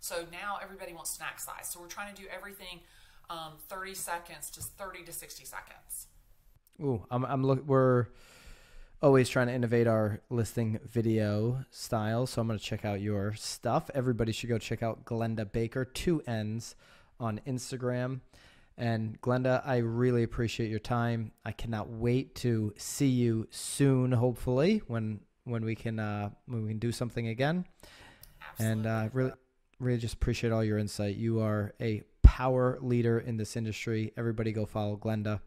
So 0.00 0.24
now 0.30 0.58
everybody 0.62 0.92
wants 0.92 1.16
snack 1.16 1.40
size. 1.40 1.70
So 1.72 1.80
we're 1.80 1.88
trying 1.88 2.14
to 2.14 2.22
do 2.22 2.28
everything 2.34 2.80
um, 3.28 3.54
30 3.68 3.94
seconds 3.94 4.50
to 4.50 4.60
30 4.60 5.04
to 5.04 5.12
60 5.12 5.44
seconds. 5.44 6.06
Ooh, 6.80 7.04
I'm, 7.10 7.24
I'm 7.24 7.42
look. 7.44 7.66
We're 7.66 8.06
always 9.06 9.28
trying 9.28 9.46
to 9.46 9.54
innovate 9.54 9.86
our 9.86 10.20
listing 10.30 10.80
video 10.84 11.64
style. 11.70 12.26
So 12.26 12.40
I'm 12.40 12.48
going 12.48 12.58
to 12.58 12.64
check 12.64 12.84
out 12.84 13.00
your 13.00 13.34
stuff. 13.34 13.88
Everybody 13.94 14.32
should 14.32 14.48
go 14.48 14.58
check 14.58 14.82
out 14.82 15.04
Glenda 15.04 15.50
Baker, 15.50 15.84
two 15.84 16.22
N's 16.26 16.74
on 17.20 17.40
Instagram. 17.46 18.18
And 18.76 19.20
Glenda, 19.20 19.62
I 19.64 19.76
really 19.76 20.24
appreciate 20.24 20.70
your 20.70 20.80
time. 20.80 21.30
I 21.44 21.52
cannot 21.52 21.88
wait 21.88 22.34
to 22.36 22.74
see 22.78 23.06
you 23.06 23.46
soon, 23.50 24.10
hopefully, 24.10 24.82
when 24.88 25.20
when 25.44 25.64
we 25.64 25.76
can 25.76 26.00
uh, 26.00 26.30
when 26.46 26.64
we 26.64 26.70
can 26.70 26.80
do 26.80 26.90
something 26.90 27.28
again. 27.28 27.64
Absolutely. 28.50 28.72
And 28.72 28.86
uh, 28.88 29.08
really, 29.12 29.32
really 29.78 29.98
just 29.98 30.14
appreciate 30.14 30.52
all 30.52 30.64
your 30.64 30.78
insight. 30.78 31.14
You 31.14 31.38
are 31.42 31.74
a 31.80 32.02
power 32.24 32.76
leader 32.82 33.20
in 33.20 33.36
this 33.36 33.56
industry. 33.56 34.12
Everybody 34.16 34.50
go 34.50 34.66
follow 34.66 34.96
Glenda. 34.96 35.38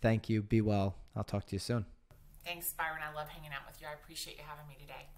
Thank 0.00 0.30
you. 0.30 0.44
Be 0.44 0.60
well. 0.60 0.94
I'll 1.16 1.24
talk 1.24 1.44
to 1.46 1.56
you 1.56 1.58
soon. 1.58 1.86
Thanks, 2.44 2.72
Byron. 2.74 3.00
I 3.02 3.14
love 3.14 3.28
hanging 3.28 3.52
out 3.52 3.66
with 3.66 3.80
you. 3.80 3.86
I 3.86 3.94
appreciate 3.94 4.36
you 4.36 4.44
having 4.46 4.68
me 4.68 4.76
today. 4.78 5.08